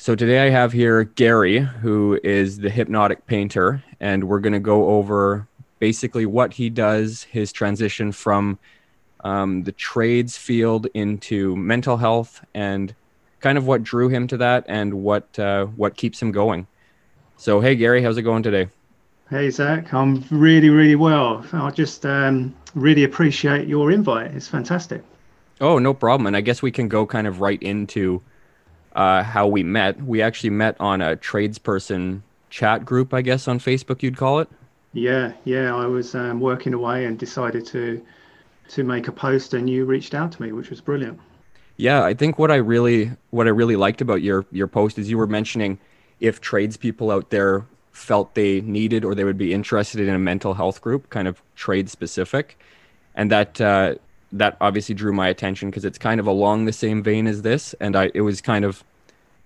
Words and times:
So 0.00 0.14
today 0.14 0.46
I 0.46 0.50
have 0.50 0.70
here 0.72 1.02
Gary, 1.02 1.58
who 1.58 2.20
is 2.22 2.58
the 2.58 2.70
hypnotic 2.70 3.26
painter, 3.26 3.82
and 3.98 4.22
we're 4.22 4.38
going 4.38 4.52
to 4.52 4.60
go 4.60 4.90
over 4.90 5.48
basically 5.80 6.24
what 6.24 6.52
he 6.52 6.70
does, 6.70 7.24
his 7.24 7.52
transition 7.52 8.12
from 8.12 8.60
um, 9.24 9.64
the 9.64 9.72
trades 9.72 10.38
field 10.38 10.86
into 10.94 11.56
mental 11.56 11.96
health, 11.96 12.44
and 12.54 12.94
kind 13.40 13.58
of 13.58 13.66
what 13.66 13.82
drew 13.82 14.08
him 14.08 14.28
to 14.28 14.36
that, 14.36 14.64
and 14.68 14.94
what 15.02 15.36
uh, 15.36 15.64
what 15.64 15.96
keeps 15.96 16.22
him 16.22 16.30
going. 16.30 16.68
So, 17.36 17.60
hey 17.60 17.74
Gary, 17.74 18.00
how's 18.00 18.16
it 18.16 18.22
going 18.22 18.44
today? 18.44 18.68
Hey 19.30 19.50
Zach, 19.50 19.92
I'm 19.92 20.24
really, 20.30 20.70
really 20.70 20.94
well. 20.94 21.44
I 21.52 21.72
just 21.72 22.06
um, 22.06 22.54
really 22.76 23.02
appreciate 23.02 23.66
your 23.66 23.90
invite. 23.90 24.30
It's 24.30 24.46
fantastic. 24.46 25.02
Oh, 25.60 25.80
no 25.80 25.92
problem. 25.92 26.28
And 26.28 26.36
I 26.36 26.40
guess 26.40 26.62
we 26.62 26.70
can 26.70 26.86
go 26.86 27.04
kind 27.04 27.26
of 27.26 27.40
right 27.40 27.60
into 27.60 28.22
uh, 28.98 29.22
how 29.22 29.46
we 29.46 29.62
met. 29.62 30.02
We 30.02 30.20
actually 30.20 30.50
met 30.50 30.76
on 30.80 31.00
a 31.00 31.16
tradesperson 31.16 32.22
chat 32.50 32.84
group, 32.84 33.14
I 33.14 33.22
guess, 33.22 33.46
on 33.46 33.60
Facebook, 33.60 34.02
you'd 34.02 34.16
call 34.16 34.40
it. 34.40 34.48
Yeah, 34.92 35.32
yeah. 35.44 35.74
I 35.74 35.86
was 35.86 36.16
um, 36.16 36.40
working 36.40 36.74
away 36.74 37.04
and 37.04 37.16
decided 37.16 37.64
to 37.66 38.04
to 38.70 38.82
make 38.82 39.06
a 39.06 39.12
post, 39.12 39.54
and 39.54 39.70
you 39.70 39.84
reached 39.84 40.14
out 40.14 40.32
to 40.32 40.42
me, 40.42 40.52
which 40.52 40.68
was 40.68 40.80
brilliant. 40.80 41.18
Yeah, 41.76 42.02
I 42.04 42.12
think 42.12 42.40
what 42.40 42.50
I 42.50 42.56
really 42.56 43.12
what 43.30 43.46
I 43.46 43.50
really 43.50 43.76
liked 43.76 44.00
about 44.00 44.20
your 44.20 44.44
your 44.50 44.66
post 44.66 44.98
is 44.98 45.08
you 45.08 45.16
were 45.16 45.28
mentioning 45.28 45.78
if 46.18 46.40
tradespeople 46.40 47.12
out 47.12 47.30
there 47.30 47.64
felt 47.92 48.34
they 48.34 48.60
needed 48.62 49.04
or 49.04 49.14
they 49.14 49.22
would 49.22 49.38
be 49.38 49.54
interested 49.54 50.00
in 50.00 50.12
a 50.12 50.18
mental 50.18 50.54
health 50.54 50.80
group, 50.80 51.08
kind 51.10 51.28
of 51.28 51.40
trade 51.54 51.88
specific, 51.88 52.58
and 53.14 53.30
that 53.30 53.60
uh, 53.60 53.94
that 54.32 54.56
obviously 54.60 54.94
drew 54.94 55.12
my 55.12 55.28
attention 55.28 55.70
because 55.70 55.84
it's 55.84 55.98
kind 55.98 56.20
of 56.20 56.26
along 56.26 56.64
the 56.64 56.72
same 56.72 57.02
vein 57.02 57.26
as 57.26 57.42
this, 57.42 57.74
and 57.80 57.96
I 57.96 58.10
it 58.14 58.22
was 58.22 58.40
kind 58.40 58.64
of 58.64 58.84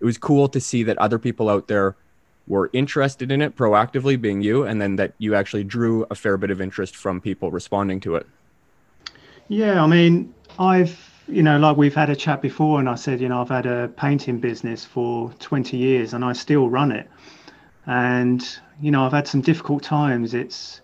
it 0.00 0.04
was 0.04 0.18
cool 0.18 0.48
to 0.48 0.60
see 0.60 0.82
that 0.84 0.98
other 0.98 1.18
people 1.18 1.48
out 1.48 1.68
there 1.68 1.94
were 2.48 2.70
interested 2.72 3.30
in 3.30 3.40
it 3.40 3.56
proactively, 3.56 4.20
being 4.20 4.42
you, 4.42 4.64
and 4.64 4.80
then 4.80 4.96
that 4.96 5.12
you 5.18 5.34
actually 5.34 5.64
drew 5.64 6.04
a 6.10 6.14
fair 6.14 6.36
bit 6.36 6.50
of 6.50 6.60
interest 6.60 6.96
from 6.96 7.20
people 7.20 7.50
responding 7.50 8.00
to 8.00 8.16
it. 8.16 8.26
Yeah, 9.48 9.82
I 9.82 9.86
mean, 9.86 10.34
I've 10.58 11.08
you 11.28 11.42
know, 11.42 11.58
like 11.58 11.76
we've 11.76 11.94
had 11.94 12.10
a 12.10 12.16
chat 12.16 12.42
before, 12.42 12.80
and 12.80 12.88
I 12.88 12.96
said, 12.96 13.20
you 13.20 13.28
know, 13.28 13.40
I've 13.40 13.48
had 13.48 13.66
a 13.66 13.88
painting 13.96 14.40
business 14.40 14.84
for 14.84 15.32
20 15.38 15.76
years, 15.76 16.14
and 16.14 16.24
I 16.24 16.32
still 16.32 16.68
run 16.68 16.90
it 16.90 17.08
and 17.86 18.58
you 18.80 18.90
know 18.90 19.04
I've 19.04 19.12
had 19.12 19.26
some 19.26 19.40
difficult 19.40 19.82
times. 19.82 20.34
It's 20.34 20.80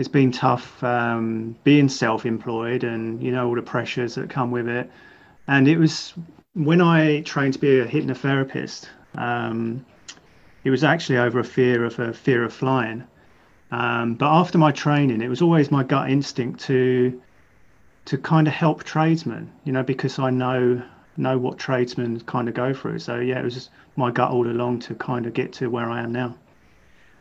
it's 0.00 0.08
been 0.08 0.32
tough 0.32 0.82
um, 0.82 1.54
being 1.62 1.90
self-employed, 1.90 2.84
and 2.84 3.22
you 3.22 3.30
know 3.30 3.46
all 3.46 3.54
the 3.54 3.60
pressures 3.60 4.14
that 4.14 4.30
come 4.30 4.50
with 4.50 4.66
it. 4.66 4.90
And 5.46 5.68
it 5.68 5.76
was 5.76 6.14
when 6.54 6.80
I 6.80 7.20
trained 7.20 7.52
to 7.52 7.58
be 7.58 7.80
a 7.80 7.86
hypnotherapist. 7.86 8.88
Um, 9.14 9.84
it 10.64 10.70
was 10.70 10.84
actually 10.84 11.18
over 11.18 11.38
a 11.38 11.44
fear 11.44 11.84
of 11.84 11.98
a 11.98 12.14
fear 12.14 12.44
of 12.44 12.52
flying. 12.54 13.04
Um, 13.70 14.14
but 14.14 14.26
after 14.26 14.56
my 14.56 14.72
training, 14.72 15.20
it 15.20 15.28
was 15.28 15.42
always 15.42 15.70
my 15.70 15.84
gut 15.84 16.10
instinct 16.10 16.60
to 16.60 17.20
to 18.06 18.16
kind 18.16 18.48
of 18.48 18.54
help 18.54 18.84
tradesmen, 18.84 19.52
you 19.64 19.72
know, 19.72 19.82
because 19.82 20.18
I 20.18 20.30
know 20.30 20.82
know 21.18 21.36
what 21.36 21.58
tradesmen 21.58 22.20
kind 22.20 22.48
of 22.48 22.54
go 22.54 22.72
through. 22.72 23.00
So 23.00 23.20
yeah, 23.20 23.38
it 23.38 23.44
was 23.44 23.52
just 23.52 23.68
my 23.96 24.10
gut 24.10 24.30
all 24.30 24.46
along 24.46 24.78
to 24.80 24.94
kind 24.94 25.26
of 25.26 25.34
get 25.34 25.52
to 25.54 25.68
where 25.68 25.90
I 25.90 26.00
am 26.00 26.10
now. 26.10 26.36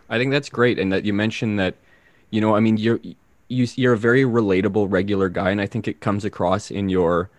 I 0.07 0.17
think 0.17 0.31
that's 0.31 0.49
great, 0.49 0.79
and 0.79 0.93
that 0.93 1.03
you 1.03 1.11
mentioned 1.13 1.59
that, 1.59 1.75
you 2.29 2.41
know, 2.41 2.55
I 2.55 2.59
mean, 2.59 2.77
you're 2.77 2.99
you, 3.47 3.67
you're 3.75 3.93
a 3.93 3.97
very 3.97 4.23
relatable, 4.23 4.91
regular 4.91 5.29
guy, 5.29 5.49
and 5.49 5.59
I 5.59 5.65
think 5.65 5.87
it 5.87 6.01
comes 6.01 6.25
across 6.25 6.71
in 6.71 6.89
your 6.89 7.29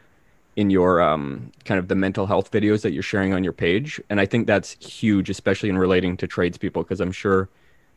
in 0.56 0.68
your 0.70 1.00
um, 1.00 1.52
kind 1.64 1.78
of 1.78 1.88
the 1.88 1.94
mental 1.94 2.26
health 2.26 2.50
videos 2.50 2.82
that 2.82 2.92
you're 2.92 3.02
sharing 3.02 3.32
on 3.32 3.44
your 3.44 3.52
page, 3.52 4.00
and 4.10 4.20
I 4.20 4.26
think 4.26 4.46
that's 4.46 4.72
huge, 4.84 5.30
especially 5.30 5.68
in 5.68 5.78
relating 5.78 6.16
to 6.18 6.26
tradespeople, 6.26 6.82
because 6.82 7.00
I'm 7.00 7.12
sure 7.12 7.48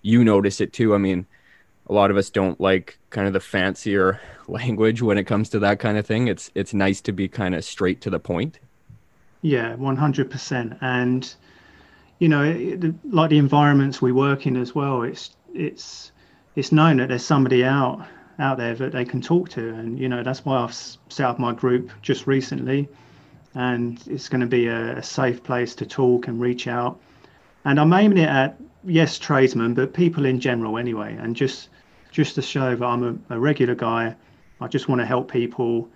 you 0.01 0.23
notice 0.23 0.61
it 0.61 0.71
too. 0.73 0.93
I 0.93 0.97
mean, 0.99 1.25
a 1.87 1.93
lot 1.93 2.11
of 2.11 2.17
us 2.17 2.29
don't 2.29 2.59
like 2.61 2.97
kind 3.09 3.27
of 3.27 3.33
the 3.33 3.39
fancier 3.39 4.21
language 4.47 5.01
when 5.01 5.17
it 5.17 5.25
comes 5.25 5.49
to 5.49 5.59
that 5.59 5.79
kind 5.79 5.97
of 5.97 6.05
thing. 6.05 6.27
It's 6.27 6.51
it's 6.55 6.73
nice 6.73 7.01
to 7.01 7.11
be 7.11 7.27
kind 7.27 7.55
of 7.55 7.65
straight 7.65 8.01
to 8.01 8.09
the 8.09 8.19
point. 8.19 8.59
Yeah, 9.41 9.75
one 9.75 9.97
hundred 9.97 10.29
percent. 10.29 10.77
And 10.81 11.33
you 12.19 12.29
know, 12.29 12.43
it, 12.43 12.93
like 13.11 13.31
the 13.31 13.37
environments 13.37 14.01
we 14.01 14.11
work 14.11 14.45
in 14.47 14.55
as 14.55 14.73
well. 14.73 15.01
It's 15.01 15.35
it's 15.53 16.12
it's 16.55 16.71
known 16.71 16.97
that 16.97 17.09
there's 17.09 17.25
somebody 17.25 17.63
out 17.63 18.05
out 18.39 18.57
there 18.57 18.73
that 18.73 18.91
they 18.91 19.05
can 19.05 19.21
talk 19.21 19.49
to, 19.49 19.73
and 19.75 19.99
you 19.99 20.09
know 20.09 20.23
that's 20.23 20.43
why 20.45 20.57
I've 20.57 20.73
set 20.73 21.25
up 21.25 21.39
my 21.39 21.53
group 21.53 21.91
just 22.01 22.27
recently, 22.27 22.87
and 23.53 24.01
it's 24.07 24.29
going 24.29 24.41
to 24.41 24.47
be 24.47 24.67
a, 24.67 24.97
a 24.97 25.03
safe 25.03 25.43
place 25.43 25.75
to 25.75 25.85
talk 25.85 26.27
and 26.27 26.41
reach 26.41 26.67
out. 26.67 26.99
And 27.65 27.79
I'm 27.79 27.93
aiming 27.93 28.17
it 28.17 28.29
at 28.29 28.59
yes 28.83 29.17
tradesmen, 29.19 29.73
but 29.73 29.93
people 29.93 30.25
in 30.25 30.39
general 30.39 30.77
anyway, 30.77 31.15
and 31.15 31.35
just 31.35 31.69
just 32.11 32.35
to 32.35 32.41
show 32.41 32.75
that 32.75 32.85
I'm 32.85 33.23
a, 33.29 33.35
a 33.35 33.39
regular 33.39 33.75
guy. 33.75 34.15
I 34.61 34.67
just 34.67 34.87
want 34.87 35.01
to 35.01 35.05
help 35.05 35.31
people 35.31 35.89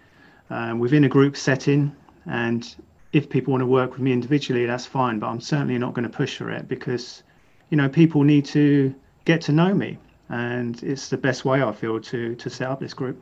um, 0.49 0.79
within 0.79 1.03
a 1.03 1.09
group 1.09 1.37
setting. 1.37 1.95
And 2.25 2.75
if 3.13 3.29
people 3.29 3.51
want 3.51 3.61
to 3.61 3.67
work 3.67 3.93
with 3.93 4.01
me 4.01 4.11
individually, 4.11 4.65
that's 4.65 4.85
fine. 4.85 5.19
But 5.19 5.27
I'm 5.27 5.39
certainly 5.39 5.77
not 5.77 5.93
going 5.93 6.09
to 6.09 6.15
push 6.15 6.37
for 6.37 6.49
it 6.49 6.67
because, 6.67 7.23
you 7.69 7.77
know, 7.77 7.87
people 7.87 8.23
need 8.23 8.45
to 8.45 8.93
get 9.25 9.41
to 9.41 9.51
know 9.51 9.73
me, 9.73 9.97
and 10.29 10.81
it's 10.83 11.09
the 11.09 11.17
best 11.17 11.45
way 11.45 11.61
I 11.63 11.71
feel 11.71 11.99
to 11.99 12.35
to 12.35 12.49
set 12.49 12.69
up 12.69 12.79
this 12.79 12.93
group. 12.93 13.21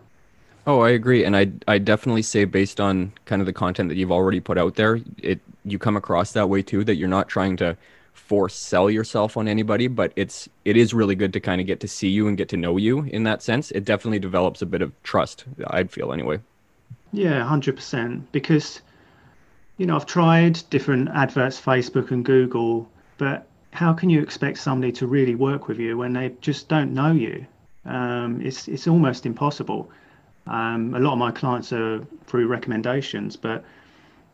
Oh, 0.68 0.82
I 0.82 0.90
agree, 0.92 1.24
and 1.24 1.36
I 1.38 1.52
I 1.68 1.78
definitely 1.78 2.24
say 2.24 2.46
based 2.46 2.80
on 2.80 3.12
kind 3.26 3.42
of 3.42 3.46
the 3.46 3.54
content 3.54 3.90
that 3.90 3.96
you've 3.96 4.12
already 4.12 4.40
put 4.40 4.58
out 4.58 4.76
there, 4.76 5.00
it 5.22 5.40
you 5.64 5.78
come 5.80 5.98
across 5.98 6.32
that 6.34 6.50
way 6.50 6.62
too. 6.62 6.84
That 6.84 6.96
you're 6.96 7.08
not 7.08 7.28
trying 7.30 7.58
to 7.58 7.78
force 8.14 8.56
sell 8.56 8.90
yourself 8.90 9.38
on 9.38 9.48
anybody, 9.48 9.88
but 9.88 10.12
it's 10.16 10.50
it 10.64 10.78
is 10.78 10.94
really 10.94 11.16
good 11.16 11.34
to 11.34 11.40
kind 11.40 11.62
of 11.62 11.68
get 11.68 11.80
to 11.82 11.88
see 11.88 12.10
you 12.10 12.28
and 12.28 12.38
get 12.38 12.50
to 12.50 12.58
know 12.58 12.78
you 12.78 13.04
in 13.04 13.24
that 13.24 13.44
sense. 13.44 13.72
It 13.72 13.86
definitely 13.86 14.20
develops 14.20 14.62
a 14.62 14.66
bit 14.66 14.82
of 14.82 14.92
trust, 15.04 15.46
I'd 15.68 15.92
feel 15.92 16.12
anyway. 16.14 16.40
Yeah, 17.12 17.42
100% 17.44 18.24
because 18.32 18.82
you 19.78 19.86
know, 19.86 19.96
I've 19.96 20.06
tried 20.06 20.62
different 20.70 21.10
adverts 21.10 21.60
Facebook 21.60 22.12
and 22.12 22.24
Google, 22.24 22.90
but 23.18 23.48
how 23.76 23.92
can 23.92 24.10
you 24.10 24.22
expect 24.22 24.58
somebody 24.58 24.92
to 24.94 25.06
really 25.06 25.36
work 25.36 25.68
with 25.68 25.80
you 25.80 25.98
when 25.98 26.14
they 26.14 26.32
just 26.40 26.70
don't 26.70 26.94
know 26.94 27.12
you? 27.12 27.46
Um, 27.84 28.42
it's 28.42 28.68
it's 28.70 28.88
almost 28.88 29.26
impossible. 29.26 29.92
Um, 30.48 30.94
a 30.96 31.00
lot 31.00 31.14
of 31.14 31.20
my 31.20 31.32
clients 31.32 31.74
are 31.74 32.06
through 32.26 32.48
recommendations, 32.48 33.36
but 33.36 33.66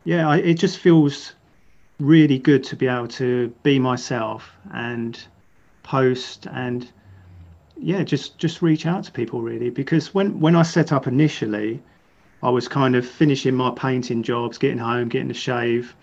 yeah, 0.04 0.28
I, 0.28 0.36
it 0.38 0.54
just 0.54 0.78
feels 0.78 1.32
really 1.98 2.38
good 2.38 2.62
to 2.64 2.76
be 2.76 2.86
able 2.86 3.08
to 3.08 3.48
be 3.62 3.78
myself 3.78 4.50
and 4.72 5.18
post 5.82 6.46
and 6.52 6.90
yeah 7.76 8.02
just 8.02 8.38
just 8.38 8.62
reach 8.62 8.86
out 8.86 9.04
to 9.04 9.12
people 9.12 9.40
really 9.40 9.70
because 9.70 10.14
when 10.14 10.38
when 10.40 10.54
i 10.54 10.62
set 10.62 10.92
up 10.92 11.06
initially 11.06 11.80
i 12.42 12.48
was 12.48 12.68
kind 12.68 12.94
of 12.96 13.06
finishing 13.06 13.54
my 13.54 13.70
painting 13.70 14.22
jobs 14.22 14.58
getting 14.58 14.78
home 14.78 15.08
getting 15.08 15.30
a 15.30 15.34
shave 15.34 15.94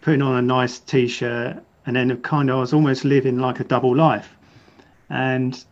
putting 0.00 0.22
on 0.22 0.36
a 0.36 0.42
nice 0.42 0.78
t-shirt 0.78 1.62
and 1.86 1.96
then 1.96 2.16
kind 2.22 2.50
of 2.50 2.56
i 2.56 2.60
was 2.60 2.72
almost 2.72 3.04
living 3.04 3.38
like 3.38 3.60
a 3.60 3.64
double 3.64 3.94
life 3.94 4.36
and 5.10 5.64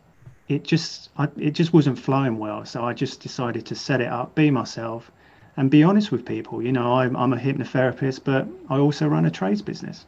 it 0.48 0.64
just 0.64 1.10
I, 1.16 1.28
it 1.36 1.52
just 1.52 1.72
wasn't 1.72 1.98
flowing 1.98 2.38
well 2.38 2.64
so 2.64 2.84
i 2.84 2.92
just 2.92 3.20
decided 3.20 3.66
to 3.66 3.74
set 3.74 4.00
it 4.00 4.08
up 4.08 4.34
be 4.34 4.50
myself 4.50 5.10
and 5.56 5.70
be 5.70 5.82
honest 5.82 6.10
with 6.10 6.24
people. 6.24 6.62
You 6.62 6.72
know, 6.72 6.94
I'm, 6.94 7.14
I'm 7.16 7.34
a 7.34 7.36
hypnotherapist, 7.36 8.24
but 8.24 8.46
I 8.70 8.78
also 8.78 9.06
run 9.06 9.26
a 9.26 9.30
trades 9.30 9.60
business. 9.60 10.06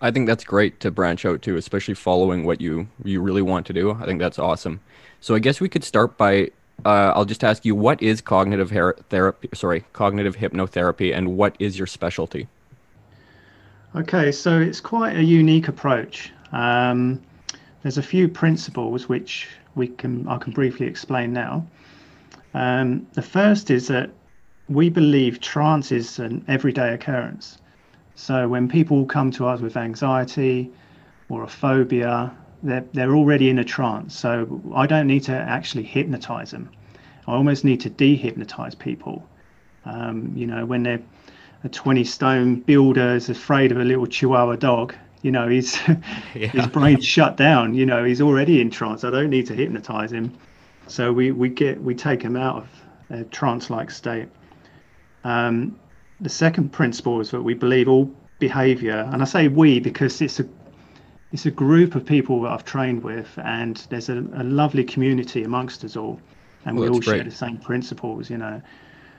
I 0.00 0.10
think 0.10 0.26
that's 0.26 0.44
great 0.44 0.78
to 0.80 0.90
branch 0.90 1.24
out 1.24 1.40
to, 1.42 1.56
especially 1.56 1.94
following 1.94 2.44
what 2.44 2.60
you 2.60 2.86
you 3.02 3.20
really 3.20 3.42
want 3.42 3.66
to 3.66 3.72
do. 3.72 3.92
I 3.92 4.04
think 4.04 4.20
that's 4.20 4.38
awesome. 4.38 4.80
So 5.20 5.34
I 5.34 5.40
guess 5.40 5.60
we 5.60 5.68
could 5.68 5.82
start 5.82 6.16
by 6.16 6.50
uh, 6.84 7.12
I'll 7.16 7.24
just 7.24 7.42
ask 7.42 7.64
you 7.64 7.74
what 7.74 8.00
is 8.00 8.20
cognitive 8.20 8.70
her- 8.70 8.96
therapy? 9.08 9.48
Sorry, 9.54 9.84
cognitive 9.92 10.36
hypnotherapy, 10.36 11.12
and 11.16 11.36
what 11.36 11.56
is 11.58 11.78
your 11.78 11.88
specialty? 11.88 12.46
Okay, 13.96 14.32
so 14.32 14.60
it's 14.60 14.82
quite 14.82 15.16
a 15.16 15.24
unique 15.24 15.66
approach. 15.66 16.30
Um, 16.52 17.22
there's 17.82 17.96
a 17.96 18.02
few 18.02 18.28
principles 18.28 19.08
which 19.08 19.48
we 19.76 19.88
can 19.88 20.28
I 20.28 20.36
can 20.36 20.52
briefly 20.52 20.86
explain 20.86 21.32
now. 21.32 21.66
Um, 22.52 23.06
the 23.14 23.22
first 23.22 23.70
is 23.70 23.88
that 23.88 24.10
we 24.68 24.90
believe 24.90 25.40
trance 25.40 25.90
is 25.90 26.18
an 26.18 26.44
everyday 26.48 26.92
occurrence. 26.92 27.58
So 28.14 28.46
when 28.46 28.68
people 28.68 29.06
come 29.06 29.30
to 29.32 29.46
us 29.46 29.60
with 29.60 29.76
anxiety 29.78 30.70
or 31.30 31.44
a 31.44 31.48
phobia, 31.48 32.36
they're, 32.62 32.84
they're 32.92 33.14
already 33.14 33.48
in 33.48 33.58
a 33.58 33.64
trance. 33.64 34.14
So 34.14 34.60
I 34.74 34.86
don't 34.86 35.06
need 35.06 35.22
to 35.24 35.32
actually 35.32 35.84
hypnotize 35.84 36.50
them. 36.50 36.68
I 37.26 37.32
almost 37.32 37.64
need 37.64 37.80
to 37.80 37.90
dehypnotize 37.90 38.78
people. 38.78 39.26
Um, 39.86 40.32
you 40.34 40.46
know, 40.46 40.66
when 40.66 40.82
they're 40.82 41.02
a 41.64 41.68
20 41.68 42.04
stone 42.04 42.60
builder 42.60 43.14
is 43.14 43.28
afraid 43.28 43.72
of 43.72 43.78
a 43.78 43.84
little 43.84 44.06
chihuahua 44.06 44.56
dog, 44.56 44.94
you 45.22 45.30
know, 45.30 45.48
he's, 45.48 45.76
yeah. 46.34 46.48
his 46.48 46.66
brain's 46.68 47.04
shut 47.04 47.36
down. 47.36 47.74
You 47.74 47.86
know, 47.86 48.04
he's 48.04 48.20
already 48.20 48.60
in 48.60 48.70
trance. 48.70 49.04
I 49.04 49.10
don't 49.10 49.30
need 49.30 49.46
to 49.46 49.54
hypnotize 49.54 50.12
him. 50.12 50.32
So 50.86 51.12
we, 51.12 51.32
we 51.32 51.48
get 51.50 51.82
we 51.82 51.94
take 51.94 52.22
him 52.22 52.36
out 52.36 52.56
of 52.56 52.68
a 53.10 53.24
trance-like 53.24 53.90
state. 53.90 54.28
Um, 55.24 55.78
the 56.20 56.30
second 56.30 56.72
principle 56.72 57.20
is 57.20 57.30
that 57.30 57.42
we 57.42 57.54
believe 57.54 57.88
all 57.88 58.10
behavior, 58.38 59.08
and 59.12 59.20
I 59.20 59.24
say 59.26 59.48
we 59.48 59.80
because 59.80 60.20
it's 60.22 60.40
a 60.40 60.48
it's 61.30 61.44
a 61.44 61.50
group 61.50 61.94
of 61.94 62.06
people 62.06 62.40
that 62.42 62.52
I've 62.52 62.64
trained 62.64 63.02
with, 63.02 63.28
and 63.44 63.76
there's 63.90 64.08
a, 64.08 64.24
a 64.34 64.44
lovely 64.44 64.82
community 64.82 65.44
amongst 65.44 65.84
us 65.84 65.94
all, 65.94 66.20
and 66.64 66.78
well, 66.78 66.88
we 66.88 66.94
all 66.94 67.00
great. 67.00 67.16
share 67.16 67.24
the 67.24 67.30
same 67.30 67.58
principles, 67.58 68.30
you 68.30 68.38
know. 68.38 68.62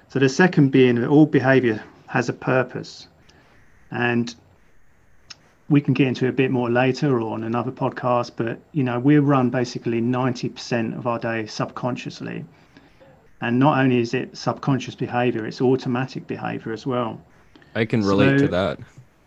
So 0.07 0.17
the 0.17 0.29
second 0.29 0.71
being 0.71 0.95
that 0.95 1.07
all 1.07 1.27
behavior 1.27 1.83
has 2.09 2.27
a 2.27 2.33
purpose, 2.33 3.07
and 3.91 4.35
we 5.69 5.79
can 5.79 5.93
get 5.93 6.07
into 6.07 6.27
a 6.27 6.31
bit 6.31 6.49
more 6.49 6.69
later 6.69 7.19
or 7.21 7.33
on 7.33 7.43
another 7.43 7.71
podcast, 7.71 8.31
but 8.35 8.59
you 8.71 8.83
know, 8.83 8.99
we 8.99 9.19
run 9.19 9.49
basically 9.51 10.01
90% 10.01 10.97
of 10.97 11.05
our 11.05 11.19
day 11.19 11.45
subconsciously. 11.45 12.43
And 13.41 13.59
not 13.59 13.77
only 13.77 13.99
is 13.99 14.13
it 14.13 14.35
subconscious 14.35 14.95
behavior, 14.95 15.45
it's 15.45 15.61
automatic 15.61 16.27
behavior 16.27 16.73
as 16.73 16.85
well. 16.85 17.21
I 17.75 17.85
can 17.85 18.01
relate 18.01 18.39
so, 18.39 18.45
to 18.45 18.51
that. 18.51 18.79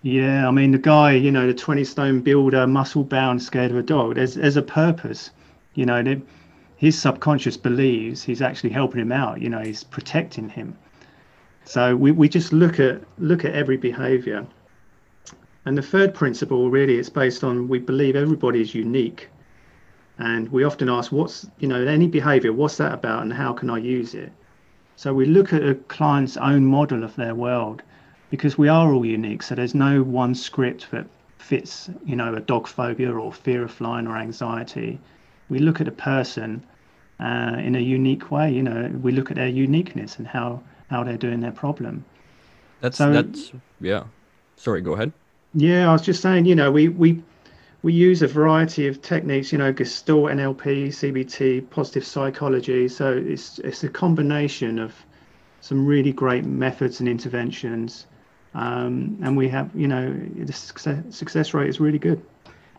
Yeah, 0.02 0.48
I 0.48 0.50
mean 0.50 0.72
the 0.72 0.78
guy, 0.78 1.12
you 1.12 1.30
know, 1.30 1.46
the 1.46 1.54
20 1.54 1.84
stone 1.84 2.20
builder, 2.20 2.66
muscle 2.66 3.04
bound, 3.04 3.40
scared 3.40 3.70
of 3.70 3.76
a 3.76 3.82
dog. 3.82 4.16
There's 4.16 4.34
there's 4.34 4.56
a 4.56 4.62
purpose. 4.62 5.30
You 5.74 5.86
know, 5.86 6.20
his 6.76 7.00
subconscious 7.00 7.56
believes 7.56 8.24
he's 8.24 8.42
actually 8.42 8.70
helping 8.70 9.00
him 9.00 9.12
out, 9.12 9.40
you 9.40 9.48
know, 9.48 9.60
he's 9.60 9.84
protecting 9.84 10.48
him. 10.48 10.76
So 11.64 11.96
we, 11.96 12.10
we 12.12 12.28
just 12.28 12.52
look 12.52 12.80
at 12.80 13.02
look 13.18 13.44
at 13.44 13.54
every 13.54 13.76
behavior 13.76 14.46
and 15.64 15.78
the 15.78 15.82
third 15.82 16.12
principle 16.12 16.70
really 16.70 16.96
it's 16.96 17.08
based 17.08 17.44
on 17.44 17.68
we 17.68 17.78
believe 17.78 18.16
everybody 18.16 18.60
is 18.60 18.74
unique. 18.74 19.28
And 20.18 20.50
we 20.50 20.64
often 20.64 20.88
ask, 20.88 21.12
what's, 21.12 21.46
you 21.58 21.68
know, 21.68 21.84
any 21.86 22.06
behavior, 22.06 22.52
what's 22.52 22.76
that 22.76 22.92
about 22.92 23.22
and 23.22 23.32
how 23.32 23.52
can 23.52 23.70
I 23.70 23.78
use 23.78 24.14
it? 24.14 24.32
So 24.96 25.14
we 25.14 25.24
look 25.24 25.52
at 25.52 25.62
a 25.62 25.74
client's 25.74 26.36
own 26.36 26.66
model 26.66 27.02
of 27.02 27.16
their 27.16 27.34
world 27.34 27.82
because 28.30 28.58
we 28.58 28.68
are 28.68 28.92
all 28.92 29.06
unique. 29.06 29.42
So 29.42 29.54
there's 29.54 29.74
no 29.74 30.02
one 30.02 30.34
script 30.34 30.90
that 30.90 31.06
fits, 31.38 31.88
you 32.04 32.16
know, 32.16 32.34
a 32.34 32.40
dog 32.40 32.66
phobia 32.66 33.12
or 33.12 33.32
fear 33.32 33.62
of 33.62 33.70
flying 33.70 34.06
or 34.06 34.16
anxiety. 34.16 34.98
We 35.48 35.60
look 35.60 35.80
at 35.80 35.88
a 35.88 35.92
person 35.92 36.64
uh, 37.20 37.56
in 37.58 37.76
a 37.76 37.80
unique 37.80 38.30
way. 38.30 38.52
You 38.52 38.62
know, 38.62 38.90
we 39.00 39.12
look 39.12 39.30
at 39.30 39.36
their 39.36 39.48
uniqueness 39.48 40.18
and 40.18 40.26
how 40.26 40.62
how 40.92 41.02
they're 41.02 41.16
doing 41.16 41.40
their 41.40 41.52
problem. 41.52 42.04
That's 42.80 42.98
so, 42.98 43.12
that's 43.12 43.52
yeah. 43.80 44.04
Sorry, 44.56 44.82
go 44.82 44.92
ahead. 44.92 45.12
Yeah, 45.54 45.88
I 45.88 45.92
was 45.92 46.02
just 46.02 46.20
saying, 46.20 46.44
you 46.44 46.54
know, 46.54 46.70
we 46.70 46.88
we 46.88 47.22
we 47.82 47.92
use 47.92 48.22
a 48.22 48.28
variety 48.28 48.86
of 48.86 49.00
techniques, 49.02 49.52
you 49.52 49.58
know, 49.58 49.72
Gestalt, 49.72 50.30
NLP, 50.30 50.88
CBT, 50.88 51.70
positive 51.70 52.04
psychology. 52.04 52.88
So 52.88 53.12
it's 53.16 53.58
it's 53.60 53.82
a 53.82 53.88
combination 53.88 54.78
of 54.78 54.94
some 55.60 55.86
really 55.86 56.12
great 56.12 56.44
methods 56.44 57.00
and 57.00 57.08
interventions, 57.08 58.06
um, 58.54 59.16
and 59.22 59.36
we 59.36 59.48
have, 59.48 59.70
you 59.74 59.88
know, 59.88 60.12
the 60.36 60.52
success, 60.52 61.02
success 61.10 61.54
rate 61.54 61.68
is 61.68 61.80
really 61.80 61.98
good. 61.98 62.20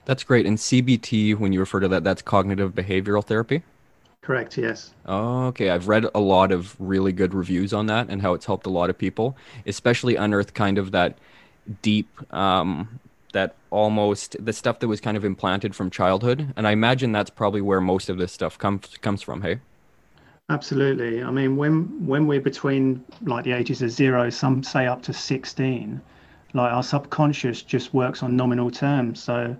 That's 0.05 0.23
great. 0.23 0.45
And 0.45 0.57
CBT, 0.57 1.39
when 1.39 1.53
you 1.53 1.61
refer 1.61 1.79
to 1.79 1.87
that, 1.87 2.03
that's 2.03 2.21
cognitive 2.21 2.73
behavioral 2.73 3.23
therapy. 3.23 3.63
Correct. 4.23 4.57
Yes. 4.57 4.93
Oh, 5.05 5.47
okay. 5.47 5.69
I've 5.69 5.87
read 5.87 6.05
a 6.15 6.19
lot 6.19 6.51
of 6.51 6.75
really 6.79 7.11
good 7.11 7.33
reviews 7.33 7.73
on 7.73 7.87
that 7.87 8.07
and 8.09 8.21
how 8.21 8.33
it's 8.33 8.45
helped 8.45 8.65
a 8.65 8.69
lot 8.69 8.89
of 8.89 8.97
people, 8.97 9.35
especially 9.67 10.15
unearth 10.15 10.53
kind 10.53 10.77
of 10.77 10.91
that 10.91 11.17
deep 11.81 12.09
um, 12.33 12.99
that 13.33 13.55
almost 13.69 14.35
the 14.43 14.53
stuff 14.53 14.79
that 14.79 14.87
was 14.87 15.01
kind 15.01 15.17
of 15.17 15.25
implanted 15.25 15.75
from 15.75 15.89
childhood 15.89 16.53
and 16.55 16.67
i 16.67 16.71
imagine 16.71 17.11
that's 17.11 17.29
probably 17.29 17.61
where 17.61 17.81
most 17.81 18.09
of 18.09 18.17
this 18.17 18.31
stuff 18.31 18.57
comes 18.57 18.87
comes 19.01 19.21
from 19.21 19.41
hey 19.41 19.59
absolutely 20.49 21.23
i 21.23 21.31
mean 21.31 21.57
when 21.57 22.05
when 22.05 22.27
we're 22.27 22.39
between 22.39 23.03
like 23.23 23.43
the 23.43 23.51
ages 23.51 23.81
of 23.81 23.89
zero 23.89 24.29
some 24.29 24.63
say 24.63 24.85
up 24.85 25.01
to 25.01 25.11
16 25.11 25.99
like 26.53 26.71
our 26.71 26.83
subconscious 26.83 27.61
just 27.63 27.93
works 27.93 28.21
on 28.21 28.35
nominal 28.35 28.69
terms 28.69 29.21
so 29.21 29.55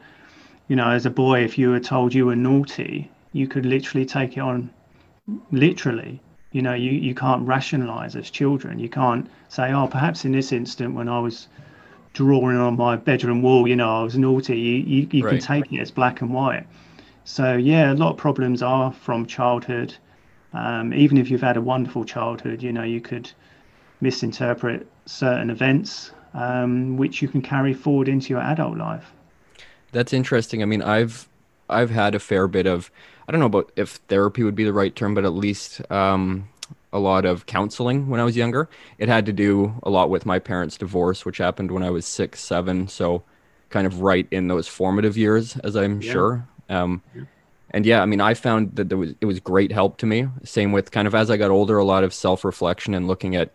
you 0.68 0.76
know 0.76 0.90
as 0.90 1.06
a 1.06 1.10
boy 1.10 1.44
if 1.44 1.58
you 1.58 1.70
were 1.70 1.80
told 1.80 2.14
you 2.14 2.26
were 2.26 2.36
naughty 2.36 3.10
you 3.34 3.48
could 3.48 3.66
literally 3.66 4.06
take 4.06 4.38
it 4.38 4.40
on 4.40 4.70
literally 5.52 6.22
you 6.52 6.62
know 6.62 6.74
you, 6.74 6.92
you 6.92 7.16
can't 7.16 7.46
rationalize 7.48 8.16
as 8.16 8.30
children 8.30 8.80
you 8.80 8.90
can't 8.90 9.30
say 9.50 9.72
oh 9.72 9.88
perhaps 9.88 10.26
in 10.26 10.32
this 10.32 10.52
instant 10.52 10.94
when 10.94 11.08
i 11.08 11.20
was 11.20 11.48
drawing 12.14 12.58
on 12.58 12.78
my 12.78 12.96
bedroom 12.96 13.42
wall, 13.42 13.68
you 13.68 13.76
know, 13.76 14.02
I 14.02 14.04
was 14.04 14.18
naughty. 14.18 14.58
You, 14.58 14.76
you, 14.76 15.08
you 15.12 15.26
right. 15.26 15.32
can 15.32 15.40
take 15.40 15.74
it 15.74 15.80
as 15.80 15.92
black 15.92 16.22
and 16.22 16.34
white. 16.34 16.66
So, 17.26 17.56
yeah, 17.56 17.92
a 17.92 17.96
lot 17.96 18.12
of 18.12 18.18
problems 18.18 18.62
are 18.62 18.94
from 18.94 19.26
childhood. 19.26 19.96
Um, 20.54 20.94
even 20.94 21.18
if 21.18 21.32
you've 21.32 21.42
had 21.42 21.58
a 21.58 21.62
wonderful 21.62 22.06
childhood, 22.06 22.62
you 22.62 22.72
know, 22.72 22.84
you 22.84 23.02
could 23.02 23.32
misinterpret 24.02 24.88
certain 25.06 25.50
events, 25.50 26.12
um, 26.34 26.98
which 26.98 27.22
you 27.22 27.28
can 27.28 27.42
carry 27.42 27.74
forward 27.74 28.08
into 28.08 28.30
your 28.30 28.42
adult 28.42 28.78
life. 28.78 29.12
That's 29.92 30.14
interesting. 30.14 30.62
I 30.62 30.66
mean, 30.66 30.82
I've 30.82 31.28
I've 31.70 31.90
had 31.90 32.14
a 32.14 32.20
fair 32.20 32.48
bit 32.48 32.68
of 32.68 32.92
I 33.28 33.32
don't 33.32 33.40
know 33.40 33.48
about 33.48 33.72
if 33.76 33.96
therapy 34.08 34.44
would 34.44 34.56
be 34.56 34.64
the 34.64 34.74
right 34.74 34.96
term, 34.96 35.14
but 35.14 35.26
at 35.26 35.34
least 35.34 35.82
um, 35.92 36.50
a 36.92 37.00
lot 37.00 37.26
of 37.26 37.46
counseling 37.46 38.10
when 38.10 38.20
I 38.20 38.24
was 38.24 38.36
younger. 38.36 38.70
It 38.98 39.10
had 39.10 39.26
to 39.26 39.34
do 39.34 39.74
a 39.84 39.90
lot 39.90 40.10
with 40.10 40.26
my 40.26 40.40
parents' 40.40 40.78
divorce, 40.78 41.26
which 41.26 41.38
happened 41.38 41.72
when 41.72 41.84
I 41.84 41.90
was 41.90 42.06
six, 42.06 42.42
seven. 42.42 42.88
So, 42.88 43.24
kind 43.70 43.88
of 43.88 44.02
right 44.02 44.28
in 44.30 44.48
those 44.48 44.68
formative 44.68 45.18
years, 45.18 45.58
as 45.58 45.76
I'm 45.76 46.02
yeah. 46.02 46.12
sure. 46.12 46.48
Um, 46.70 47.02
yeah. 47.16 47.24
And 47.72 47.88
yeah, 47.88 48.04
I 48.04 48.06
mean, 48.06 48.22
I 48.22 48.36
found 48.36 48.76
that 48.76 48.90
there 48.90 48.98
was 48.98 49.16
it 49.20 49.26
was 49.26 49.40
great 49.40 49.72
help 49.72 49.98
to 49.98 50.06
me. 50.06 50.28
Same 50.44 50.72
with 50.72 50.92
kind 50.92 51.08
of 51.08 51.16
as 51.16 51.32
I 51.32 51.38
got 51.38 51.50
older, 51.50 51.78
a 51.78 51.84
lot 51.84 52.04
of 52.04 52.14
self 52.14 52.46
reflection 52.46 52.94
and 52.94 53.08
looking 53.08 53.36
at 53.36 53.52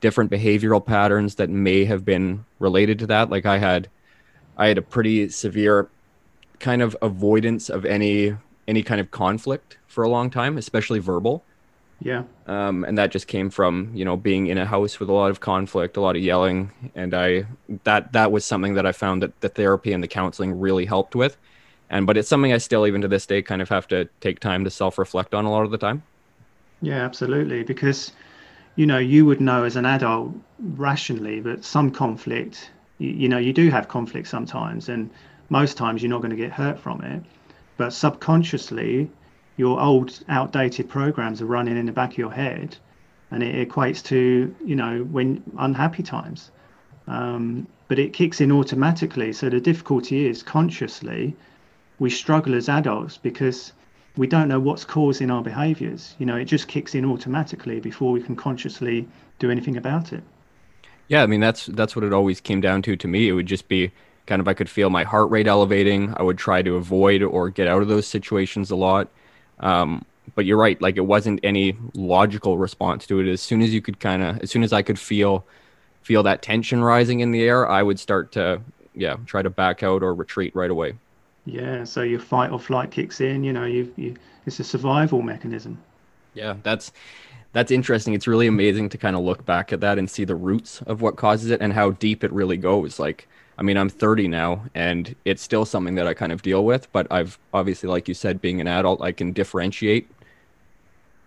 different 0.00 0.30
behavioral 0.30 0.84
patterns 0.84 1.34
that 1.34 1.50
may 1.50 1.84
have 1.84 2.04
been 2.04 2.44
related 2.58 2.98
to 3.00 3.06
that. 3.08 3.28
Like 3.28 3.44
I 3.44 3.58
had, 3.58 3.88
I 4.56 4.68
had 4.68 4.78
a 4.78 4.82
pretty 4.82 5.28
severe 5.28 5.88
kind 6.60 6.80
of 6.80 6.96
avoidance 7.02 7.68
of 7.68 7.84
any 7.84 8.36
any 8.68 8.82
kind 8.82 9.00
of 9.00 9.10
conflict 9.10 9.78
for 9.88 10.04
a 10.04 10.08
long 10.08 10.30
time, 10.30 10.56
especially 10.58 11.00
verbal. 11.00 11.42
Yeah. 12.00 12.24
Um, 12.46 12.84
and 12.84 12.96
that 12.96 13.10
just 13.10 13.26
came 13.26 13.50
from 13.50 13.90
you 13.92 14.04
know 14.04 14.16
being 14.16 14.46
in 14.46 14.56
a 14.58 14.66
house 14.66 15.00
with 15.00 15.08
a 15.08 15.12
lot 15.12 15.32
of 15.32 15.40
conflict, 15.40 15.96
a 15.96 16.00
lot 16.00 16.14
of 16.14 16.22
yelling, 16.22 16.70
and 16.94 17.12
I 17.12 17.46
that 17.82 18.12
that 18.12 18.30
was 18.30 18.44
something 18.44 18.74
that 18.74 18.86
I 18.86 18.92
found 18.92 19.22
that 19.22 19.40
the 19.40 19.48
therapy 19.48 19.92
and 19.92 20.02
the 20.02 20.08
counseling 20.08 20.60
really 20.60 20.84
helped 20.84 21.16
with, 21.16 21.36
and 21.90 22.06
but 22.06 22.16
it's 22.16 22.28
something 22.28 22.52
I 22.52 22.58
still 22.58 22.86
even 22.86 23.00
to 23.00 23.08
this 23.08 23.26
day 23.26 23.42
kind 23.42 23.60
of 23.60 23.68
have 23.70 23.88
to 23.88 24.08
take 24.20 24.38
time 24.38 24.62
to 24.62 24.70
self 24.70 24.96
reflect 24.96 25.34
on 25.34 25.44
a 25.44 25.50
lot 25.50 25.64
of 25.64 25.72
the 25.72 25.78
time. 25.78 26.04
Yeah, 26.82 27.04
absolutely, 27.04 27.64
because 27.64 28.12
you 28.76 28.86
know 28.86 28.98
you 28.98 29.26
would 29.26 29.40
know 29.40 29.64
as 29.64 29.74
an 29.74 29.84
adult 29.84 30.32
rationally 30.60 31.40
that 31.40 31.64
some 31.64 31.90
conflict, 31.90 32.70
you, 32.98 33.10
you 33.10 33.28
know, 33.28 33.38
you 33.38 33.52
do 33.52 33.70
have 33.70 33.88
conflict 33.88 34.28
sometimes, 34.28 34.88
and 34.88 35.10
most 35.48 35.76
times 35.76 36.00
you're 36.00 36.10
not 36.10 36.18
going 36.18 36.30
to 36.30 36.36
get 36.36 36.52
hurt 36.52 36.78
from 36.78 37.02
it, 37.02 37.24
but 37.78 37.92
subconsciously 37.94 39.10
your 39.56 39.80
old 39.80 40.20
outdated 40.28 40.88
programs 40.88 41.40
are 41.40 41.46
running 41.46 41.76
in 41.78 41.86
the 41.86 41.92
back 41.92 42.12
of 42.12 42.18
your 42.18 42.30
head 42.30 42.76
and 43.30 43.42
it 43.42 43.68
equates 43.68 44.02
to 44.04 44.54
you 44.64 44.76
know 44.76 45.00
when 45.04 45.42
unhappy 45.58 46.02
times. 46.02 46.50
Um, 47.06 47.66
but 47.88 47.98
it 47.98 48.12
kicks 48.12 48.42
in 48.42 48.52
automatically. 48.52 49.32
So 49.32 49.48
the 49.48 49.60
difficulty 49.60 50.26
is 50.26 50.42
consciously 50.42 51.34
we 51.98 52.10
struggle 52.10 52.54
as 52.54 52.68
adults 52.68 53.16
because 53.16 53.72
we 54.16 54.26
don't 54.26 54.48
know 54.48 54.60
what's 54.60 54.84
causing 54.84 55.30
our 55.30 55.42
behaviors. 55.42 56.14
You 56.18 56.26
know 56.26 56.36
it 56.36 56.44
just 56.44 56.68
kicks 56.68 56.94
in 56.94 57.04
automatically 57.04 57.80
before 57.80 58.12
we 58.12 58.20
can 58.20 58.36
consciously 58.36 59.08
do 59.38 59.50
anything 59.50 59.76
about 59.76 60.12
it. 60.12 60.22
Yeah 61.08 61.22
i 61.22 61.26
mean 61.26 61.40
that's 61.40 61.66
that's 61.66 61.96
what 61.96 62.04
it 62.04 62.12
always 62.12 62.40
came 62.40 62.60
down 62.60 62.82
to 62.82 62.96
to 62.96 63.08
me. 63.08 63.28
It 63.28 63.32
would 63.32 63.46
just 63.46 63.68
be 63.68 63.92
kind 64.28 64.40
of 64.40 64.46
i 64.46 64.54
could 64.54 64.70
feel 64.70 64.90
my 64.90 65.02
heart 65.02 65.30
rate 65.30 65.48
elevating 65.48 66.14
i 66.16 66.22
would 66.22 66.38
try 66.38 66.62
to 66.62 66.76
avoid 66.76 67.22
or 67.22 67.50
get 67.50 67.66
out 67.66 67.82
of 67.82 67.88
those 67.88 68.06
situations 68.06 68.70
a 68.70 68.76
lot 68.76 69.08
um, 69.60 70.04
but 70.34 70.44
you're 70.44 70.58
right. 70.58 70.80
Like 70.80 70.96
it 70.96 71.06
wasn't 71.06 71.40
any 71.42 71.76
logical 71.94 72.58
response 72.58 73.06
to 73.06 73.20
it. 73.20 73.30
As 73.30 73.40
soon 73.40 73.62
as 73.62 73.72
you 73.72 73.80
could 73.80 74.00
kind 74.00 74.22
of, 74.22 74.38
as 74.38 74.50
soon 74.50 74.62
as 74.62 74.72
I 74.72 74.82
could 74.82 74.98
feel, 74.98 75.44
feel 76.02 76.22
that 76.22 76.42
tension 76.42 76.82
rising 76.82 77.20
in 77.20 77.32
the 77.32 77.42
air, 77.42 77.68
I 77.68 77.82
would 77.82 77.98
start 77.98 78.32
to, 78.32 78.60
yeah, 78.94 79.16
try 79.26 79.42
to 79.42 79.50
back 79.50 79.82
out 79.82 80.02
or 80.02 80.14
retreat 80.14 80.54
right 80.54 80.70
away. 80.70 80.94
Yeah. 81.44 81.84
So 81.84 82.02
your 82.02 82.20
fight 82.20 82.50
or 82.50 82.60
flight 82.60 82.90
kicks 82.90 83.20
in. 83.20 83.44
You 83.44 83.52
know, 83.52 83.64
you, 83.64 83.92
you 83.96 84.16
it's 84.46 84.60
a 84.60 84.64
survival 84.64 85.22
mechanism. 85.22 85.78
Yeah, 86.34 86.56
that's 86.62 86.92
that's 87.52 87.70
interesting. 87.70 88.14
It's 88.14 88.26
really 88.26 88.46
amazing 88.46 88.90
to 88.90 88.98
kind 88.98 89.16
of 89.16 89.22
look 89.22 89.44
back 89.44 89.72
at 89.72 89.80
that 89.80 89.98
and 89.98 90.08
see 90.08 90.24
the 90.24 90.36
roots 90.36 90.82
of 90.82 91.00
what 91.00 91.16
causes 91.16 91.50
it 91.50 91.60
and 91.60 91.72
how 91.72 91.92
deep 91.92 92.22
it 92.22 92.32
really 92.32 92.58
goes. 92.58 92.98
Like, 92.98 93.26
I 93.58 93.62
mean, 93.62 93.76
I'm 93.76 93.88
30 93.88 94.28
now 94.28 94.64
and 94.74 95.14
it's 95.24 95.42
still 95.42 95.64
something 95.64 95.96
that 95.96 96.06
I 96.06 96.14
kind 96.14 96.32
of 96.32 96.42
deal 96.42 96.64
with, 96.64 96.90
but 96.92 97.06
I've 97.10 97.38
obviously, 97.52 97.88
like 97.88 98.08
you 98.08 98.14
said, 98.14 98.40
being 98.40 98.60
an 98.60 98.68
adult, 98.68 99.02
I 99.02 99.12
can 99.12 99.32
differentiate. 99.32 100.08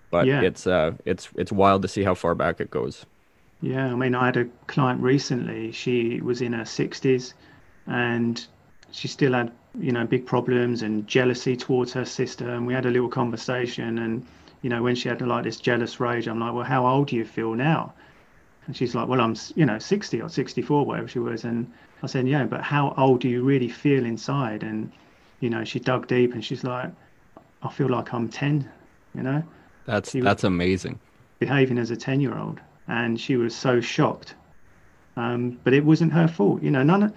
But 0.09 0.27
yeah. 0.27 0.41
it's 0.41 0.67
uh, 0.67 0.91
it's 1.05 1.29
it's 1.38 1.53
wild 1.53 1.81
to 1.83 1.88
see 1.88 2.03
how 2.03 2.15
far 2.15 2.35
back 2.35 2.59
it 2.59 2.69
goes. 2.69 3.05
Yeah, 3.61 3.85
I 3.85 3.95
mean, 3.95 4.13
I 4.13 4.25
had 4.25 4.38
a 4.38 4.45
client 4.67 5.01
recently. 5.01 5.71
She 5.71 6.19
was 6.19 6.41
in 6.41 6.51
her 6.51 6.63
60s, 6.63 7.33
and 7.88 8.45
she 8.91 9.07
still 9.07 9.31
had 9.31 9.53
you 9.79 9.93
know 9.93 10.05
big 10.05 10.25
problems 10.25 10.81
and 10.81 11.07
jealousy 11.07 11.55
towards 11.55 11.93
her 11.93 12.03
sister. 12.03 12.50
And 12.50 12.67
we 12.67 12.73
had 12.73 12.85
a 12.85 12.89
little 12.89 13.07
conversation, 13.07 14.00
and 14.00 14.25
you 14.61 14.69
know, 14.69 14.83
when 14.83 14.95
she 14.95 15.09
had 15.09 15.21
like 15.21 15.43
this 15.43 15.59
jealous 15.59 16.00
rage, 16.00 16.27
I'm 16.27 16.39
like, 16.39 16.53
well, 16.53 16.63
how 16.63 16.85
old 16.85 17.07
do 17.07 17.15
you 17.15 17.25
feel 17.25 17.53
now? 17.55 17.93
And 18.67 18.77
she's 18.77 18.93
like, 18.93 19.07
well, 19.07 19.21
I'm, 19.21 19.35
you 19.55 19.65
know, 19.65 19.79
60 19.79 20.21
or 20.21 20.29
64, 20.29 20.85
whatever 20.85 21.07
she 21.07 21.19
was. 21.19 21.43
And 21.43 21.71
I 22.03 22.08
said, 22.08 22.27
yeah, 22.27 22.46
but 22.46 22.62
how 22.62 22.93
old 22.98 23.22
do 23.22 23.29
you 23.29 23.43
really 23.43 23.70
feel 23.70 24.05
inside? 24.05 24.63
And, 24.63 24.91
you 25.39 25.50
know, 25.50 25.63
she 25.63 25.79
dug 25.79 26.08
deep 26.08 26.34
and 26.34 26.43
she's 26.43 26.63
like, 26.63 26.91
I 27.62 27.70
feel 27.70 27.89
like 27.89 28.13
I'm 28.13 28.27
10, 28.27 28.70
you 29.15 29.24
know? 29.24 29.43
That's, 29.86 30.12
she 30.12 30.20
that's 30.20 30.43
amazing. 30.43 31.00
Behaving 31.39 31.77
as 31.77 31.91
a 31.91 31.96
10 31.96 32.22
year 32.22 32.38
old. 32.38 32.60
And 32.88 33.20
she 33.20 33.36
was 33.36 33.55
so 33.55 33.81
shocked. 33.81 34.36
Um, 35.15 35.60
but 35.63 35.74
it 35.74 35.86
wasn't 35.86 36.13
her 36.13 36.27
fault. 36.27 36.63
You 36.63 36.72
know, 36.72 36.84
none 36.84 37.03
of, 37.03 37.13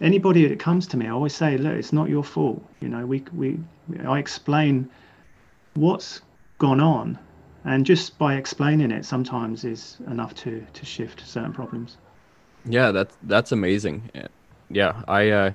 anybody 0.00 0.46
that 0.48 0.58
comes 0.58 0.86
to 0.88 0.96
me, 0.96 1.06
I 1.06 1.10
always 1.10 1.34
say, 1.34 1.58
look, 1.58 1.74
it's 1.74 1.92
not 1.92 2.08
your 2.08 2.24
fault. 2.24 2.64
You 2.80 2.88
know, 2.88 3.04
we, 3.04 3.24
we, 3.34 3.58
I 4.06 4.18
explain 4.18 4.88
what's 5.74 6.20
gone 6.58 6.80
on 6.80 7.18
and 7.64 7.84
just 7.86 8.18
by 8.18 8.34
explaining 8.34 8.90
it 8.90 9.04
sometimes 9.04 9.64
is 9.64 9.96
enough 10.06 10.34
to 10.34 10.64
to 10.72 10.84
shift 10.84 11.26
certain 11.26 11.52
problems 11.52 11.96
yeah 12.64 12.90
that's 12.90 13.16
that's 13.24 13.52
amazing. 13.52 14.10
Yeah 14.70 15.02
i 15.06 15.30
uh 15.30 15.52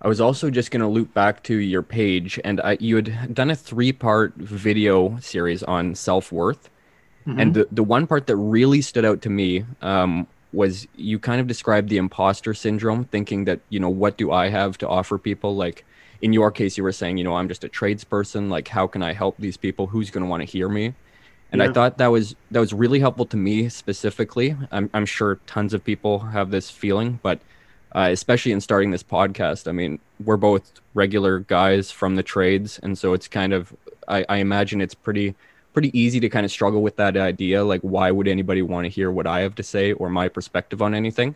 i 0.00 0.08
was 0.08 0.20
also 0.20 0.50
just 0.50 0.70
going 0.70 0.80
to 0.80 0.88
loop 0.88 1.14
back 1.14 1.42
to 1.44 1.56
your 1.56 1.82
page 1.82 2.40
and 2.44 2.60
I, 2.60 2.76
you 2.80 2.96
had 2.96 3.34
done 3.34 3.50
a 3.50 3.56
three 3.56 3.92
part 3.92 4.34
video 4.34 5.18
series 5.20 5.62
on 5.62 5.94
self-worth. 5.94 6.68
Mm-hmm. 7.26 7.38
and 7.38 7.54
the, 7.54 7.68
the 7.70 7.84
one 7.84 8.08
part 8.08 8.26
that 8.26 8.34
really 8.36 8.82
stood 8.82 9.04
out 9.04 9.22
to 9.22 9.30
me 9.30 9.64
um, 9.80 10.26
was 10.52 10.88
you 10.96 11.20
kind 11.20 11.40
of 11.40 11.46
described 11.46 11.88
the 11.88 11.96
imposter 11.96 12.52
syndrome 12.52 13.04
thinking 13.04 13.44
that 13.44 13.60
you 13.68 13.78
know 13.78 13.88
what 13.88 14.16
do 14.16 14.32
i 14.32 14.48
have 14.48 14.76
to 14.78 14.88
offer 14.88 15.18
people? 15.18 15.54
Like 15.54 15.84
in 16.20 16.32
your 16.32 16.50
case 16.50 16.76
you 16.76 16.82
were 16.82 16.92
saying 16.92 17.18
you 17.18 17.24
know 17.24 17.36
i'm 17.36 17.48
just 17.48 17.62
a 17.64 17.68
tradesperson. 17.68 18.50
Like 18.50 18.68
how 18.68 18.88
can 18.88 19.02
i 19.02 19.12
help 19.12 19.36
these 19.38 19.56
people? 19.56 19.86
Who's 19.86 20.10
going 20.10 20.24
to 20.24 20.28
want 20.28 20.40
to 20.40 20.46
hear 20.46 20.68
me 20.68 20.94
and 21.52 21.60
yeah. 21.60 21.68
i 21.68 21.72
thought 21.72 21.98
that 21.98 22.08
was 22.08 22.34
that 22.50 22.60
was 22.60 22.72
really 22.72 22.98
helpful 22.98 23.26
to 23.26 23.36
me 23.36 23.68
specifically. 23.68 24.56
I'm, 24.70 24.90
I'm 24.92 25.06
sure 25.06 25.38
tons 25.46 25.74
of 25.74 25.84
people 25.84 26.18
have 26.18 26.50
this 26.50 26.70
feeling 26.70 27.20
but 27.22 27.40
uh, 27.94 28.08
especially 28.10 28.52
in 28.52 28.60
starting 28.60 28.90
this 28.90 29.02
podcast 29.02 29.68
i 29.68 29.72
mean 29.72 30.00
we're 30.24 30.36
both 30.36 30.72
regular 30.94 31.40
guys 31.40 31.90
from 31.90 32.16
the 32.16 32.22
trades. 32.22 32.78
And 32.82 32.96
so 32.96 33.12
it's 33.12 33.28
kind 33.28 33.52
of 33.52 33.74
I, 34.08 34.24
I 34.28 34.36
imagine 34.38 34.80
it's 34.80 34.94
pretty 34.94 35.34
pretty 35.72 35.96
easy 35.98 36.20
to 36.20 36.28
kind 36.28 36.44
of 36.44 36.52
struggle 36.52 36.82
with 36.82 36.96
that 36.96 37.16
idea 37.16 37.64
like 37.64 37.80
why 37.80 38.10
would 38.10 38.28
anybody 38.28 38.60
want 38.60 38.84
to 38.84 38.90
hear 38.90 39.10
what 39.10 39.26
i 39.26 39.40
have 39.40 39.54
to 39.54 39.62
say 39.62 39.92
or 39.92 40.10
my 40.10 40.28
perspective 40.28 40.82
on 40.82 40.94
anything? 40.94 41.34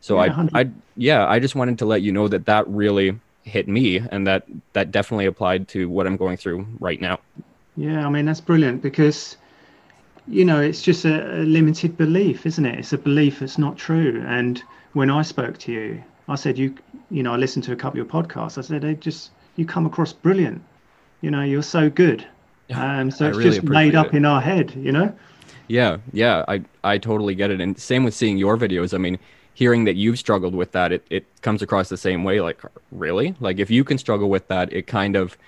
So 0.00 0.22
yeah, 0.22 0.46
I, 0.54 0.60
I 0.60 0.70
yeah 0.96 1.26
i 1.28 1.38
just 1.38 1.54
wanted 1.54 1.78
to 1.78 1.84
let 1.84 2.00
you 2.02 2.12
know 2.12 2.28
that 2.28 2.46
that 2.46 2.66
really 2.68 3.18
hit 3.42 3.68
me 3.68 3.98
and 3.98 4.26
that 4.26 4.44
that 4.72 4.90
definitely 4.92 5.26
applied 5.26 5.68
to 5.68 5.88
what 5.88 6.06
i'm 6.06 6.16
going 6.16 6.36
through 6.36 6.66
right 6.80 7.00
now. 7.00 7.18
Yeah 7.76 8.06
i 8.06 8.08
mean 8.08 8.24
that's 8.24 8.40
brilliant 8.40 8.82
because 8.82 9.36
you 10.28 10.44
know 10.44 10.60
it's 10.60 10.82
just 10.82 11.04
a, 11.04 11.40
a, 11.40 11.42
limited 11.44 11.96
belief 11.96 12.46
isn't 12.46 12.66
it? 12.66 12.78
It's 12.78 12.92
a 12.92 12.98
belief 12.98 13.40
that's 13.40 13.58
not 13.58 13.76
true. 13.76 14.24
And 14.26 14.62
when 14.92 15.10
i 15.10 15.22
spoke 15.22 15.58
to 15.58 15.72
you 15.72 16.02
i 16.28 16.34
said 16.34 16.56
you 16.56 16.74
you 17.10 17.22
know 17.22 17.34
i 17.34 17.36
listened 17.36 17.64
to 17.64 17.72
a 17.72 17.76
couple 17.76 18.00
of 18.00 18.06
your 18.06 18.22
podcasts. 18.22 18.58
I 18.58 18.62
said 18.62 18.82
they 18.82 18.94
just 18.94 19.30
you 19.56 19.64
come 19.66 19.86
across 19.86 20.12
brilliant. 20.12 20.62
You 21.20 21.30
know 21.30 21.42
you're 21.42 21.62
so 21.62 21.90
good. 21.90 22.26
Um 22.74 23.10
so 23.10 23.28
it's 23.28 23.36
really 23.36 23.50
just 23.50 23.62
made 23.62 23.94
up 23.94 24.08
it. 24.08 24.14
in 24.14 24.24
our 24.24 24.40
head 24.40 24.74
you 24.76 24.92
know? 24.92 25.14
Yeah 25.68 25.98
yeah 26.12 26.44
i 26.48 26.62
i 26.84 26.98
totally 26.98 27.34
get 27.34 27.50
it. 27.50 27.60
And 27.60 27.78
same 27.78 28.04
with 28.04 28.14
seeing 28.14 28.38
your 28.38 28.56
videos. 28.56 28.94
I 28.94 28.98
mean 28.98 29.18
hearing 29.56 29.84
that 29.84 29.96
you've 29.96 30.18
struggled 30.18 30.54
with 30.54 30.72
that, 30.72 30.92
it, 30.92 31.06
it 31.08 31.24
comes 31.40 31.62
across 31.62 31.88
the 31.88 31.96
same 31.96 32.24
way. 32.24 32.42
Like, 32.42 32.60
really? 32.92 33.34
Like, 33.40 33.58
if 33.58 33.70
you 33.70 33.84
can 33.84 33.96
struggle 33.96 34.28
with 34.28 34.46
that, 34.48 34.70
it 34.70 34.86
kind 34.86 35.16
of 35.16 35.38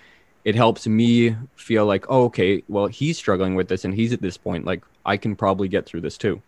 it 0.45 0.55
helps 0.55 0.87
me 0.87 1.37
feel 1.57 1.87
like, 1.87 2.07
oh, 2.09 2.25
okay, 2.25 2.63
well, 2.69 2.87
he's 2.87 3.19
struggling 3.19 3.55
with 3.55 3.69
this 3.69 3.85
and 3.85 3.95
he's 3.95 4.13
at 4.13 4.23
this 4.23 4.37
point. 4.37 4.65
Like, 4.65 4.85
I 5.05 5.17
can 5.17 5.37
probably 5.37 5.69
get 5.69 5.87
through 5.87 6.03
this 6.03 6.19
too. 6.19 6.41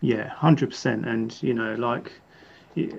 Yeah, 0.00 0.28
hundred 0.28 0.70
percent. 0.70 1.06
And 1.06 1.42
you 1.42 1.54
know, 1.54 1.74
like 1.74 2.12
the 2.74 2.92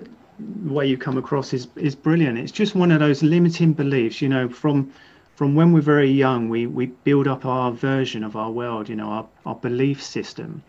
way 0.65 0.87
you 0.87 0.97
come 0.97 1.17
across 1.17 1.53
is 1.53 1.67
is 1.75 1.95
brilliant. 1.95 2.37
It's 2.37 2.51
just 2.51 2.75
one 2.75 2.91
of 2.91 2.99
those 2.99 3.21
limiting 3.21 3.73
beliefs. 3.73 4.21
You 4.21 4.29
know, 4.29 4.49
from 4.49 4.91
from 5.35 5.53
when 5.53 5.73
we're 5.73 5.81
very 5.81 6.09
young, 6.09 6.49
we 6.49 6.65
we 6.65 6.87
build 6.87 7.27
up 7.27 7.45
our 7.45 7.71
version 7.71 8.23
of 8.23 8.35
our 8.35 8.51
world. 8.51 8.89
You 8.89 8.95
know, 8.95 9.07
our 9.07 9.27
our 9.45 9.55
belief 9.55 10.01
system 10.01 10.63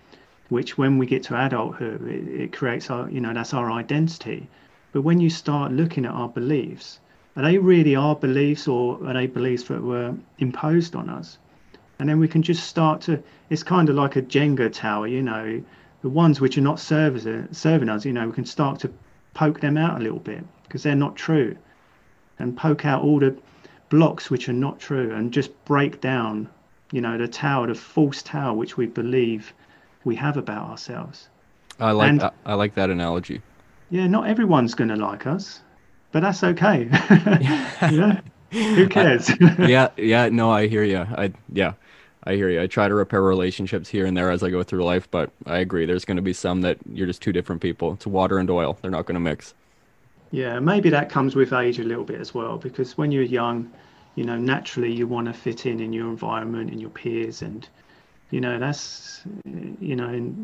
which 0.48 0.78
when 0.78 0.98
we 0.98 1.06
get 1.06 1.22
to 1.24 1.46
adulthood, 1.46 2.06
it, 2.08 2.40
it 2.40 2.52
creates 2.52 2.90
our, 2.90 3.08
you 3.10 3.20
know, 3.20 3.34
that's 3.34 3.54
our 3.54 3.70
identity. 3.70 4.48
But 4.92 5.02
when 5.02 5.20
you 5.20 5.30
start 5.30 5.72
looking 5.72 6.06
at 6.06 6.12
our 6.12 6.28
beliefs, 6.28 7.00
are 7.38 7.42
they 7.42 7.56
really 7.56 7.94
our 7.94 8.16
beliefs 8.16 8.66
or 8.66 8.98
are 9.06 9.14
they 9.14 9.28
beliefs 9.28 9.62
that 9.64 9.80
were 9.80 10.12
imposed 10.38 10.96
on 10.96 11.08
us? 11.08 11.38
And 12.00 12.08
then 12.08 12.18
we 12.18 12.26
can 12.26 12.42
just 12.42 12.66
start 12.66 13.00
to, 13.02 13.22
it's 13.48 13.62
kind 13.62 13.88
of 13.88 13.94
like 13.94 14.16
a 14.16 14.22
Jenga 14.22 14.72
tower, 14.72 15.06
you 15.06 15.22
know, 15.22 15.62
the 16.02 16.08
ones 16.08 16.40
which 16.40 16.58
are 16.58 16.62
not 16.62 16.80
serving, 16.80 17.52
serving 17.52 17.88
us, 17.88 18.04
you 18.04 18.12
know, 18.12 18.26
we 18.26 18.32
can 18.32 18.44
start 18.44 18.80
to 18.80 18.92
poke 19.34 19.60
them 19.60 19.76
out 19.76 20.00
a 20.00 20.02
little 20.02 20.18
bit 20.18 20.44
because 20.64 20.82
they're 20.82 20.96
not 20.96 21.14
true 21.14 21.56
and 22.40 22.56
poke 22.56 22.84
out 22.84 23.02
all 23.02 23.20
the 23.20 23.36
blocks 23.88 24.30
which 24.30 24.48
are 24.48 24.52
not 24.52 24.80
true 24.80 25.14
and 25.14 25.32
just 25.32 25.64
break 25.64 26.00
down, 26.00 26.48
you 26.90 27.00
know, 27.00 27.16
the 27.16 27.28
tower, 27.28 27.68
the 27.68 27.74
false 27.74 28.20
tower 28.20 28.52
which 28.52 28.76
we 28.76 28.86
believe 28.86 29.54
we 30.02 30.16
have 30.16 30.36
about 30.36 30.68
ourselves. 30.70 31.28
I 31.78 31.92
like 31.92 32.10
and, 32.10 32.20
that. 32.20 32.34
I 32.44 32.54
like 32.54 32.74
that 32.74 32.90
analogy. 32.90 33.42
Yeah, 33.90 34.08
not 34.08 34.26
everyone's 34.26 34.74
going 34.74 34.90
to 34.90 34.96
like 34.96 35.24
us, 35.26 35.62
but 36.12 36.20
that's 36.20 36.42
okay. 36.42 36.88
yeah. 37.90 38.20
Who 38.50 38.88
cares? 38.88 39.30
yeah, 39.58 39.90
yeah, 39.96 40.28
no, 40.30 40.50
I 40.50 40.66
hear 40.68 40.82
you. 40.82 40.98
I 40.98 41.32
yeah. 41.52 41.74
I 42.24 42.34
hear 42.34 42.50
you. 42.50 42.60
I 42.60 42.66
try 42.66 42.88
to 42.88 42.94
repair 42.94 43.22
relationships 43.22 43.88
here 43.88 44.04
and 44.04 44.16
there 44.16 44.30
as 44.30 44.42
I 44.42 44.50
go 44.50 44.62
through 44.62 44.84
life, 44.84 45.10
but 45.10 45.30
I 45.46 45.58
agree. 45.58 45.86
There's 45.86 46.04
going 46.04 46.16
to 46.16 46.22
be 46.22 46.32
some 46.32 46.60
that 46.62 46.76
you're 46.92 47.06
just 47.06 47.22
two 47.22 47.32
different 47.32 47.62
people. 47.62 47.92
It's 47.92 48.06
water 48.06 48.38
and 48.38 48.50
oil. 48.50 48.76
They're 48.82 48.90
not 48.90 49.06
going 49.06 49.14
to 49.14 49.20
mix. 49.20 49.54
Yeah, 50.30 50.58
maybe 50.58 50.90
that 50.90 51.08
comes 51.08 51.34
with 51.34 51.52
age 51.52 51.78
a 51.78 51.84
little 51.84 52.04
bit 52.04 52.20
as 52.20 52.34
well, 52.34 52.58
because 52.58 52.98
when 52.98 53.12
you're 53.12 53.22
young, 53.22 53.70
you 54.14 54.24
know, 54.24 54.36
naturally 54.36 54.92
you 54.92 55.06
want 55.06 55.26
to 55.28 55.32
fit 55.32 55.64
in 55.64 55.80
in 55.80 55.92
your 55.92 56.08
environment 56.08 56.70
and 56.70 56.80
your 56.80 56.90
peers, 56.90 57.40
and 57.40 57.66
you 58.30 58.40
know 58.40 58.58
that's 58.58 59.22
you 59.44 59.96
know 59.96 60.34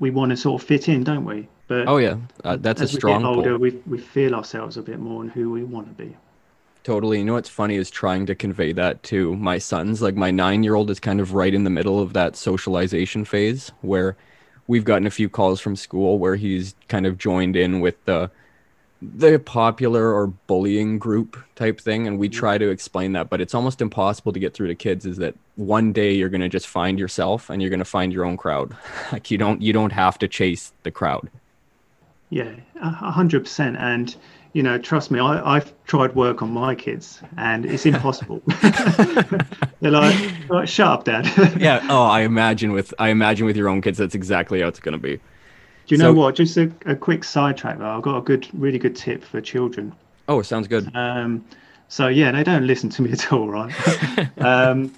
we 0.00 0.10
want 0.10 0.30
to 0.30 0.36
sort 0.36 0.62
of 0.62 0.66
fit 0.66 0.88
in 0.88 1.04
don't 1.04 1.24
we 1.24 1.46
but 1.68 1.86
oh 1.86 1.98
yeah. 1.98 2.16
Uh, 2.42 2.56
that's 2.56 2.80
a 2.80 2.88
strong 2.88 3.22
we 3.22 3.28
get 3.28 3.36
older 3.36 3.58
we, 3.58 3.70
we 3.86 3.98
feel 3.98 4.34
ourselves 4.34 4.76
a 4.76 4.82
bit 4.82 4.98
more 4.98 5.22
and 5.22 5.30
who 5.30 5.50
we 5.50 5.62
want 5.62 5.86
to 5.86 6.02
be. 6.02 6.16
Totally. 6.82 7.18
You 7.18 7.24
know 7.24 7.34
what's 7.34 7.50
funny 7.50 7.76
is 7.76 7.90
trying 7.90 8.24
to 8.26 8.34
convey 8.34 8.72
that 8.72 9.02
to 9.04 9.36
my 9.36 9.58
sons. 9.58 10.00
Like 10.00 10.14
my 10.14 10.30
nine 10.30 10.62
year 10.62 10.74
old 10.74 10.90
is 10.90 10.98
kind 10.98 11.20
of 11.20 11.34
right 11.34 11.52
in 11.52 11.64
the 11.64 11.70
middle 11.70 12.00
of 12.00 12.14
that 12.14 12.34
socialization 12.34 13.26
phase 13.26 13.70
where 13.82 14.16
we've 14.66 14.84
gotten 14.84 15.06
a 15.06 15.10
few 15.10 15.28
calls 15.28 15.60
from 15.60 15.76
school 15.76 16.18
where 16.18 16.36
he's 16.36 16.74
kind 16.88 17.06
of 17.06 17.18
joined 17.18 17.54
in 17.54 17.80
with 17.80 18.02
the 18.06 18.30
the 19.00 19.38
popular 19.38 20.12
or 20.12 20.26
bullying 20.26 20.98
group 20.98 21.36
type 21.54 21.80
thing 21.80 22.08
and 22.08 22.18
we 22.18 22.28
mm-hmm. 22.28 22.38
try 22.38 22.56
to 22.56 22.70
explain 22.70 23.12
that. 23.12 23.28
But 23.28 23.42
it's 23.42 23.54
almost 23.54 23.82
impossible 23.82 24.32
to 24.32 24.40
get 24.40 24.54
through 24.54 24.68
to 24.68 24.74
kids 24.74 25.04
is 25.04 25.18
that 25.18 25.34
one 25.56 25.92
day 25.92 26.14
you're 26.14 26.30
going 26.30 26.40
to 26.40 26.48
just 26.48 26.66
find 26.66 26.98
yourself 26.98 27.50
and 27.50 27.60
you're 27.60 27.70
going 27.70 27.78
to 27.78 27.84
find 27.84 28.14
your 28.14 28.24
own 28.24 28.38
crowd. 28.38 28.74
Like 29.12 29.30
you 29.30 29.36
don't 29.36 29.60
you 29.60 29.74
don't 29.74 29.92
have 29.92 30.18
to 30.20 30.28
chase 30.28 30.72
the 30.84 30.90
crowd 30.90 31.28
yeah 32.30 32.52
a 32.80 32.90
hundred 32.90 33.44
percent 33.44 33.76
and 33.78 34.16
you 34.52 34.62
know 34.62 34.78
trust 34.78 35.10
me 35.10 35.18
I, 35.18 35.56
i've 35.56 35.72
tried 35.84 36.14
work 36.14 36.42
on 36.42 36.50
my 36.50 36.74
kids 36.74 37.20
and 37.36 37.64
it's 37.64 37.86
impossible 37.86 38.42
they're 39.80 39.90
like, 39.90 40.48
like 40.48 40.68
shut 40.68 40.88
up 40.88 41.04
dad 41.04 41.26
yeah 41.60 41.86
oh 41.88 42.04
i 42.04 42.20
imagine 42.20 42.72
with 42.72 42.92
i 42.98 43.08
imagine 43.08 43.46
with 43.46 43.56
your 43.56 43.68
own 43.68 43.80
kids 43.80 43.98
that's 43.98 44.14
exactly 44.14 44.60
how 44.60 44.68
it's 44.68 44.80
going 44.80 44.92
to 44.92 44.98
be 44.98 45.20
do 45.88 45.94
you 45.94 45.98
so, 45.98 46.04
know 46.04 46.12
what? 46.12 46.34
Just 46.34 46.56
a, 46.58 46.70
a 46.84 46.94
quick 46.94 47.24
sidetrack. 47.24 47.78
Though. 47.78 47.88
I've 47.88 48.02
got 48.02 48.18
a 48.18 48.20
good, 48.20 48.46
really 48.52 48.78
good 48.78 48.94
tip 48.94 49.24
for 49.24 49.40
children. 49.40 49.94
Oh, 50.28 50.42
sounds 50.42 50.68
good. 50.68 50.94
Um, 50.94 51.46
so 51.88 52.08
yeah, 52.08 52.30
they 52.30 52.44
don't 52.44 52.66
listen 52.66 52.90
to 52.90 53.02
me 53.02 53.12
at 53.12 53.32
all, 53.32 53.48
right? 53.48 53.72
um, 54.38 54.94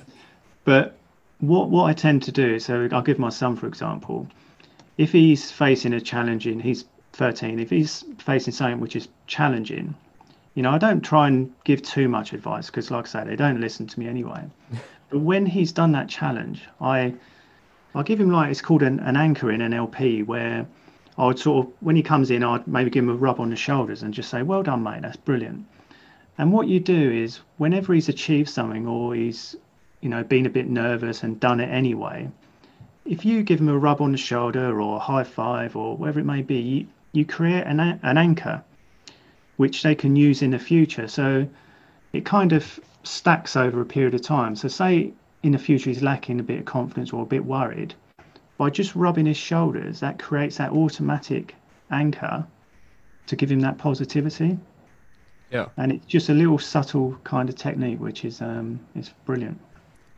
but 0.64 0.96
what 1.38 1.70
what 1.70 1.84
I 1.84 1.92
tend 1.92 2.24
to 2.24 2.32
do, 2.32 2.58
so 2.58 2.88
I'll 2.90 3.02
give 3.02 3.20
my 3.20 3.28
son 3.28 3.54
for 3.54 3.68
example. 3.68 4.26
If 4.98 5.12
he's 5.12 5.52
facing 5.52 5.92
a 5.92 6.00
challenging, 6.00 6.58
he's 6.58 6.84
13. 7.20 7.60
If 7.60 7.68
he's 7.68 8.02
facing 8.16 8.54
something 8.54 8.80
which 8.80 8.96
is 8.96 9.08
challenging, 9.26 9.94
you 10.54 10.62
know, 10.62 10.70
I 10.70 10.78
don't 10.78 11.02
try 11.02 11.28
and 11.28 11.52
give 11.64 11.82
too 11.82 12.08
much 12.08 12.32
advice 12.32 12.66
because, 12.66 12.90
like 12.90 13.04
I 13.04 13.08
say, 13.08 13.24
they 13.24 13.36
don't 13.36 13.60
listen 13.60 13.86
to 13.86 14.00
me 14.00 14.08
anyway. 14.08 14.42
But 15.10 15.18
when 15.18 15.44
he's 15.44 15.72
done 15.72 15.90
that 15.92 16.08
challenge, 16.08 16.68
I 16.80 17.14
I'll 17.94 18.04
give 18.04 18.20
him 18.20 18.30
like 18.30 18.48
it's 18.50 18.62
called 18.62 18.82
an, 18.82 19.00
an 19.00 19.16
anchor 19.16 19.50
in 19.50 19.60
NLP 19.60 20.24
where 20.24 20.66
I 21.18 21.26
would 21.26 21.38
sort 21.38 21.66
of 21.66 21.72
when 21.80 21.96
he 21.96 22.02
comes 22.02 22.30
in, 22.30 22.44
I'd 22.44 22.66
maybe 22.68 22.90
give 22.90 23.02
him 23.04 23.10
a 23.10 23.14
rub 23.14 23.40
on 23.40 23.50
the 23.50 23.56
shoulders 23.56 24.02
and 24.02 24.14
just 24.14 24.30
say, 24.30 24.42
"Well 24.42 24.62
done, 24.62 24.82
mate. 24.84 25.02
That's 25.02 25.16
brilliant." 25.16 25.66
And 26.38 26.52
what 26.52 26.68
you 26.68 26.78
do 26.80 27.10
is 27.10 27.40
whenever 27.58 27.92
he's 27.92 28.08
achieved 28.08 28.48
something 28.48 28.86
or 28.86 29.14
he's 29.16 29.56
you 30.00 30.08
know 30.08 30.22
been 30.22 30.46
a 30.46 30.50
bit 30.58 30.68
nervous 30.70 31.22
and 31.24 31.38
done 31.40 31.58
it 31.58 31.68
anyway, 31.68 32.30
if 33.04 33.24
you 33.24 33.42
give 33.42 33.60
him 33.60 33.68
a 33.68 33.76
rub 33.76 34.00
on 34.00 34.12
the 34.12 34.18
shoulder 34.30 34.80
or 34.80 34.96
a 34.96 35.00
high 35.00 35.24
five 35.24 35.76
or 35.76 35.96
whatever 35.96 36.20
it 36.20 36.26
may 36.26 36.42
be, 36.42 36.88
you, 37.12 37.24
create 37.24 37.64
an, 37.64 37.80
an 37.80 38.18
anchor 38.18 38.62
which 39.56 39.82
they 39.82 39.94
can 39.94 40.16
use 40.16 40.42
in 40.42 40.50
the 40.50 40.58
future. 40.58 41.06
So 41.06 41.46
it 42.12 42.24
kind 42.24 42.52
of 42.52 42.80
stacks 43.02 43.56
over 43.56 43.80
a 43.80 43.84
period 43.84 44.14
of 44.14 44.22
time. 44.22 44.56
So 44.56 44.68
say 44.68 45.12
in 45.42 45.52
the 45.52 45.58
future 45.58 45.90
he's 45.90 46.02
lacking 46.02 46.40
a 46.40 46.42
bit 46.42 46.60
of 46.60 46.64
confidence 46.64 47.12
or 47.12 47.22
a 47.22 47.26
bit 47.26 47.44
worried, 47.44 47.94
by 48.56 48.70
just 48.70 48.94
rubbing 48.94 49.26
his 49.26 49.36
shoulders, 49.36 50.00
that 50.00 50.18
creates 50.18 50.58
that 50.58 50.70
automatic 50.70 51.54
anchor 51.90 52.46
to 53.26 53.36
give 53.36 53.50
him 53.50 53.60
that 53.60 53.78
positivity. 53.78 54.58
Yeah. 55.50 55.66
And 55.76 55.92
it's 55.92 56.06
just 56.06 56.28
a 56.28 56.34
little 56.34 56.58
subtle 56.58 57.18
kind 57.24 57.48
of 57.48 57.56
technique, 57.56 58.00
which 58.00 58.24
is 58.24 58.40
um, 58.40 58.80
it's 58.94 59.10
brilliant. 59.24 59.58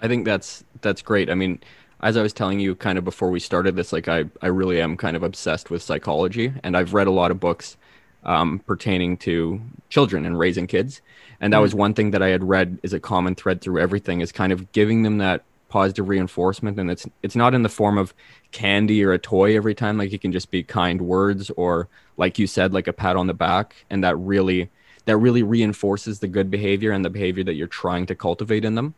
I 0.00 0.08
think 0.08 0.24
that's 0.24 0.64
that's 0.80 1.02
great. 1.02 1.30
I 1.30 1.34
mean, 1.34 1.60
as 2.02 2.16
I 2.16 2.22
was 2.22 2.32
telling 2.32 2.58
you 2.58 2.74
kind 2.74 2.98
of 2.98 3.04
before 3.04 3.30
we 3.30 3.38
started 3.40 3.76
this, 3.76 3.92
like 3.92 4.08
I, 4.08 4.24
I 4.40 4.48
really 4.48 4.80
am 4.80 4.96
kind 4.96 5.16
of 5.16 5.22
obsessed 5.22 5.70
with 5.70 5.82
psychology 5.82 6.52
and 6.62 6.76
I've 6.76 6.94
read 6.94 7.06
a 7.06 7.12
lot 7.12 7.30
of 7.30 7.38
books 7.38 7.76
um, 8.24 8.58
pertaining 8.60 9.16
to 9.18 9.60
children 9.88 10.26
and 10.26 10.38
raising 10.38 10.66
kids. 10.66 11.00
And 11.40 11.52
that 11.52 11.58
mm. 11.58 11.62
was 11.62 11.74
one 11.74 11.94
thing 11.94 12.10
that 12.10 12.22
I 12.22 12.28
had 12.28 12.44
read 12.44 12.78
is 12.82 12.92
a 12.92 13.00
common 13.00 13.34
thread 13.34 13.60
through 13.60 13.80
everything 13.80 14.20
is 14.20 14.32
kind 14.32 14.52
of 14.52 14.72
giving 14.72 15.02
them 15.02 15.18
that 15.18 15.44
positive 15.68 16.08
reinforcement. 16.08 16.78
And 16.78 16.90
it's, 16.90 17.06
it's 17.22 17.36
not 17.36 17.54
in 17.54 17.62
the 17.62 17.68
form 17.68 17.98
of 17.98 18.12
candy 18.50 19.04
or 19.04 19.12
a 19.12 19.18
toy 19.18 19.56
every 19.56 19.74
time. 19.74 19.96
Like 19.96 20.12
it 20.12 20.20
can 20.20 20.32
just 20.32 20.50
be 20.50 20.62
kind 20.62 21.00
words 21.02 21.50
or 21.50 21.88
like 22.16 22.38
you 22.38 22.46
said, 22.46 22.74
like 22.74 22.88
a 22.88 22.92
pat 22.92 23.16
on 23.16 23.28
the 23.28 23.34
back. 23.34 23.84
And 23.90 24.02
that 24.02 24.16
really, 24.16 24.70
that 25.04 25.16
really 25.16 25.42
reinforces 25.42 26.18
the 26.18 26.28
good 26.28 26.50
behavior 26.50 26.90
and 26.90 27.04
the 27.04 27.10
behavior 27.10 27.44
that 27.44 27.54
you're 27.54 27.68
trying 27.68 28.06
to 28.06 28.14
cultivate 28.14 28.64
in 28.64 28.74
them. 28.74 28.94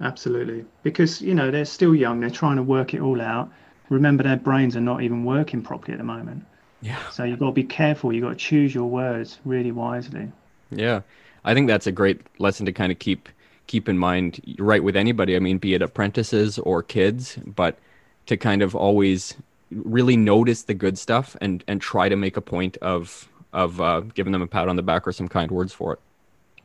Absolutely. 0.00 0.64
Because, 0.82 1.22
you 1.22 1.34
know, 1.34 1.50
they're 1.50 1.64
still 1.64 1.94
young, 1.94 2.20
they're 2.20 2.30
trying 2.30 2.56
to 2.56 2.62
work 2.62 2.94
it 2.94 3.00
all 3.00 3.20
out. 3.20 3.50
Remember, 3.90 4.22
their 4.22 4.36
brains 4.36 4.76
are 4.76 4.80
not 4.80 5.02
even 5.02 5.24
working 5.24 5.62
properly 5.62 5.92
at 5.92 5.98
the 5.98 6.04
moment. 6.04 6.44
Yeah. 6.80 6.98
So 7.10 7.24
you've 7.24 7.38
got 7.38 7.46
to 7.46 7.52
be 7.52 7.64
careful. 7.64 8.12
You've 8.12 8.24
got 8.24 8.30
to 8.30 8.36
choose 8.36 8.74
your 8.74 8.88
words 8.88 9.38
really 9.44 9.72
wisely. 9.72 10.30
Yeah. 10.70 11.00
I 11.44 11.54
think 11.54 11.68
that's 11.68 11.86
a 11.86 11.92
great 11.92 12.20
lesson 12.38 12.66
to 12.66 12.72
kind 12.72 12.90
of 12.90 12.98
keep 12.98 13.28
keep 13.66 13.88
in 13.88 13.98
mind 13.98 14.40
right 14.58 14.82
with 14.82 14.96
anybody. 14.96 15.36
I 15.36 15.38
mean, 15.38 15.58
be 15.58 15.74
it 15.74 15.82
apprentices 15.82 16.58
or 16.58 16.82
kids, 16.82 17.38
but 17.44 17.78
to 18.26 18.36
kind 18.36 18.62
of 18.62 18.74
always 18.74 19.34
really 19.70 20.16
notice 20.16 20.62
the 20.62 20.74
good 20.74 20.98
stuff 20.98 21.36
and 21.40 21.64
and 21.68 21.80
try 21.80 22.08
to 22.08 22.16
make 22.16 22.36
a 22.36 22.40
point 22.40 22.76
of 22.78 23.28
of 23.52 23.80
uh, 23.80 24.00
giving 24.00 24.32
them 24.32 24.42
a 24.42 24.46
pat 24.46 24.68
on 24.68 24.76
the 24.76 24.82
back 24.82 25.06
or 25.06 25.12
some 25.12 25.28
kind 25.28 25.50
words 25.50 25.72
for 25.72 25.94
it. 25.94 26.00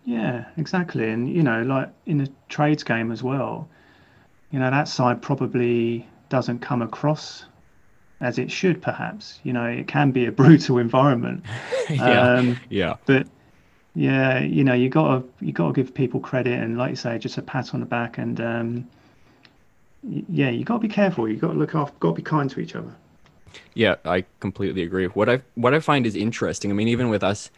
Yeah, 0.06 0.46
exactly. 0.58 1.10
And, 1.10 1.30
you 1.30 1.44
know, 1.44 1.62
like 1.64 1.90
in 2.06 2.22
a 2.22 2.28
trades 2.48 2.84
game 2.84 3.12
as 3.12 3.22
well, 3.22 3.68
you 4.52 4.60
know, 4.60 4.70
that 4.72 4.88
side 4.88 5.22
probably 5.22 6.08
doesn't 6.30 6.60
come 6.60 6.82
across 6.82 7.46
as 8.22 8.40
it 8.40 8.52
should, 8.52 8.82
perhaps. 8.82 9.40
You 9.44 9.54
know, 9.54 9.66
it 9.66 9.88
can 9.88 10.12
be 10.12 10.26
a 10.26 10.32
brutal 10.42 10.78
environment. 10.78 11.46
yeah. 11.90 12.34
Um, 12.34 12.60
yeah. 12.70 12.96
But, 13.06 13.28
yeah, 13.96 14.40
you 14.40 14.64
know, 14.64 14.74
you 14.74 14.90
gotta 14.90 15.24
you 15.42 15.52
gotta 15.52 15.74
give 15.74 15.94
people 15.94 16.20
credit 16.20 16.60
and, 16.60 16.78
like 16.78 16.92
you 16.92 16.96
say, 16.96 17.18
just 17.18 17.38
a 17.38 17.42
pat 17.42 17.74
on 17.74 17.80
the 17.80 17.86
back 17.86 18.18
and, 18.18 18.40
um, 18.40 18.88
yeah, 20.04 20.50
you 20.50 20.64
gotta 20.64 20.80
be 20.80 20.88
careful. 20.88 21.28
You 21.28 21.36
gotta 21.38 21.58
look 21.58 21.76
after, 21.76 21.96
gotta 22.00 22.16
be 22.16 22.22
kind 22.22 22.50
to 22.52 22.60
each 22.60 22.76
other. 22.76 22.96
Yeah, 23.74 23.96
I 24.06 24.26
completely 24.40 24.84
agree. 24.84 25.06
What 25.06 25.30
I 25.30 25.42
what 25.56 25.74
I 25.74 25.80
find 25.80 26.06
is 26.06 26.16
interesting. 26.16 26.72
I 26.72 26.74
mean, 26.74 26.88
even 26.88 27.10
with 27.10 27.24
us 27.24 27.52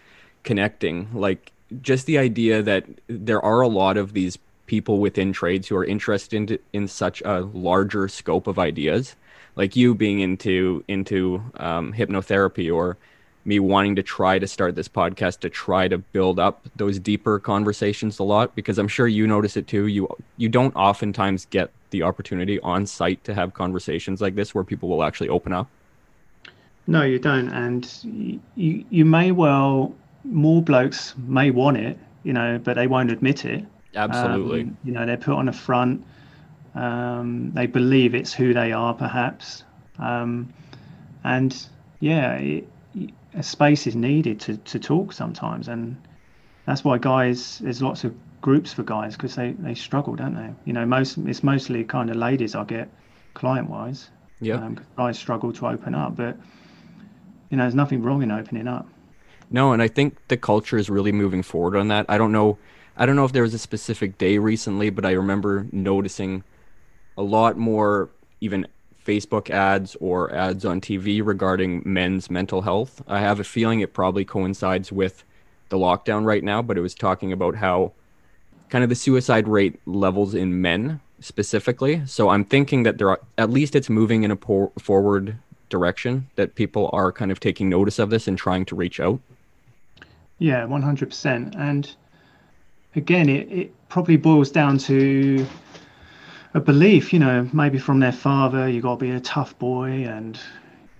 connecting, 0.43 1.09
like 1.13 1.51
just 1.81 2.05
the 2.05 2.17
idea 2.17 2.61
that 2.61 2.85
there 3.07 3.41
are 3.41 3.61
a 3.61 3.67
lot 3.67 3.97
of 3.97 4.13
these 4.13 4.37
people 4.65 4.99
within 4.99 5.33
trades 5.33 5.67
who 5.67 5.75
are 5.75 5.85
interested 5.85 6.51
in, 6.51 6.59
in 6.73 6.87
such 6.87 7.21
a 7.21 7.41
larger 7.41 8.07
scope 8.07 8.47
of 8.47 8.57
ideas 8.57 9.15
like 9.55 9.75
you 9.75 9.93
being 9.93 10.19
into 10.19 10.83
into 10.87 11.41
um, 11.57 11.93
hypnotherapy 11.93 12.73
or 12.73 12.97
me 13.43 13.59
wanting 13.59 13.95
to 13.95 14.03
try 14.03 14.37
to 14.37 14.47
start 14.47 14.75
this 14.75 14.87
podcast 14.87 15.39
to 15.39 15.49
try 15.49 15.87
to 15.87 15.97
build 15.97 16.39
up 16.39 16.65
those 16.75 16.99
deeper 16.99 17.39
conversations 17.39 18.19
a 18.19 18.23
lot 18.23 18.55
because 18.55 18.77
i'm 18.77 18.87
sure 18.87 19.07
you 19.07 19.25
notice 19.27 19.57
it 19.57 19.67
too. 19.67 19.87
You 19.87 20.07
you 20.37 20.49
don't 20.49 20.75
oftentimes 20.75 21.45
get 21.49 21.71
the 21.89 22.03
opportunity 22.03 22.59
on 22.61 22.85
site 22.85 23.23
to 23.25 23.33
have 23.33 23.53
conversations 23.53 24.21
like 24.21 24.35
this 24.35 24.55
where 24.55 24.63
people 24.63 24.87
will 24.89 25.03
actually 25.03 25.29
open 25.29 25.51
up. 25.53 25.67
No 26.87 27.03
you 27.03 27.19
don't. 27.19 27.49
And 27.49 28.39
you 28.55 28.85
you 28.89 29.05
may 29.05 29.31
well 29.31 29.93
more 30.23 30.61
blokes 30.61 31.15
may 31.17 31.51
want 31.51 31.77
it, 31.77 31.97
you 32.23 32.33
know, 32.33 32.59
but 32.63 32.75
they 32.75 32.87
won't 32.87 33.11
admit 33.11 33.45
it. 33.45 33.65
Absolutely. 33.95 34.61
Um, 34.61 34.77
you 34.83 34.91
know, 34.91 35.05
they're 35.05 35.17
put 35.17 35.35
on 35.35 35.45
the 35.45 35.53
front. 35.53 36.05
Um, 36.75 37.51
they 37.53 37.65
believe 37.65 38.15
it's 38.15 38.33
who 38.33 38.53
they 38.53 38.71
are, 38.71 38.93
perhaps. 38.93 39.63
Um, 39.99 40.53
and 41.23 41.55
yeah, 41.99 42.33
it, 42.35 42.67
a 43.33 43.43
space 43.43 43.87
is 43.87 43.95
needed 43.95 44.39
to, 44.41 44.57
to 44.57 44.79
talk 44.79 45.13
sometimes. 45.13 45.67
And 45.67 46.01
that's 46.65 46.83
why 46.83 46.97
guys, 46.97 47.59
there's 47.59 47.81
lots 47.81 48.03
of 48.03 48.13
groups 48.41 48.73
for 48.73 48.83
guys 48.83 49.15
because 49.15 49.35
they, 49.35 49.51
they 49.53 49.75
struggle, 49.75 50.15
don't 50.15 50.35
they? 50.35 50.53
You 50.65 50.73
know, 50.73 50.85
most 50.85 51.17
it's 51.17 51.43
mostly 51.43 51.83
kind 51.83 52.09
of 52.09 52.15
ladies 52.15 52.55
I 52.55 52.63
get 52.63 52.89
client 53.33 53.69
wise. 53.69 54.09
Yeah. 54.39 54.55
Um, 54.55 54.79
guys 54.97 55.19
struggle 55.19 55.53
to 55.53 55.67
open 55.67 55.93
up, 55.93 56.15
but 56.15 56.35
you 57.49 57.57
know, 57.57 57.63
there's 57.63 57.75
nothing 57.75 58.01
wrong 58.01 58.23
in 58.23 58.31
opening 58.31 58.67
up. 58.67 58.87
No, 59.51 59.73
and 59.73 59.81
I 59.81 59.87
think 59.87 60.17
the 60.29 60.37
culture 60.37 60.77
is 60.77 60.89
really 60.89 61.11
moving 61.11 61.43
forward 61.43 61.75
on 61.75 61.89
that. 61.89 62.05
I 62.09 62.17
don't 62.17 62.31
know 62.31 62.57
I 62.97 63.05
don't 63.05 63.15
know 63.15 63.25
if 63.25 63.31
there 63.31 63.43
was 63.43 63.53
a 63.53 63.59
specific 63.59 64.17
day 64.17 64.37
recently, 64.37 64.89
but 64.89 65.05
I 65.05 65.11
remember 65.11 65.65
noticing 65.71 66.43
a 67.17 67.23
lot 67.23 67.57
more 67.57 68.09
even 68.41 68.67
Facebook 69.05 69.49
ads 69.49 69.95
or 69.99 70.33
ads 70.33 70.65
on 70.65 70.81
TV 70.81 71.25
regarding 71.25 71.81
men's 71.85 72.29
mental 72.29 72.61
health. 72.61 73.01
I 73.07 73.19
have 73.19 73.39
a 73.39 73.43
feeling 73.43 73.79
it 73.79 73.93
probably 73.93 74.25
coincides 74.25 74.91
with 74.91 75.23
the 75.69 75.77
lockdown 75.77 76.25
right 76.25 76.43
now, 76.43 76.61
but 76.61 76.77
it 76.77 76.81
was 76.81 76.93
talking 76.93 77.31
about 77.31 77.55
how 77.55 77.93
kind 78.69 78.83
of 78.83 78.89
the 78.89 78.95
suicide 78.95 79.47
rate 79.47 79.79
levels 79.85 80.35
in 80.35 80.61
men 80.61 80.99
specifically. 81.19 82.01
So 82.05 82.29
I'm 82.29 82.45
thinking 82.45 82.83
that 82.83 82.97
there 82.97 83.09
are 83.09 83.21
at 83.37 83.49
least 83.49 83.75
it's 83.75 83.89
moving 83.89 84.23
in 84.23 84.31
a 84.31 84.35
por- 84.35 84.71
forward 84.77 85.37
direction 85.69 86.27
that 86.35 86.55
people 86.55 86.89
are 86.93 87.11
kind 87.11 87.31
of 87.31 87.39
taking 87.39 87.69
notice 87.69 87.99
of 87.99 88.09
this 88.09 88.27
and 88.27 88.37
trying 88.37 88.65
to 88.65 88.75
reach 88.75 88.99
out. 88.99 89.21
Yeah, 90.41 90.65
100%. 90.65 91.55
And 91.55 91.95
again, 92.95 93.29
it, 93.29 93.51
it 93.51 93.89
probably 93.89 94.17
boils 94.17 94.49
down 94.49 94.79
to 94.79 95.45
a 96.55 96.59
belief, 96.59 97.13
you 97.13 97.19
know, 97.19 97.47
maybe 97.53 97.77
from 97.77 97.99
their 97.99 98.11
father, 98.11 98.67
you 98.67 98.81
got 98.81 98.97
to 98.97 99.05
be 99.05 99.11
a 99.11 99.19
tough 99.19 99.57
boy 99.59 99.89
and, 100.07 100.39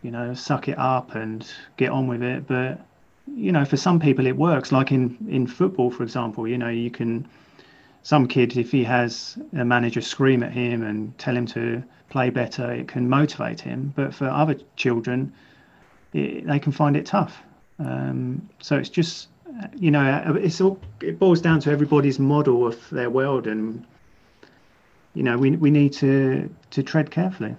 you 0.04 0.12
know, 0.12 0.36
suck 0.36 0.67
it 0.67 0.77
up 0.77 1.15
and 1.15 1.51
get 1.77 1.89
on 1.89 2.08
with 2.08 2.21
it. 2.21 2.45
But, 2.45 2.86
you 3.36 3.51
know, 3.51 3.65
for 3.65 3.77
some 3.77 3.99
people 3.99 4.27
it 4.27 4.38
works. 4.38 4.71
Like 4.71 4.91
in, 4.91 5.17
in 5.27 5.47
football, 5.47 5.89
for 5.89 6.04
example, 6.04 6.47
you 6.47 6.60
know, 6.60 6.69
you 6.69 6.91
can, 6.91 7.27
some 8.04 8.27
kid, 8.27 8.56
if 8.58 8.71
he 8.71 8.84
has 8.84 9.39
a 9.58 9.65
manager 9.65 10.01
scream 10.01 10.43
at 10.43 10.51
him 10.51 10.84
and 10.84 11.17
tell 11.17 11.36
him 11.36 11.47
to 11.47 11.84
play 12.10 12.30
better, 12.30 12.71
it 12.71 12.88
can 12.88 13.10
motivate 13.10 13.60
him. 13.60 13.91
But 13.95 14.13
for 14.13 14.27
other 14.27 14.58
children, 14.75 15.34
it, 16.13 16.45
they 16.45 16.60
can 16.60 16.71
find 16.71 16.95
it 16.95 17.08
tough. 17.08 17.41
Um, 17.80 18.47
so 18.62 18.77
it's 18.77 18.89
just 18.89 19.30
you 19.76 19.91
know, 19.91 20.38
it's 20.41 20.62
all 20.62 20.80
it 21.02 21.19
boils 21.19 21.41
down 21.41 21.60
to 21.62 21.71
everybody's 21.71 22.19
model 22.19 22.67
of 22.67 22.89
their 22.89 23.10
world, 23.10 23.47
and 23.47 23.86
you 25.13 25.24
know, 25.24 25.38
we 25.38 25.52
we 25.52 25.71
need 25.71 25.93
to 25.93 26.50
to 26.71 26.84
tread 26.84 27.12
carefully. 27.12 27.56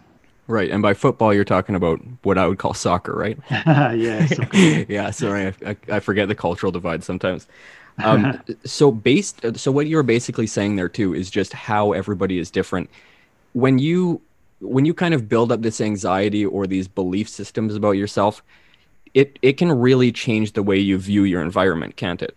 Right, 0.48 0.70
and 0.70 0.82
by 0.82 0.94
football, 0.94 1.32
you're 1.32 1.44
talking 1.44 1.74
about 1.74 2.00
what 2.22 2.36
I 2.36 2.46
would 2.46 2.58
call 2.58 2.74
soccer, 2.74 3.14
right? 3.14 3.38
yeah, 3.50 4.26
soccer. 4.26 4.56
yeah. 4.88 5.10
Sorry, 5.10 5.54
I, 5.64 5.76
I, 5.90 6.00
forget 6.00 6.28
the 6.28 6.34
cultural 6.34 6.72
divide 6.72 7.04
sometimes. 7.04 7.46
Um, 7.98 8.42
so 8.64 8.90
based, 8.90 9.40
so 9.56 9.70
what 9.70 9.86
you're 9.86 10.02
basically 10.02 10.48
saying 10.48 10.76
there 10.76 10.88
too 10.88 11.14
is 11.14 11.30
just 11.30 11.52
how 11.52 11.92
everybody 11.92 12.38
is 12.38 12.50
different. 12.50 12.90
When 13.52 13.78
you 13.78 14.20
when 14.60 14.84
you 14.84 14.94
kind 14.94 15.14
of 15.14 15.28
build 15.28 15.52
up 15.52 15.62
this 15.62 15.80
anxiety 15.80 16.44
or 16.44 16.66
these 16.66 16.88
belief 16.88 17.28
systems 17.28 17.74
about 17.74 17.92
yourself, 17.92 18.42
it 19.14 19.38
it 19.42 19.54
can 19.54 19.70
really 19.72 20.12
change 20.12 20.52
the 20.52 20.62
way 20.62 20.78
you 20.78 20.98
view 20.98 21.24
your 21.24 21.42
environment, 21.42 21.96
can't 21.96 22.22
it? 22.22 22.36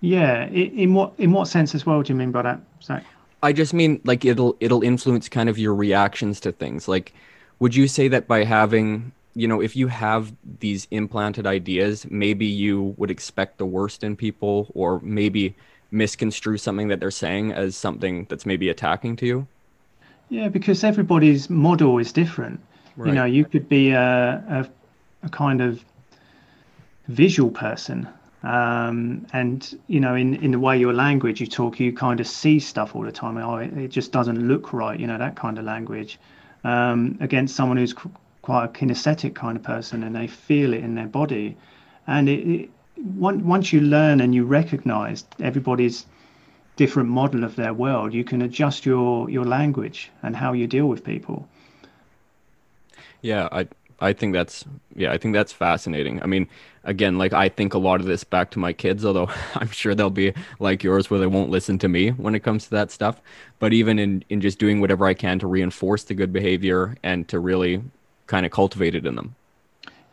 Yeah. 0.00 0.46
In 0.48 0.94
what 0.94 1.14
in 1.18 1.32
what 1.32 1.48
sense 1.48 1.74
as 1.74 1.86
well 1.86 2.02
do 2.02 2.12
you 2.12 2.18
mean 2.18 2.30
by 2.30 2.42
that, 2.42 2.60
Zach? 2.82 3.04
I 3.42 3.52
just 3.52 3.72
mean 3.72 4.00
like 4.04 4.24
it'll 4.24 4.56
it'll 4.60 4.82
influence 4.82 5.28
kind 5.28 5.48
of 5.48 5.58
your 5.58 5.74
reactions 5.74 6.40
to 6.40 6.52
things. 6.52 6.88
Like, 6.88 7.14
would 7.58 7.74
you 7.74 7.88
say 7.88 8.08
that 8.08 8.26
by 8.26 8.44
having 8.44 9.12
you 9.34 9.48
know 9.48 9.60
if 9.60 9.76
you 9.76 9.86
have 9.88 10.32
these 10.60 10.86
implanted 10.90 11.46
ideas, 11.46 12.06
maybe 12.10 12.46
you 12.46 12.94
would 12.96 13.10
expect 13.10 13.58
the 13.58 13.66
worst 13.66 14.04
in 14.04 14.16
people, 14.16 14.70
or 14.74 15.00
maybe 15.00 15.54
misconstrue 15.90 16.58
something 16.58 16.88
that 16.88 17.00
they're 17.00 17.10
saying 17.10 17.52
as 17.52 17.76
something 17.76 18.26
that's 18.28 18.44
maybe 18.44 18.68
attacking 18.68 19.16
to 19.16 19.26
you? 19.26 19.46
Yeah, 20.28 20.48
because 20.48 20.82
everybody's 20.82 21.48
model 21.48 21.98
is 21.98 22.12
different. 22.12 22.60
Right. 22.96 23.08
You 23.08 23.14
know, 23.14 23.24
you 23.24 23.44
could 23.44 23.68
be 23.68 23.90
a, 23.90 24.00
a, 24.02 24.68
a 25.24 25.28
kind 25.28 25.60
of 25.60 25.84
visual 27.08 27.50
person. 27.50 28.08
Um, 28.42 29.26
and 29.32 29.78
you 29.86 30.00
know, 30.00 30.14
in, 30.14 30.34
in 30.34 30.50
the 30.50 30.58
way 30.58 30.78
your 30.78 30.92
language 30.92 31.40
you 31.40 31.46
talk, 31.46 31.80
you 31.80 31.92
kind 31.92 32.20
of 32.20 32.26
see 32.26 32.60
stuff 32.60 32.94
all 32.94 33.02
the 33.02 33.12
time. 33.12 33.38
Oh, 33.38 33.56
it, 33.56 33.72
it 33.76 33.88
just 33.88 34.12
doesn't 34.12 34.46
look 34.46 34.72
right. 34.72 34.98
You 35.00 35.06
know, 35.06 35.18
that 35.18 35.34
kind 35.34 35.58
of 35.58 35.64
language. 35.64 36.18
Um, 36.62 37.18
against 37.20 37.56
someone 37.56 37.76
who's 37.76 37.94
quite 38.40 38.64
a 38.64 38.68
kinesthetic 38.68 39.34
kind 39.34 39.56
of 39.56 39.62
person, 39.62 40.02
and 40.02 40.14
they 40.14 40.26
feel 40.26 40.72
it 40.72 40.82
in 40.84 40.94
their 40.94 41.06
body. 41.06 41.56
And 42.06 42.28
it, 42.28 42.46
it 42.46 42.70
once 42.96 43.72
you 43.72 43.80
learn 43.80 44.20
and 44.20 44.34
you 44.34 44.44
recognize 44.44 45.24
everybody's 45.40 46.06
different 46.76 47.08
model 47.08 47.44
of 47.44 47.56
their 47.56 47.72
world, 47.72 48.12
you 48.12 48.24
can 48.24 48.42
adjust 48.42 48.84
your 48.84 49.30
your 49.30 49.44
language 49.44 50.10
and 50.22 50.36
how 50.36 50.52
you 50.52 50.66
deal 50.66 50.86
with 50.86 51.02
people. 51.02 51.48
Yeah, 53.24 53.48
I 53.50 53.68
I 54.00 54.12
think 54.12 54.34
that's 54.34 54.66
yeah, 54.94 55.10
I 55.10 55.16
think 55.16 55.32
that's 55.32 55.50
fascinating. 55.52 56.22
I 56.22 56.26
mean, 56.26 56.46
again, 56.84 57.16
like 57.16 57.32
I 57.32 57.48
think 57.48 57.72
a 57.72 57.78
lot 57.78 58.00
of 58.00 58.06
this 58.06 58.22
back 58.22 58.50
to 58.50 58.58
my 58.58 58.72
kids, 58.74 59.02
although 59.02 59.30
I'm 59.54 59.70
sure 59.70 59.94
they'll 59.94 60.10
be 60.10 60.34
like 60.60 60.84
yours 60.84 61.08
where 61.08 61.18
they 61.18 61.26
won't 61.26 61.48
listen 61.50 61.78
to 61.78 61.88
me 61.88 62.10
when 62.10 62.34
it 62.34 62.40
comes 62.40 62.64
to 62.64 62.70
that 62.72 62.90
stuff. 62.90 63.22
But 63.58 63.72
even 63.72 63.98
in 63.98 64.24
in 64.28 64.42
just 64.42 64.58
doing 64.58 64.80
whatever 64.82 65.06
I 65.06 65.14
can 65.14 65.38
to 65.38 65.46
reinforce 65.46 66.04
the 66.04 66.12
good 66.14 66.34
behavior 66.34 66.96
and 67.02 67.26
to 67.28 67.40
really 67.40 67.82
kind 68.26 68.44
of 68.44 68.52
cultivate 68.52 68.94
it 68.94 69.06
in 69.06 69.14
them. 69.14 69.36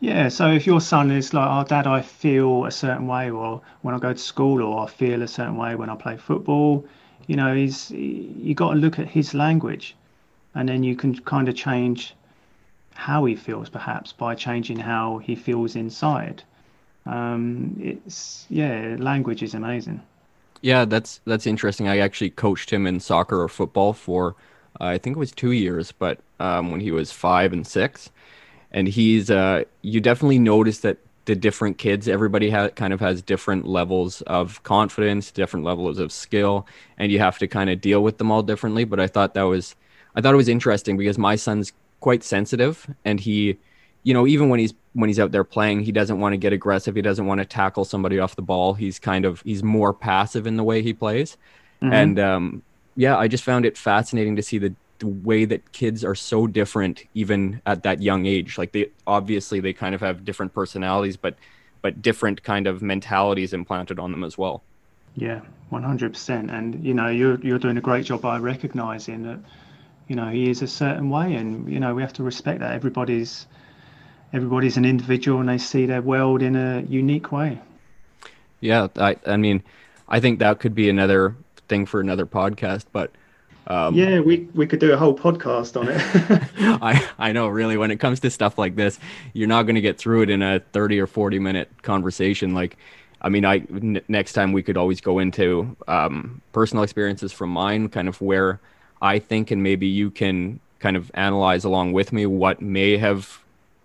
Yeah, 0.00 0.28
so 0.28 0.50
if 0.50 0.66
your 0.66 0.80
son 0.80 1.10
is 1.10 1.32
like, 1.34 1.48
oh, 1.48 1.64
dad, 1.68 1.86
I 1.86 2.02
feel 2.02 2.64
a 2.66 2.70
certain 2.70 3.06
way, 3.06 3.30
or 3.30 3.60
when 3.82 3.94
I 3.94 3.98
go 3.98 4.12
to 4.12 4.18
school, 4.18 4.62
or 4.62 4.84
I 4.84 4.86
feel 4.88 5.22
a 5.22 5.28
certain 5.28 5.56
way 5.56 5.76
when 5.76 5.88
I 5.90 5.96
play 5.96 6.16
football, 6.16 6.84
you 7.26 7.36
know, 7.36 7.54
he's 7.54 7.90
you 7.90 8.54
got 8.54 8.72
to 8.72 8.78
look 8.78 8.98
at 8.98 9.08
his 9.08 9.34
language, 9.34 9.94
and 10.54 10.68
then 10.68 10.82
you 10.82 10.96
can 10.96 11.14
kind 11.20 11.48
of 11.48 11.54
change 11.54 12.14
how 12.94 13.24
he 13.24 13.34
feels, 13.34 13.68
perhaps 13.68 14.12
by 14.12 14.34
changing 14.34 14.78
how 14.78 15.18
he 15.18 15.34
feels 15.34 15.76
inside. 15.76 16.42
Um, 17.06 17.76
it's 17.80 18.46
yeah, 18.48 18.96
language 18.98 19.42
is 19.42 19.54
amazing. 19.54 20.02
Yeah, 20.60 20.84
that's 20.84 21.20
that's 21.26 21.46
interesting. 21.46 21.88
I 21.88 21.98
actually 21.98 22.30
coached 22.30 22.70
him 22.72 22.86
in 22.86 23.00
soccer 23.00 23.42
or 23.42 23.48
football 23.48 23.92
for 23.92 24.36
uh, 24.80 24.84
I 24.84 24.98
think 24.98 25.16
it 25.16 25.20
was 25.20 25.32
two 25.32 25.52
years, 25.52 25.92
but 25.92 26.20
um, 26.40 26.70
when 26.70 26.80
he 26.80 26.90
was 26.90 27.12
five 27.12 27.52
and 27.52 27.66
six 27.66 28.10
and 28.72 28.88
he's 28.88 29.30
uh, 29.30 29.62
you 29.82 30.00
definitely 30.00 30.38
notice 30.38 30.78
that 30.80 30.98
the 31.24 31.36
different 31.36 31.78
kids 31.78 32.08
everybody 32.08 32.50
ha- 32.50 32.70
kind 32.70 32.92
of 32.92 33.00
has 33.00 33.22
different 33.22 33.66
levels 33.66 34.22
of 34.22 34.62
confidence 34.64 35.30
different 35.30 35.64
levels 35.64 35.98
of 35.98 36.10
skill 36.10 36.66
and 36.98 37.12
you 37.12 37.18
have 37.18 37.38
to 37.38 37.46
kind 37.46 37.70
of 37.70 37.80
deal 37.80 38.02
with 38.02 38.18
them 38.18 38.30
all 38.32 38.42
differently 38.42 38.84
but 38.84 38.98
i 38.98 39.06
thought 39.06 39.34
that 39.34 39.42
was 39.42 39.76
i 40.16 40.20
thought 40.20 40.34
it 40.34 40.36
was 40.36 40.48
interesting 40.48 40.96
because 40.96 41.18
my 41.18 41.36
son's 41.36 41.72
quite 42.02 42.22
sensitive 42.22 42.86
and 43.04 43.20
he 43.20 43.56
you 44.02 44.12
know 44.12 44.26
even 44.26 44.50
when 44.50 44.60
he's 44.60 44.74
when 44.92 45.08
he's 45.08 45.18
out 45.18 45.32
there 45.32 45.44
playing 45.44 45.80
he 45.80 45.92
doesn't 45.92 46.20
want 46.20 46.34
to 46.34 46.36
get 46.36 46.52
aggressive 46.52 46.94
he 46.94 47.02
doesn't 47.02 47.26
want 47.26 47.38
to 47.38 47.44
tackle 47.44 47.84
somebody 47.84 48.18
off 48.18 48.36
the 48.36 48.42
ball. 48.42 48.74
He's 48.74 48.98
kind 48.98 49.24
of 49.24 49.40
he's 49.42 49.62
more 49.62 49.94
passive 49.94 50.46
in 50.46 50.56
the 50.56 50.64
way 50.64 50.82
he 50.82 50.92
plays. 50.92 51.38
Mm-hmm. 51.80 51.92
and 51.92 52.18
um 52.20 52.62
yeah 52.94 53.16
i 53.16 53.26
just 53.26 53.42
found 53.42 53.64
it 53.64 53.76
fascinating 53.76 54.36
to 54.36 54.42
see 54.42 54.58
the 54.58 54.72
the 55.02 55.08
way 55.08 55.44
that 55.44 55.72
kids 55.72 56.04
are 56.04 56.14
so 56.14 56.46
different 56.46 57.02
even 57.14 57.60
at 57.66 57.82
that 57.82 58.00
young 58.00 58.24
age. 58.24 58.56
Like 58.56 58.70
they 58.70 58.90
obviously 59.04 59.58
they 59.58 59.72
kind 59.72 59.96
of 59.96 60.00
have 60.00 60.24
different 60.24 60.54
personalities 60.54 61.16
but 61.16 61.34
but 61.82 62.00
different 62.00 62.44
kind 62.44 62.68
of 62.68 62.82
mentalities 62.82 63.52
implanted 63.52 63.98
on 63.98 64.12
them 64.12 64.22
as 64.22 64.38
well. 64.38 64.62
Yeah 65.16 65.40
100% 65.72 66.52
and 66.52 66.84
you 66.84 66.94
know 66.94 67.08
you're 67.08 67.40
you're 67.40 67.58
doing 67.58 67.76
a 67.76 67.80
great 67.80 68.04
job 68.04 68.20
by 68.20 68.38
recognizing 68.38 69.22
that 69.24 69.40
you 70.12 70.16
know 70.16 70.28
he 70.28 70.50
is 70.50 70.60
a 70.60 70.68
certain 70.68 71.08
way 71.08 71.34
and 71.36 71.72
you 71.72 71.80
know 71.80 71.94
we 71.94 72.02
have 72.02 72.12
to 72.12 72.22
respect 72.22 72.60
that 72.60 72.72
everybody's 72.72 73.46
everybody's 74.34 74.76
an 74.76 74.84
individual 74.84 75.40
and 75.40 75.48
they 75.48 75.56
see 75.56 75.86
their 75.86 76.02
world 76.02 76.42
in 76.42 76.54
a 76.54 76.82
unique 76.82 77.32
way 77.32 77.58
yeah 78.60 78.88
i 78.98 79.16
i 79.26 79.38
mean 79.38 79.62
i 80.10 80.20
think 80.20 80.38
that 80.38 80.60
could 80.60 80.74
be 80.74 80.90
another 80.90 81.34
thing 81.66 81.86
for 81.86 81.98
another 81.98 82.26
podcast 82.26 82.84
but 82.92 83.10
um, 83.68 83.94
yeah, 83.94 84.18
we, 84.18 84.48
we 84.54 84.66
could 84.66 84.80
do 84.80 84.92
a 84.92 84.96
whole 84.96 85.16
podcast 85.16 85.80
on 85.80 85.86
it. 85.88 85.96
I, 86.82 87.08
I 87.16 87.30
know, 87.30 87.46
really, 87.46 87.76
when 87.76 87.92
it 87.92 88.00
comes 88.00 88.18
to 88.20 88.28
stuff 88.28 88.58
like 88.58 88.74
this, 88.74 88.98
you're 89.34 89.46
not 89.46 89.62
going 89.62 89.76
to 89.76 89.80
get 89.80 89.98
through 89.98 90.22
it 90.22 90.30
in 90.30 90.42
a 90.42 90.58
30 90.72 90.98
or 90.98 91.06
40 91.06 91.38
minute 91.38 91.70
conversation. 91.82 92.54
Like, 92.54 92.76
I 93.20 93.28
mean, 93.28 93.44
I 93.44 93.58
n- 93.70 94.02
next 94.08 94.32
time 94.32 94.50
we 94.50 94.64
could 94.64 94.76
always 94.76 95.00
go 95.00 95.20
into 95.20 95.76
um, 95.86 96.42
personal 96.52 96.82
experiences 96.82 97.32
from 97.32 97.50
mine, 97.50 97.88
kind 97.88 98.08
of 98.08 98.20
where 98.20 98.58
I 99.02 99.18
think, 99.18 99.50
and 99.50 99.62
maybe 99.62 99.86
you 99.86 100.10
can 100.10 100.60
kind 100.78 100.96
of 100.96 101.10
analyze 101.14 101.64
along 101.64 101.92
with 101.92 102.12
me 102.12 102.24
what 102.24 102.62
may 102.62 102.96
have 102.96 103.40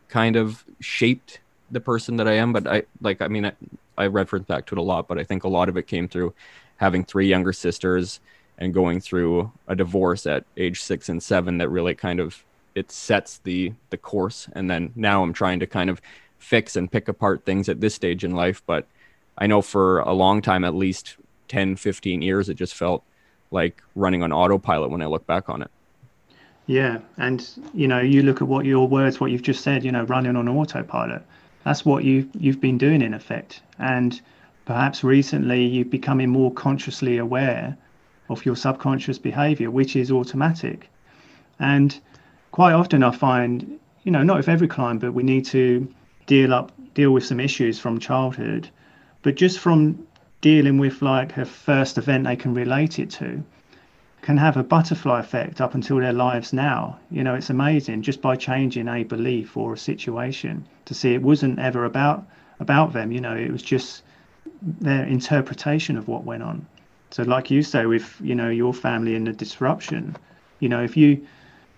kind 0.07 0.35
of 0.35 0.63
shaped 0.79 1.39
the 1.69 1.81
person 1.81 2.15
that 2.17 2.27
I 2.27 2.33
am. 2.33 2.53
But 2.53 2.67
I 2.67 2.83
like, 3.01 3.21
I 3.21 3.27
mean, 3.27 3.47
I, 3.47 3.51
I 3.97 4.07
reference 4.07 4.45
back 4.45 4.67
to 4.67 4.75
it 4.75 4.77
a 4.77 4.83
lot, 4.83 5.07
but 5.07 5.17
I 5.17 5.23
think 5.23 5.43
a 5.43 5.49
lot 5.49 5.67
of 5.67 5.75
it 5.75 5.87
came 5.87 6.07
through 6.07 6.33
having 6.77 7.03
three 7.03 7.27
younger 7.27 7.51
sisters 7.51 8.19
and 8.57 8.73
going 8.73 8.99
through 8.99 9.51
a 9.67 9.75
divorce 9.75 10.25
at 10.25 10.45
age 10.55 10.81
six 10.81 11.09
and 11.09 11.21
seven 11.21 11.57
that 11.57 11.69
really 11.69 11.93
kind 11.93 12.19
of 12.19 12.43
it 12.75 12.91
sets 12.91 13.39
the 13.39 13.73
the 13.89 13.97
course 13.97 14.47
and 14.53 14.69
then 14.69 14.91
now 14.95 15.23
i'm 15.23 15.33
trying 15.33 15.59
to 15.59 15.67
kind 15.67 15.89
of 15.89 16.01
fix 16.37 16.75
and 16.75 16.91
pick 16.91 17.07
apart 17.07 17.43
things 17.43 17.69
at 17.69 17.81
this 17.81 17.95
stage 17.95 18.23
in 18.23 18.31
life 18.31 18.61
but 18.65 18.85
i 19.37 19.47
know 19.47 19.61
for 19.61 19.99
a 19.99 20.13
long 20.13 20.41
time 20.41 20.63
at 20.63 20.75
least 20.75 21.17
10 21.47 21.75
15 21.75 22.21
years 22.21 22.49
it 22.49 22.55
just 22.55 22.75
felt 22.75 23.03
like 23.51 23.81
running 23.95 24.23
on 24.23 24.31
autopilot 24.31 24.89
when 24.89 25.01
i 25.01 25.05
look 25.05 25.25
back 25.25 25.49
on 25.49 25.61
it 25.61 25.71
yeah 26.65 26.99
and 27.17 27.49
you 27.73 27.87
know 27.87 27.99
you 27.99 28.21
look 28.23 28.41
at 28.41 28.47
what 28.47 28.65
your 28.65 28.87
words 28.87 29.19
what 29.19 29.31
you've 29.31 29.41
just 29.41 29.63
said 29.63 29.83
you 29.83 29.91
know 29.91 30.03
running 30.03 30.35
on 30.35 30.47
autopilot 30.47 31.21
that's 31.63 31.85
what 31.85 32.03
you 32.03 32.29
you've 32.37 32.61
been 32.61 32.77
doing 32.77 33.01
in 33.01 33.13
effect 33.13 33.61
and 33.79 34.21
perhaps 34.65 35.03
recently 35.03 35.65
you're 35.65 35.85
becoming 35.85 36.29
more 36.29 36.51
consciously 36.51 37.17
aware 37.17 37.77
of 38.29 38.45
your 38.45 38.55
subconscious 38.55 39.17
behavior, 39.17 39.71
which 39.71 39.95
is 39.95 40.11
automatic. 40.11 40.89
And 41.59 41.97
quite 42.51 42.73
often 42.73 43.03
I 43.03 43.11
find, 43.11 43.79
you 44.03 44.11
know, 44.11 44.23
not 44.23 44.37
with 44.37 44.49
every 44.49 44.67
client, 44.67 45.01
but 45.01 45.13
we 45.13 45.23
need 45.23 45.45
to 45.45 45.87
deal 46.25 46.53
up 46.53 46.71
deal 46.93 47.11
with 47.11 47.25
some 47.25 47.39
issues 47.39 47.79
from 47.79 47.99
childhood. 47.99 48.69
But 49.21 49.35
just 49.35 49.59
from 49.59 50.05
dealing 50.41 50.77
with 50.77 51.01
like 51.01 51.37
a 51.37 51.45
first 51.45 51.97
event 51.97 52.23
they 52.23 52.35
can 52.35 52.53
relate 52.53 52.99
it 52.99 53.09
to 53.09 53.43
can 54.21 54.37
have 54.37 54.57
a 54.57 54.63
butterfly 54.63 55.19
effect 55.19 55.61
up 55.61 55.73
until 55.73 55.99
their 55.99 56.11
lives 56.11 56.51
now. 56.51 56.99
You 57.11 57.23
know, 57.23 57.35
it's 57.35 57.49
amazing 57.49 58.01
just 58.01 58.21
by 58.21 58.35
changing 58.35 58.87
a 58.89 59.03
belief 59.03 59.55
or 59.55 59.73
a 59.73 59.77
situation 59.77 60.67
to 60.85 60.93
see 60.93 61.13
it 61.13 61.21
wasn't 61.21 61.59
ever 61.59 61.85
about 61.85 62.27
about 62.59 62.91
them, 62.93 63.11
you 63.11 63.21
know, 63.21 63.35
it 63.35 63.51
was 63.51 63.61
just 63.61 64.03
their 64.61 65.05
interpretation 65.05 65.97
of 65.97 66.07
what 66.07 66.23
went 66.23 66.43
on. 66.43 66.65
So, 67.11 67.23
like 67.23 67.51
you 67.51 67.61
say, 67.61 67.85
with 67.85 68.19
you 68.21 68.35
know 68.35 68.49
your 68.49 68.73
family 68.73 69.15
and 69.15 69.27
the 69.27 69.33
disruption, 69.33 70.15
you 70.59 70.67
know, 70.67 70.83
if 70.83 70.97
you 70.97 71.25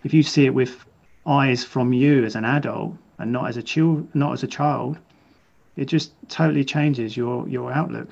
if 0.04 0.14
you 0.14 0.24
see 0.24 0.46
it 0.46 0.54
with 0.54 0.86
eyes 1.26 1.64
from 1.64 1.94
you 1.94 2.24
as 2.24 2.36
an 2.36 2.46
adult 2.46 2.96
and 3.18 3.32
not 3.32 3.48
as 3.50 3.58
a 3.58 3.64
child, 3.64 4.08
not 4.16 4.34
as 4.34 4.44
a 4.44 4.48
child, 4.48 4.98
it 5.76 5.86
just 5.86 6.14
totally 6.30 6.64
changes 6.64 7.16
your 7.18 7.48
your 7.48 7.72
outlook. 7.72 8.10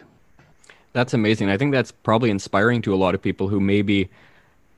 That's 0.94 1.14
amazing. 1.14 1.50
I 1.50 1.58
think 1.58 1.74
that's 1.74 1.92
probably 1.92 2.30
inspiring 2.30 2.82
to 2.84 2.94
a 2.94 2.98
lot 2.98 3.14
of 3.14 3.22
people 3.22 3.48
who 3.48 3.60
maybe 3.60 4.10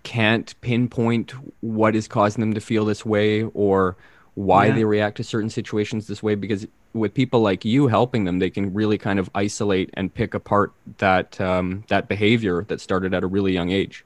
can't 0.03 0.59
pinpoint 0.61 1.33
what 1.61 1.95
is 1.95 2.07
causing 2.07 2.41
them 2.41 2.53
to 2.53 2.61
feel 2.61 2.85
this 2.85 3.05
way 3.05 3.43
or 3.53 3.95
why 4.35 4.67
yeah. 4.67 4.75
they 4.75 4.83
react 4.85 5.17
to 5.17 5.23
certain 5.23 5.49
situations 5.49 6.07
this 6.07 6.23
way 6.23 6.35
because 6.35 6.65
with 6.93 7.13
people 7.13 7.41
like 7.41 7.65
you 7.65 7.87
helping 7.87 8.23
them 8.23 8.39
they 8.39 8.49
can 8.49 8.73
really 8.73 8.97
kind 8.97 9.19
of 9.19 9.29
isolate 9.35 9.89
and 9.95 10.13
pick 10.13 10.33
apart 10.33 10.71
that 10.97 11.39
um, 11.41 11.83
that 11.89 12.07
behavior 12.07 12.63
that 12.69 12.79
started 12.79 13.13
at 13.13 13.23
a 13.23 13.27
really 13.27 13.51
young 13.51 13.69
age 13.69 14.05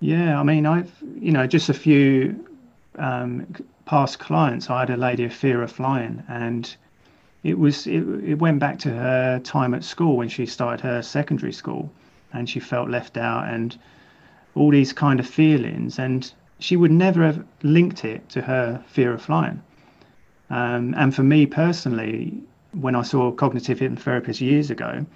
yeah 0.00 0.40
i 0.40 0.42
mean 0.42 0.64
i've 0.64 0.92
you 1.20 1.30
know 1.30 1.46
just 1.46 1.68
a 1.68 1.74
few 1.74 2.44
um, 2.96 3.46
past 3.84 4.18
clients 4.18 4.70
i 4.70 4.80
had 4.80 4.90
a 4.90 4.96
lady 4.96 5.24
of 5.24 5.32
fear 5.32 5.62
of 5.62 5.70
flying 5.70 6.22
and 6.28 6.76
it 7.44 7.58
was 7.58 7.86
it, 7.86 8.02
it 8.24 8.38
went 8.38 8.58
back 8.58 8.78
to 8.80 8.90
her 8.90 9.38
time 9.40 9.74
at 9.74 9.84
school 9.84 10.16
when 10.16 10.28
she 10.28 10.46
started 10.46 10.80
her 10.80 11.02
secondary 11.02 11.52
school 11.52 11.90
and 12.32 12.48
she 12.48 12.60
felt 12.60 12.88
left 12.88 13.16
out 13.16 13.48
and 13.48 13.78
all 14.54 14.70
these 14.70 14.92
kind 14.92 15.20
of 15.20 15.26
feelings 15.26 15.98
and 15.98 16.32
she 16.58 16.76
would 16.76 16.90
never 16.90 17.24
have 17.24 17.44
linked 17.62 18.04
it 18.04 18.28
to 18.28 18.42
her 18.42 18.82
fear 18.88 19.12
of 19.12 19.22
flying. 19.22 19.62
Um, 20.50 20.94
and 20.96 21.14
for 21.14 21.22
me 21.22 21.46
personally, 21.46 22.42
when 22.72 22.94
I 22.94 23.02
saw 23.02 23.28
a 23.28 23.32
cognitive 23.32 23.78
hypnotherapist 23.78 24.40
years 24.40 24.70
ago, 24.70 25.06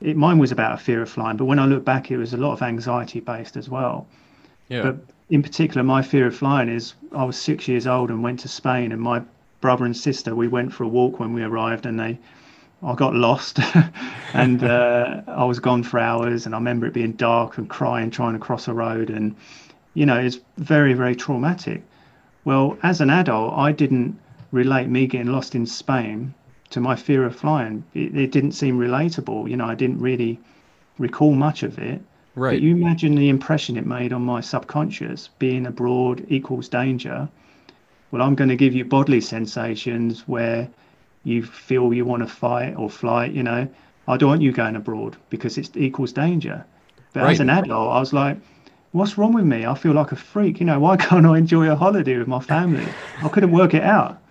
it, 0.00 0.16
mine 0.16 0.38
was 0.38 0.52
about 0.52 0.74
a 0.74 0.78
fear 0.78 1.02
of 1.02 1.08
flying. 1.08 1.36
But 1.36 1.44
when 1.44 1.58
I 1.58 1.66
look 1.66 1.84
back, 1.84 2.10
it 2.10 2.16
was 2.16 2.34
a 2.34 2.36
lot 2.36 2.52
of 2.52 2.62
anxiety 2.62 3.20
based 3.20 3.56
as 3.56 3.68
well. 3.68 4.06
Yeah. 4.68 4.82
But 4.82 4.96
in 5.30 5.42
particular, 5.42 5.82
my 5.84 6.02
fear 6.02 6.26
of 6.26 6.36
flying 6.36 6.68
is 6.68 6.94
I 7.12 7.24
was 7.24 7.36
six 7.36 7.68
years 7.68 7.86
old 7.86 8.10
and 8.10 8.22
went 8.22 8.40
to 8.40 8.48
Spain, 8.48 8.92
and 8.92 9.00
my 9.00 9.22
brother 9.66 9.84
and 9.84 9.96
sister 9.96 10.32
we 10.32 10.46
went 10.46 10.72
for 10.72 10.84
a 10.84 10.88
walk 10.88 11.18
when 11.18 11.34
we 11.34 11.42
arrived, 11.42 11.86
and 11.86 11.98
they 11.98 12.16
I 12.84 12.94
got 12.94 13.16
lost 13.16 13.58
and 14.32 14.62
uh, 14.62 15.22
I 15.26 15.44
was 15.44 15.58
gone 15.58 15.82
for 15.82 15.98
hours. 15.98 16.46
And 16.46 16.54
I 16.54 16.58
remember 16.58 16.86
it 16.86 16.92
being 16.92 17.14
dark 17.14 17.58
and 17.58 17.68
crying 17.68 18.12
trying 18.12 18.34
to 18.34 18.38
cross 18.38 18.68
a 18.68 18.74
road. 18.74 19.10
And, 19.10 19.34
you 19.94 20.06
know, 20.06 20.18
it's 20.18 20.38
very, 20.58 20.94
very 20.94 21.16
traumatic. 21.16 21.82
Well, 22.44 22.78
as 22.84 23.00
an 23.00 23.10
adult, 23.10 23.54
I 23.54 23.72
didn't 23.72 24.16
relate 24.52 24.88
me 24.88 25.08
getting 25.08 25.32
lost 25.32 25.56
in 25.56 25.66
Spain 25.66 26.32
to 26.70 26.80
my 26.80 26.94
fear 26.94 27.24
of 27.24 27.34
flying. 27.34 27.82
It, 27.92 28.16
it 28.16 28.30
didn't 28.30 28.52
seem 28.52 28.78
relatable. 28.78 29.50
You 29.50 29.56
know, 29.56 29.66
I 29.66 29.74
didn't 29.74 29.98
really 29.98 30.38
recall 30.96 31.34
much 31.34 31.64
of 31.64 31.76
it. 31.80 32.00
Right. 32.36 32.52
But 32.52 32.62
you 32.62 32.76
imagine 32.76 33.16
the 33.16 33.30
impression 33.30 33.76
it 33.76 33.86
made 33.86 34.12
on 34.12 34.22
my 34.22 34.42
subconscious 34.42 35.30
being 35.40 35.66
abroad 35.66 36.24
equals 36.28 36.68
danger. 36.68 37.28
Well, 38.10 38.22
I'm 38.22 38.34
going 38.34 38.48
to 38.50 38.56
give 38.56 38.74
you 38.74 38.84
bodily 38.84 39.20
sensations 39.20 40.26
where 40.28 40.68
you 41.24 41.42
feel 41.44 41.92
you 41.92 42.04
want 42.04 42.22
to 42.22 42.28
fight 42.28 42.74
or 42.76 42.88
flight, 42.88 43.32
you 43.32 43.42
know. 43.42 43.68
I 44.08 44.16
don't 44.16 44.28
want 44.28 44.42
you 44.42 44.52
going 44.52 44.76
abroad 44.76 45.16
because 45.30 45.58
it 45.58 45.76
equals 45.76 46.12
danger. 46.12 46.64
But 47.12 47.24
Right. 47.24 47.30
as 47.30 47.40
an 47.40 47.50
adult, 47.50 47.92
I 47.92 47.98
was 47.98 48.12
like, 48.12 48.38
what's 48.92 49.18
wrong 49.18 49.32
with 49.32 49.44
me? 49.44 49.66
I 49.66 49.74
feel 49.74 49.92
like 49.92 50.12
a 50.12 50.16
freak. 50.16 50.60
You 50.60 50.66
know, 50.66 50.78
why 50.78 50.96
can't 51.06 51.26
I 51.26 51.38
enjoy 51.38 51.68
a 51.70 51.74
holiday 51.76 52.16
with 52.18 52.28
my 52.28 52.40
family? 52.40 52.96
I 53.22 53.28
couldn't 53.28 53.50
work 53.52 53.74
it 53.74 53.82
out. 53.82 54.22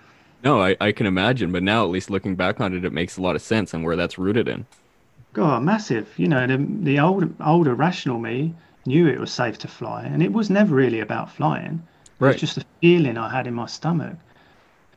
No, 0.43 0.61
I, 0.61 0.77
I 0.79 0.91
can 0.91 1.05
imagine, 1.07 1.51
but 1.51 1.63
now 1.63 1.83
at 1.83 1.89
least 1.89 2.09
looking 2.09 2.35
back 2.35 2.61
on 2.61 2.73
it, 2.73 2.85
it 2.85 2.93
makes 2.93 3.17
a 3.17 3.21
lot 3.21 3.35
of 3.35 3.41
sense 3.41 3.73
and 3.73 3.83
where 3.83 3.95
that's 3.95 4.17
rooted 4.17 4.47
in. 4.47 4.65
God, 5.33 5.63
massive. 5.63 6.07
You 6.17 6.27
know, 6.27 6.47
the, 6.47 6.57
the 6.57 6.99
old, 6.99 7.33
older 7.43 7.73
rational 7.75 8.19
me 8.19 8.53
knew 8.85 9.07
it 9.07 9.19
was 9.19 9.31
safe 9.31 9.57
to 9.59 9.67
fly, 9.67 10.03
and 10.03 10.21
it 10.23 10.31
was 10.31 10.49
never 10.49 10.75
really 10.75 10.99
about 10.99 11.31
flying. 11.31 11.83
It 12.19 12.25
Right. 12.25 12.27
was 12.27 12.35
just 12.35 12.57
a 12.57 12.65
feeling 12.81 13.17
I 13.17 13.29
had 13.29 13.47
in 13.47 13.53
my 13.53 13.67
stomach. 13.67 14.17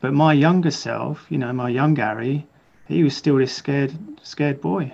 But 0.01 0.13
my 0.13 0.33
younger 0.33 0.71
self, 0.71 1.25
you 1.29 1.37
know, 1.37 1.53
my 1.53 1.69
young 1.69 1.93
Gary, 1.93 2.47
he 2.87 3.03
was 3.03 3.15
still 3.17 3.37
this 3.37 3.53
scared, 3.53 3.93
scared 4.23 4.61
boy. 4.61 4.93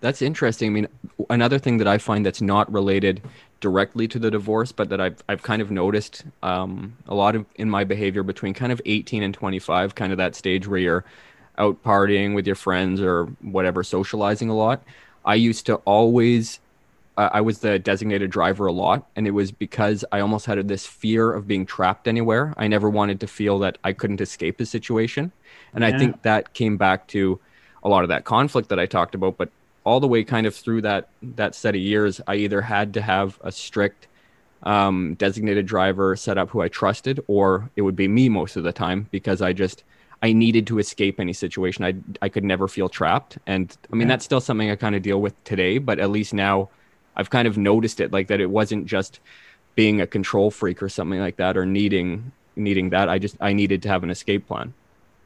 That's 0.00 0.20
interesting. 0.22 0.68
I 0.68 0.72
mean, 0.72 0.88
another 1.30 1.58
thing 1.58 1.78
that 1.78 1.86
I 1.86 1.98
find 1.98 2.26
that's 2.26 2.42
not 2.42 2.70
related 2.72 3.22
directly 3.60 4.08
to 4.08 4.18
the 4.18 4.30
divorce, 4.30 4.72
but 4.72 4.88
that 4.88 5.00
I've 5.00 5.22
I've 5.28 5.42
kind 5.42 5.62
of 5.62 5.70
noticed 5.70 6.24
um, 6.42 6.96
a 7.06 7.14
lot 7.14 7.36
of 7.36 7.46
in 7.54 7.70
my 7.70 7.84
behavior 7.84 8.22
between 8.24 8.52
kind 8.54 8.72
of 8.72 8.80
18 8.84 9.22
and 9.22 9.32
25, 9.32 9.94
kind 9.94 10.12
of 10.12 10.18
that 10.18 10.34
stage 10.34 10.66
where 10.66 10.80
you're 10.80 11.04
out 11.58 11.82
partying 11.84 12.34
with 12.34 12.46
your 12.46 12.56
friends 12.56 13.00
or 13.00 13.26
whatever, 13.42 13.84
socializing 13.84 14.48
a 14.48 14.56
lot. 14.56 14.82
I 15.24 15.36
used 15.36 15.66
to 15.66 15.76
always 15.84 16.58
uh, 17.16 17.30
I 17.32 17.40
was 17.42 17.60
the 17.60 17.78
designated 17.78 18.30
driver 18.30 18.66
a 18.66 18.72
lot, 18.72 19.08
and 19.16 19.26
it 19.26 19.32
was 19.32 19.52
because 19.52 20.04
I 20.12 20.20
almost 20.20 20.46
had 20.46 20.66
this 20.68 20.86
fear 20.86 21.32
of 21.32 21.46
being 21.46 21.66
trapped 21.66 22.08
anywhere. 22.08 22.54
I 22.56 22.68
never 22.68 22.88
wanted 22.90 23.20
to 23.20 23.26
feel 23.26 23.58
that 23.60 23.78
I 23.84 23.92
couldn't 23.92 24.20
escape 24.20 24.60
a 24.60 24.66
situation, 24.66 25.32
and 25.74 25.84
I 25.84 25.92
think 25.92 26.22
that 26.22 26.54
came 26.54 26.76
back 26.78 27.08
to 27.08 27.40
a 27.82 27.88
lot 27.88 28.02
of 28.04 28.08
that 28.08 28.24
conflict 28.24 28.68
that 28.70 28.78
I 28.80 28.86
talked 28.86 29.14
about. 29.14 29.36
But 29.36 29.52
all 29.84 30.00
the 30.00 30.08
way 30.08 30.24
kind 30.24 30.46
of 30.46 30.54
through 30.54 30.82
that 30.82 31.10
that 31.22 31.54
set 31.54 31.74
of 31.74 31.80
years, 31.80 32.20
I 32.26 32.36
either 32.36 32.62
had 32.62 32.94
to 32.94 33.02
have 33.02 33.38
a 33.42 33.52
strict 33.52 34.08
um, 34.62 35.14
designated 35.16 35.66
driver 35.66 36.14
set 36.16 36.38
up 36.38 36.50
who 36.50 36.60
I 36.62 36.68
trusted, 36.68 37.20
or 37.26 37.70
it 37.76 37.82
would 37.82 37.96
be 37.96 38.08
me 38.08 38.28
most 38.28 38.56
of 38.56 38.64
the 38.64 38.72
time 38.72 39.08
because 39.10 39.42
I 39.42 39.52
just 39.52 39.84
I 40.22 40.32
needed 40.32 40.66
to 40.68 40.78
escape 40.78 41.18
any 41.20 41.32
situation. 41.32 41.84
I 41.84 41.94
I 42.24 42.28
could 42.28 42.44
never 42.44 42.68
feel 42.68 42.88
trapped, 42.88 43.38
and 43.46 43.76
I 43.92 43.96
mean 43.96 44.08
Yeah. 44.08 44.08
that's 44.08 44.24
still 44.24 44.40
something 44.40 44.70
I 44.70 44.76
kind 44.76 44.94
of 44.94 45.02
deal 45.02 45.20
with 45.20 45.42
today. 45.44 45.78
But 45.78 45.98
at 45.98 46.10
least 46.10 46.32
now, 46.34 46.70
I've 47.16 47.30
kind 47.30 47.48
of 47.48 47.58
noticed 47.58 48.00
it 48.00 48.12
like 48.12 48.28
that. 48.28 48.40
It 48.40 48.50
wasn't 48.50 48.86
just 48.86 49.20
being 49.76 50.00
a 50.00 50.06
control 50.06 50.50
freak 50.50 50.82
or 50.82 50.88
something 50.90 51.20
like 51.20 51.36
that, 51.38 51.56
or 51.56 51.66
needing 51.66 52.32
needing 52.56 52.90
that. 52.90 53.08
I 53.08 53.18
just 53.18 53.36
I 53.40 53.52
needed 53.54 53.82
to 53.84 53.90
have 53.90 54.04
an 54.04 54.10
escape 54.10 54.46
plan. 54.48 54.74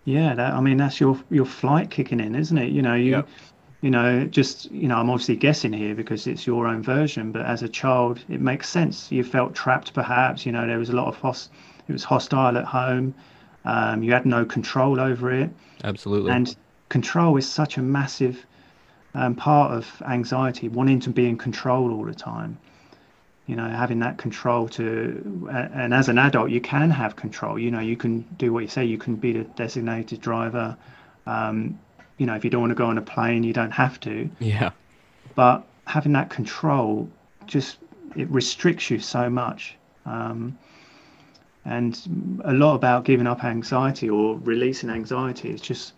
Yeah, 0.04 0.34
that, 0.34 0.54
I 0.54 0.60
mean, 0.60 0.76
that's 0.78 1.00
your 1.00 1.20
your 1.30 1.44
flight 1.46 1.90
kicking 1.90 2.20
in, 2.20 2.34
isn't 2.34 2.56
it? 2.56 2.70
You 2.70 2.80
know, 2.82 2.94
you, 2.94 3.12
Yep. 3.12 3.28
you 3.82 3.90
know, 3.90 4.24
just 4.26 4.70
you 4.70 4.88
know, 4.88 4.96
I'm 4.96 5.10
obviously 5.10 5.36
guessing 5.36 5.72
here 5.72 5.94
because 5.94 6.26
it's 6.26 6.46
your 6.46 6.66
own 6.68 6.82
version, 6.82 7.32
but 7.32 7.44
as 7.46 7.62
a 7.62 7.68
child, 7.68 8.24
it 8.28 8.40
makes 8.40 8.68
sense. 8.68 9.10
You 9.12 9.24
felt 9.24 9.54
trapped, 9.54 9.94
perhaps. 9.94 10.46
You 10.46 10.52
know, 10.52 10.66
there 10.66 10.78
was 10.78 10.90
a 10.90 10.96
lot 10.96 11.08
of 11.08 11.16
host, 11.16 11.50
it 11.88 11.92
was 11.92 12.04
hostile 12.04 12.56
at 12.58 12.64
home. 12.66 13.14
Um, 13.64 14.02
you 14.02 14.12
had 14.12 14.26
no 14.26 14.44
control 14.44 15.00
over 15.00 15.32
it, 15.32 15.50
Absolutely. 15.84 16.30
and 16.32 16.54
control 16.88 17.36
is 17.36 17.48
such 17.50 17.78
a 17.78 17.82
massive 17.82 18.46
um, 19.16 19.34
part 19.34 19.72
of 19.72 20.02
anxiety, 20.06 20.68
wanting 20.68 21.00
to 21.00 21.10
be 21.10 21.26
in 21.26 21.38
control 21.38 21.90
all 21.92 22.04
the 22.04 22.14
time. 22.14 22.58
You 23.46 23.56
know, 23.56 23.68
having 23.68 24.00
that 24.00 24.18
control 24.18 24.68
to, 24.70 25.48
and 25.50 25.94
as 25.94 26.08
an 26.08 26.18
adult, 26.18 26.50
you 26.50 26.60
can 26.60 26.90
have 26.90 27.14
control. 27.16 27.58
You 27.58 27.70
know, 27.70 27.78
you 27.80 27.96
can 27.96 28.22
do 28.36 28.52
what 28.52 28.60
you 28.60 28.68
say. 28.68 28.84
You 28.84 28.98
can 28.98 29.14
be 29.14 29.32
the 29.32 29.44
designated 29.44 30.20
driver. 30.20 30.76
Um, 31.26 31.78
you 32.18 32.26
know, 32.26 32.34
if 32.34 32.44
you 32.44 32.50
don't 32.50 32.60
want 32.60 32.72
to 32.72 32.76
go 32.76 32.86
on 32.86 32.98
a 32.98 33.02
plane, 33.02 33.44
you 33.44 33.52
don't 33.52 33.70
have 33.70 34.00
to. 34.00 34.28
yeah. 34.40 34.70
But 35.34 35.64
having 35.86 36.12
that 36.12 36.28
control 36.28 37.08
just 37.46 37.78
it 38.16 38.28
restricts 38.30 38.90
you 38.90 38.98
so 38.98 39.30
much. 39.30 39.76
Um, 40.04 40.58
and 41.64 42.40
a 42.44 42.52
lot 42.52 42.74
about 42.74 43.04
giving 43.04 43.26
up 43.26 43.44
anxiety 43.44 44.08
or 44.08 44.38
releasing 44.38 44.88
anxiety 44.88 45.50
is 45.50 45.60
just 45.60 45.92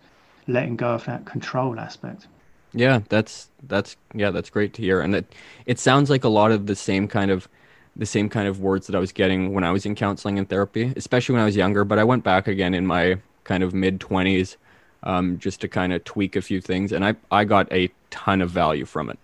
letting 0.47 0.75
go 0.75 0.89
of 0.93 1.05
that 1.05 1.25
control 1.25 1.79
aspect. 1.79 2.27
Yeah, 2.73 3.01
that's 3.09 3.49
that's 3.63 3.97
yeah, 4.13 4.31
that's 4.31 4.49
great 4.49 4.73
to 4.75 4.81
hear. 4.81 5.01
And 5.01 5.13
that 5.13 5.25
it 5.65 5.79
sounds 5.79 6.09
like 6.09 6.23
a 6.23 6.29
lot 6.29 6.51
of 6.51 6.67
the 6.67 6.75
same 6.75 7.07
kind 7.07 7.31
of 7.31 7.47
the 7.95 8.05
same 8.05 8.29
kind 8.29 8.47
of 8.47 8.59
words 8.59 8.87
that 8.87 8.95
I 8.95 8.99
was 8.99 9.11
getting 9.11 9.53
when 9.53 9.63
I 9.63 9.71
was 9.71 9.85
in 9.85 9.95
counseling 9.95 10.37
and 10.37 10.47
therapy, 10.47 10.93
especially 10.95 11.33
when 11.33 11.41
I 11.41 11.45
was 11.45 11.55
younger. 11.55 11.83
But 11.83 11.99
I 11.99 12.03
went 12.03 12.23
back 12.23 12.47
again 12.47 12.73
in 12.75 12.85
my 12.85 13.19
kind 13.43 13.63
of 13.63 13.73
mid 13.73 13.99
twenties, 13.99 14.57
um, 15.03 15.39
just 15.39 15.61
to 15.61 15.67
kind 15.67 15.93
of 15.93 16.03
tweak 16.03 16.35
a 16.35 16.41
few 16.41 16.61
things, 16.61 16.91
and 16.91 17.03
I 17.05 17.15
I 17.31 17.43
got 17.45 17.71
a 17.73 17.89
ton 18.11 18.41
of 18.41 18.51
value 18.51 18.85
from 18.85 19.09
it. 19.09 19.19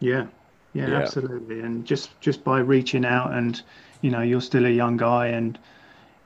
Yeah, 0.00 0.26
yeah, 0.74 0.86
Yeah. 0.86 0.98
absolutely. 0.98 1.60
And 1.60 1.86
just 1.86 2.20
just 2.20 2.44
by 2.44 2.58
reaching 2.60 3.04
out, 3.06 3.32
and 3.32 3.60
you 4.02 4.10
know, 4.10 4.20
you're 4.20 4.40
still 4.42 4.66
a 4.66 4.70
young 4.70 4.96
guy, 4.96 5.28
and 5.28 5.58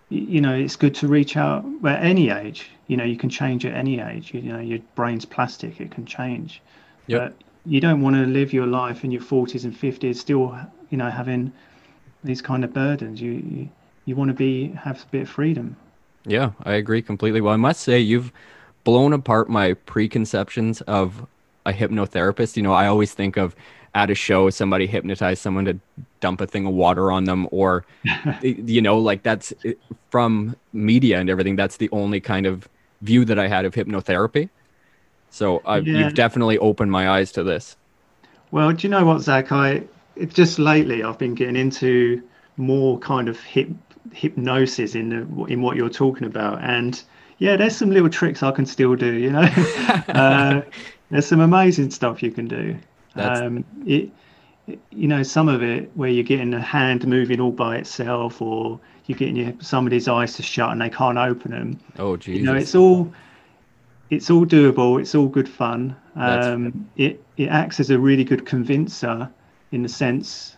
you 0.09 0.40
know, 0.40 0.55
it's 0.55 0.77
good 0.77 0.95
to 0.97 1.09
reach 1.09 1.37
out 1.37 1.64
at 1.85 2.03
any 2.03 2.31
age. 2.31 2.71
You 2.87 2.97
know, 2.97 3.05
you 3.05 3.16
can 3.16 3.29
change 3.29 3.66
at 3.66 3.75
any 3.75 4.01
age. 4.01 4.33
You 4.33 4.42
know, 4.42 4.61
your 4.61 4.79
brain's 4.95 5.25
plastic; 5.25 5.81
it 5.81 5.90
can 5.90 6.07
change. 6.07 6.62
Yep. 7.09 7.21
But 7.21 7.42
you 7.64 7.81
don't 7.81 8.01
want 8.01 8.16
to 8.16 8.27
live 8.27 8.53
your 8.53 8.66
life 8.66 9.05
in 9.05 9.11
your 9.11 9.23
40s 9.23 9.64
and 9.64 9.75
50s 9.75 10.16
still, 10.16 10.57
you 10.90 10.97
know, 10.97 11.11
having 11.11 11.53
these 12.23 12.40
kind 12.40 12.64
of 12.64 12.73
burdens. 12.73 13.21
You 13.21 13.33
you, 13.33 13.69
you 14.05 14.16
want 14.16 14.29
to 14.29 14.35
be 14.35 14.69
have 14.69 15.03
a 15.03 15.07
bit 15.07 15.23
of 15.23 15.29
freedom. 15.29 15.77
Yeah, 16.25 16.53
I 16.62 16.75
agree 16.75 17.03
completely. 17.03 17.40
Well, 17.40 17.55
I 17.55 17.57
must 17.57 17.81
say 17.81 18.01
you've 18.01 18.33
blown 18.85 19.12
apart 19.12 19.49
my 19.49 19.75
preconceptions 19.75 20.81
of 20.83 21.27
a 21.64 21.73
hypnotherapist. 21.73 22.57
You 22.57 22.62
know, 22.62 22.73
I 22.73 22.87
always 22.87 23.12
think 23.12 23.37
of 23.37 23.57
at 23.96 24.11
a 24.11 24.14
show 24.14 24.50
somebody 24.50 24.87
hypnotized 24.87 25.40
someone 25.40 25.64
to 25.64 25.80
dump 26.20 26.40
a 26.40 26.46
thing 26.46 26.66
of 26.66 26.72
water 26.74 27.11
on 27.11 27.24
them 27.24 27.48
or 27.50 27.85
you 28.42 28.82
know, 28.82 28.98
like 28.98 29.22
that's 29.22 29.52
from 30.11 30.54
media 30.72 31.18
and 31.18 31.30
everything 31.30 31.56
that's 31.56 31.78
the 31.78 31.88
only 31.92 32.20
kind 32.20 32.46
of 32.46 32.68
view 33.02 33.24
that 33.24 33.38
I 33.38 33.48
had 33.48 33.64
of 33.64 33.74
hypnotherapy. 33.74 34.50
So 35.30 35.62
Yeah. 35.64 35.80
you've 35.98 36.14
definitely 36.14 36.59
opened 36.59 36.92
my 36.92 37.09
eyes 37.09 37.32
to 37.32 37.42
this. 37.42 37.76
Well, 38.50 38.72
do 38.72 38.87
you 38.87 38.90
know 38.90 39.04
what, 39.04 39.20
Zach? 39.22 39.50
I 39.52 39.82
just 40.28 40.59
lately 40.59 41.02
I've 41.02 41.18
been 41.18 41.35
getting 41.35 41.56
into 41.56 42.22
more 42.56 42.98
kind 42.98 43.28
of 43.28 43.40
hip, 43.40 43.68
hypnosis 44.12 44.94
in 44.94 45.09
the, 45.11 45.44
in 45.46 45.62
what 45.62 45.76
you're 45.76 45.90
talking 45.90 46.26
about, 46.26 46.62
and 46.62 47.02
yeah, 47.38 47.56
there's 47.56 47.76
some 47.76 47.90
little 47.90 48.09
tricks 48.09 48.42
I 48.42 48.50
can 48.52 48.66
still 48.66 48.94
do. 48.96 49.12
You 49.14 49.30
know, 49.32 49.40
uh, 50.09 50.62
there's 51.11 51.26
some 51.26 51.40
amazing 51.40 51.90
stuff 51.90 52.22
you 52.22 52.30
can 52.30 52.46
do. 52.48 52.76
That's- 53.16 53.40
Um, 53.40 53.64
it, 53.87 54.11
it- 54.66 54.81
you 54.90 55.07
know, 55.09 55.22
some 55.22 55.48
of 55.48 55.62
it 55.62 55.90
where 55.94 56.11
you're 56.11 56.24
getting 56.24 56.52
a 56.55 56.61
hand 56.61 57.07
moving 57.07 57.40
all 57.40 57.52
by 57.52 57.76
itself, 57.76 58.42
or 58.42 58.81
you're 59.07 59.16
getting 59.18 59.37
your, 59.37 59.52
somebody's 59.61 60.09
eyes 60.09 60.35
to 60.35 60.42
shut 60.42 60.70
and 60.72 60.81
they 60.81 60.90
can't 60.90 61.18
open 61.18 61.52
them. 61.52 61.79
Oh 61.98 62.16
Jesus. 62.16 62.40
You 62.40 62.46
know, 62.46 62.55
it's 62.55 62.74
all 62.74 63.12
it's 64.11 64.31
all 64.31 64.44
doable. 64.46 65.00
It's 65.00 65.14
all 65.14 65.29
good 65.29 65.48
fun. 65.48 65.94
Um, 66.16 66.88
it 66.96 67.22
it 67.37 67.48
acts 67.48 67.79
as 67.81 67.90
a 67.90 67.98
really 67.98 68.24
good 68.24 68.44
convincer 68.46 69.29
in 69.72 69.83
the 69.83 69.88
sense. 69.88 70.57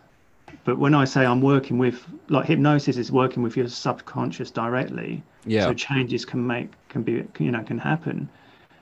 But 0.64 0.78
when 0.78 0.94
I 0.94 1.04
say 1.04 1.24
I'm 1.26 1.40
working 1.42 1.76
with, 1.78 2.06
like 2.28 2.46
hypnosis 2.46 2.96
is 2.96 3.10
working 3.12 3.42
with 3.42 3.56
your 3.56 3.68
subconscious 3.68 4.50
directly, 4.50 5.22
yeah. 5.46 5.64
so 5.66 5.74
changes 5.74 6.24
can 6.24 6.46
make 6.46 6.70
can 6.88 7.02
be 7.02 7.24
you 7.38 7.50
know 7.50 7.62
can 7.62 7.78
happen. 7.78 8.28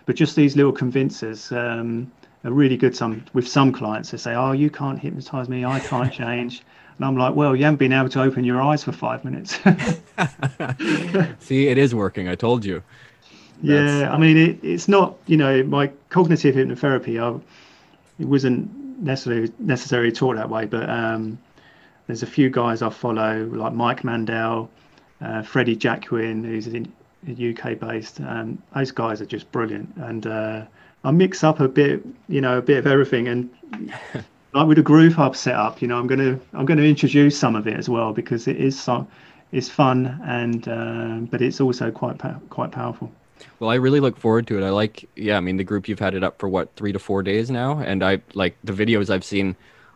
But 0.04 0.14
just 0.16 0.36
these 0.36 0.54
little 0.56 0.72
convincers 0.72 1.50
um, 1.50 2.10
are 2.44 2.50
really 2.52 2.76
good. 2.76 2.94
Some 2.96 3.24
with 3.32 3.48
some 3.48 3.72
clients 3.72 4.10
they 4.10 4.18
say, 4.18 4.34
"Oh, 4.34 4.52
you 4.52 4.70
can't 4.70 4.98
hypnotize 4.98 5.48
me. 5.48 5.64
I 5.64 5.80
can't 5.80 6.12
change." 6.22 6.62
And 6.96 7.04
I'm 7.04 7.16
like, 7.16 7.34
"Well, 7.34 7.54
you 7.56 7.64
haven't 7.64 7.78
been 7.78 7.92
able 7.92 8.08
to 8.10 8.22
open 8.22 8.44
your 8.44 8.60
eyes 8.62 8.84
for 8.84 8.92
five 8.92 9.24
minutes." 9.24 9.58
See, 11.40 11.68
it 11.68 11.78
is 11.78 11.94
working. 11.94 12.28
I 12.28 12.34
told 12.34 12.64
you. 12.64 12.82
That's- 13.62 14.00
Yeah, 14.02 14.12
I 14.12 14.18
mean, 14.18 14.36
it, 14.36 14.58
it's 14.62 14.88
not, 14.88 15.16
you 15.26 15.36
know, 15.36 15.62
my 15.64 15.90
cognitive 16.10 16.54
hypnotherapy, 16.54 17.18
I, 17.20 17.38
it 18.18 18.26
wasn't 18.26 18.70
necessarily 19.02 19.52
necessarily 19.58 20.12
taught 20.12 20.36
that 20.36 20.48
way, 20.50 20.66
but 20.66 20.88
um, 20.88 21.38
there's 22.06 22.22
a 22.22 22.26
few 22.26 22.50
guys 22.50 22.82
I 22.82 22.90
follow, 22.90 23.44
like 23.46 23.72
Mike 23.72 24.04
Mandel, 24.04 24.70
uh, 25.20 25.42
Freddie 25.42 25.76
Jacquin, 25.76 26.44
who's 26.44 26.66
in, 26.66 26.92
UK 27.28 27.78
based. 27.78 28.20
Um, 28.20 28.62
those 28.74 28.92
guys 28.92 29.20
are 29.20 29.26
just 29.26 29.50
brilliant, 29.50 29.92
and 29.96 30.26
uh, 30.26 30.62
I 31.06 31.12
mix 31.12 31.44
up 31.44 31.60
a 31.60 31.68
bit, 31.68 32.04
you 32.28 32.40
know, 32.40 32.58
a 32.58 32.62
bit 32.62 32.78
of 32.78 32.86
everything. 32.86 33.28
And 33.28 33.48
like 34.52 34.66
with 34.66 34.76
the 34.76 34.82
Groove 34.82 35.14
Hub 35.14 35.36
setup, 35.36 35.80
you 35.80 35.86
know, 35.86 35.98
I'm 35.98 36.08
gonna 36.08 36.38
I'm 36.52 36.66
gonna 36.66 36.82
introduce 36.82 37.38
some 37.38 37.54
of 37.54 37.68
it 37.68 37.74
as 37.74 37.88
well 37.88 38.12
because 38.12 38.48
it 38.48 38.56
is 38.56 38.78
so 38.78 39.06
it's 39.52 39.68
fun 39.68 40.20
and 40.24 40.66
uh, 40.66 41.18
but 41.30 41.40
it's 41.40 41.60
also 41.60 41.92
quite 41.92 42.20
quite 42.50 42.72
powerful. 42.72 43.12
Well, 43.60 43.70
I 43.70 43.76
really 43.76 44.00
look 44.00 44.16
forward 44.16 44.48
to 44.48 44.58
it. 44.58 44.66
I 44.66 44.70
like, 44.70 45.08
yeah, 45.14 45.36
I 45.36 45.40
mean, 45.40 45.58
the 45.58 45.64
group 45.64 45.88
you've 45.88 46.00
had 46.00 46.14
it 46.14 46.24
up 46.24 46.40
for 46.40 46.48
what 46.48 46.74
three 46.74 46.92
to 46.92 46.98
four 46.98 47.22
days 47.22 47.50
now, 47.50 47.78
and 47.78 48.02
I 48.02 48.20
like 48.34 48.56
the 48.64 48.72
videos 48.72 49.08
I've 49.08 49.24
seen. 49.24 49.54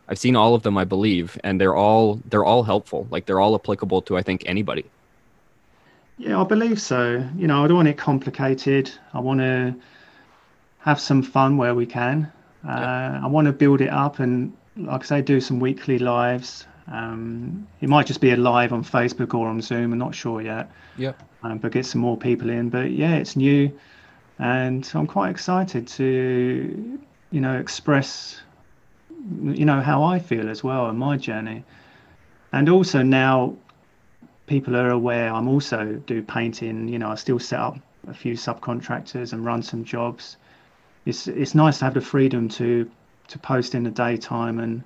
I've 0.09 0.19
seen 0.19 0.37
all 0.37 0.55
of 0.55 0.63
them, 0.63 0.79
I 0.79 0.85
believe, 0.85 1.39
and 1.43 1.61
they're 1.61 1.75
all 1.75 2.21
they're 2.31 2.45
all 2.45 2.63
helpful. 2.63 3.09
Like 3.11 3.27
they're 3.27 3.41
all 3.41 3.57
applicable 3.57 4.03
to 4.03 4.17
I 4.17 4.23
think 4.23 4.45
anybody. 4.47 4.85
Yeah, 6.19 6.41
I 6.41 6.45
believe 6.45 6.81
so. 6.81 7.27
You 7.37 7.49
know, 7.49 7.65
I 7.65 7.67
don't 7.67 7.79
want 7.79 7.89
it 7.89 7.99
complicated. 7.99 8.93
I 9.13 9.19
want 9.21 9.41
to 9.41 9.75
have 10.81 11.01
some 11.01 11.23
fun 11.23 11.57
where 11.57 11.75
we 11.75 11.87
can. 11.87 12.31
Uh, 12.67 12.73
yeah. 12.73 13.21
I 13.23 13.27
want 13.27 13.47
to 13.47 13.53
build 13.53 13.81
it 13.81 13.91
up 13.91 14.19
and, 14.19 14.53
like 14.77 15.03
I 15.03 15.07
say, 15.07 15.23
do 15.23 15.41
some 15.41 15.61
weekly 15.61 15.99
lives. 15.99 16.67
Um, 16.89 17.69
it 17.81 17.89
might 17.89 18.07
just 18.07 18.21
be 18.21 18.33
a 18.33 18.37
live 18.37 18.73
on 18.73 18.83
Facebook 18.85 19.33
or 19.33 19.47
on 19.49 19.61
Zoom. 19.61 19.93
I'm 19.93 19.99
not 19.99 20.15
sure 20.15 20.43
yet. 20.43 20.71
Yeah. 20.97 21.13
Um, 21.43 21.59
but 21.59 21.73
get 21.73 21.87
some 21.87 22.01
more 22.01 22.17
people 22.17 22.51
in. 22.51 22.69
But 22.69 22.91
yeah, 22.91 23.15
it's 23.15 23.37
new, 23.37 23.71
and 24.39 24.91
I'm 24.95 25.07
quite 25.07 25.31
excited 25.31 25.87
to, 25.89 27.01
you 27.31 27.41
know, 27.41 27.57
express, 27.57 28.41
you 29.43 29.65
know, 29.65 29.81
how 29.81 30.03
I 30.03 30.19
feel 30.19 30.51
as 30.51 30.63
well 30.63 30.91
in 30.91 30.97
my 30.97 31.17
journey, 31.17 31.65
and 32.53 32.69
also 32.69 33.03
now, 33.03 33.55
people 34.47 34.77
are 34.77 34.91
aware. 34.91 35.33
I'm 35.33 35.49
also 35.49 36.03
do 36.07 36.23
painting. 36.23 36.89
You 36.89 36.99
know, 36.99 37.11
I 37.11 37.15
still 37.15 37.39
set 37.39 37.61
up 37.61 37.79
a 38.07 38.13
few 38.13 38.35
subcontractors 38.35 39.33
and 39.33 39.45
run 39.45 39.63
some 39.63 39.85
jobs. 39.85 40.37
It's 41.11 41.27
it's 41.27 41.55
nice 41.55 41.79
to 41.79 41.85
have 41.85 41.95
the 41.95 42.01
freedom 42.01 42.49
to 42.51 42.91
to 43.29 43.39
post 43.39 43.75
in 43.75 43.83
the 43.83 43.91
daytime 43.91 44.59
and 44.59 44.83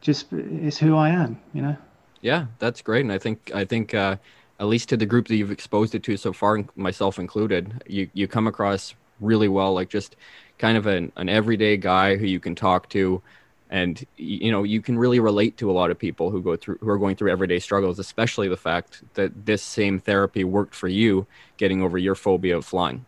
just 0.00 0.32
it's 0.32 0.78
who 0.78 0.96
I 0.96 1.10
am, 1.10 1.40
you 1.52 1.62
know. 1.62 1.76
Yeah, 2.20 2.46
that's 2.58 2.82
great, 2.82 3.04
and 3.04 3.12
I 3.12 3.18
think 3.18 3.50
I 3.54 3.64
think 3.64 3.94
uh, 3.94 4.16
at 4.60 4.66
least 4.66 4.88
to 4.90 4.96
the 4.96 5.06
group 5.06 5.28
that 5.28 5.36
you've 5.36 5.50
exposed 5.50 5.94
it 5.94 6.02
to 6.04 6.16
so 6.16 6.32
far, 6.32 6.64
myself 6.76 7.18
included, 7.18 7.82
you 7.86 8.08
you 8.14 8.26
come 8.26 8.46
across 8.46 8.94
really 9.20 9.48
well, 9.48 9.74
like 9.74 9.88
just 9.88 10.16
kind 10.58 10.76
of 10.76 10.86
an, 10.86 11.12
an 11.16 11.28
everyday 11.28 11.76
guy 11.76 12.16
who 12.16 12.26
you 12.26 12.40
can 12.40 12.54
talk 12.54 12.88
to, 12.90 13.22
and 13.70 14.04
you 14.16 14.50
know 14.50 14.62
you 14.62 14.80
can 14.80 14.98
really 14.98 15.20
relate 15.20 15.56
to 15.58 15.70
a 15.70 15.74
lot 15.80 15.90
of 15.90 15.98
people 15.98 16.30
who 16.30 16.42
go 16.42 16.56
through 16.56 16.78
who 16.80 16.88
are 16.88 16.98
going 16.98 17.16
through 17.16 17.30
everyday 17.30 17.58
struggles, 17.58 17.98
especially 17.98 18.48
the 18.48 18.56
fact 18.56 19.02
that 19.14 19.46
this 19.46 19.62
same 19.62 19.98
therapy 20.00 20.44
worked 20.44 20.74
for 20.74 20.88
you, 20.88 21.26
getting 21.56 21.82
over 21.82 21.98
your 21.98 22.14
phobia 22.14 22.56
of 22.56 22.64
flying. 22.64 23.04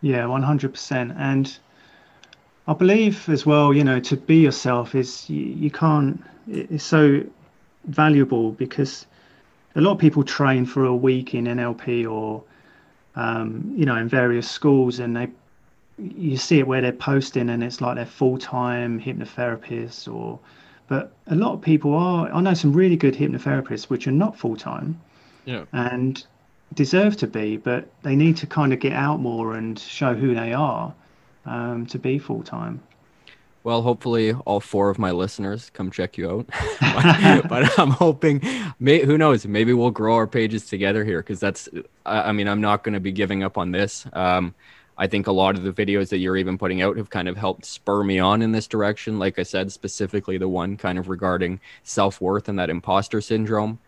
Yeah, 0.00 0.26
one 0.26 0.42
hundred 0.42 0.72
percent, 0.72 1.12
and 1.16 1.58
I 2.66 2.72
believe 2.72 3.28
as 3.28 3.44
well, 3.44 3.74
you 3.74 3.82
know, 3.82 3.98
to 4.00 4.16
be 4.16 4.36
yourself 4.36 4.94
is 4.94 5.28
you, 5.28 5.42
you 5.42 5.70
can't. 5.70 6.22
It's 6.46 6.84
so 6.84 7.22
valuable 7.84 8.52
because 8.52 9.06
a 9.74 9.80
lot 9.80 9.92
of 9.92 9.98
people 9.98 10.22
train 10.22 10.66
for 10.66 10.84
a 10.84 10.94
week 10.94 11.34
in 11.34 11.46
NLP 11.46 12.10
or 12.10 12.44
um, 13.16 13.72
you 13.74 13.86
know 13.86 13.96
in 13.96 14.08
various 14.08 14.48
schools, 14.48 15.00
and 15.00 15.16
they 15.16 15.28
you 15.98 16.36
see 16.36 16.60
it 16.60 16.66
where 16.66 16.80
they're 16.80 16.92
posting 16.92 17.50
and 17.50 17.62
it's 17.62 17.80
like 17.80 17.96
they're 17.96 18.06
full-time 18.06 19.00
hypnotherapists 19.00 20.12
or 20.12 20.38
but 20.86 21.12
a 21.26 21.34
lot 21.34 21.52
of 21.52 21.60
people 21.60 21.92
are 21.94 22.30
i 22.32 22.40
know 22.40 22.54
some 22.54 22.72
really 22.72 22.96
good 22.96 23.14
hypnotherapists 23.14 23.84
which 23.84 24.06
are 24.06 24.12
not 24.12 24.38
full-time 24.38 25.00
yeah. 25.44 25.64
and 25.72 26.26
deserve 26.74 27.16
to 27.16 27.26
be 27.26 27.56
but 27.56 27.88
they 28.02 28.14
need 28.14 28.36
to 28.36 28.46
kind 28.46 28.72
of 28.72 28.80
get 28.80 28.92
out 28.92 29.20
more 29.20 29.54
and 29.54 29.78
show 29.78 30.14
who 30.14 30.34
they 30.34 30.52
are 30.52 30.94
um, 31.46 31.86
to 31.86 31.98
be 31.98 32.18
full 32.18 32.42
time. 32.42 32.80
Well, 33.64 33.82
hopefully, 33.82 34.32
all 34.32 34.60
four 34.60 34.88
of 34.88 34.98
my 34.98 35.10
listeners 35.10 35.70
come 35.70 35.90
check 35.90 36.16
you 36.16 36.30
out. 36.30 36.46
but, 36.80 37.48
but, 37.48 37.78
I'm 37.78 37.90
hoping, 37.90 38.40
may, 38.78 39.04
who 39.04 39.18
knows, 39.18 39.46
maybe 39.46 39.72
we'll 39.72 39.90
grow 39.90 40.14
our 40.14 40.26
pages 40.26 40.66
together 40.66 41.04
here 41.04 41.20
because 41.20 41.40
that's, 41.40 41.68
I, 42.06 42.22
I, 42.22 42.32
mean, 42.32 42.48
I'm 42.48 42.60
not 42.60 42.84
going 42.84 42.94
to 42.94 43.00
be 43.00 43.12
giving 43.12 43.42
up 43.42 43.58
on 43.58 43.72
this. 43.72 44.06
Um, 44.12 44.54
I 44.96 45.06
think 45.06 45.26
a 45.26 45.32
lot 45.32 45.56
of 45.56 45.62
the 45.62 45.72
videos 45.72 46.08
that 46.08 46.18
you're 46.18 46.36
even 46.36 46.58
putting 46.58 46.82
out 46.82 46.96
have 46.96 47.10
kind 47.10 47.28
of 47.28 47.36
helped 47.36 47.64
spur 47.64 48.02
me 48.02 48.18
on 48.18 48.42
in 48.42 48.52
this 48.52 48.66
direction. 48.66 49.18
Like 49.18 49.38
I 49.38 49.44
said, 49.44 49.70
specifically 49.70 50.38
the 50.38 50.48
one 50.48 50.76
kind 50.76 50.98
of 50.98 51.08
regarding 51.08 51.60
self 51.82 52.20
worth 52.20 52.48
and 52.48 52.58
that 52.58 52.70
imposter 52.70 53.20
syndrome. 53.20 53.78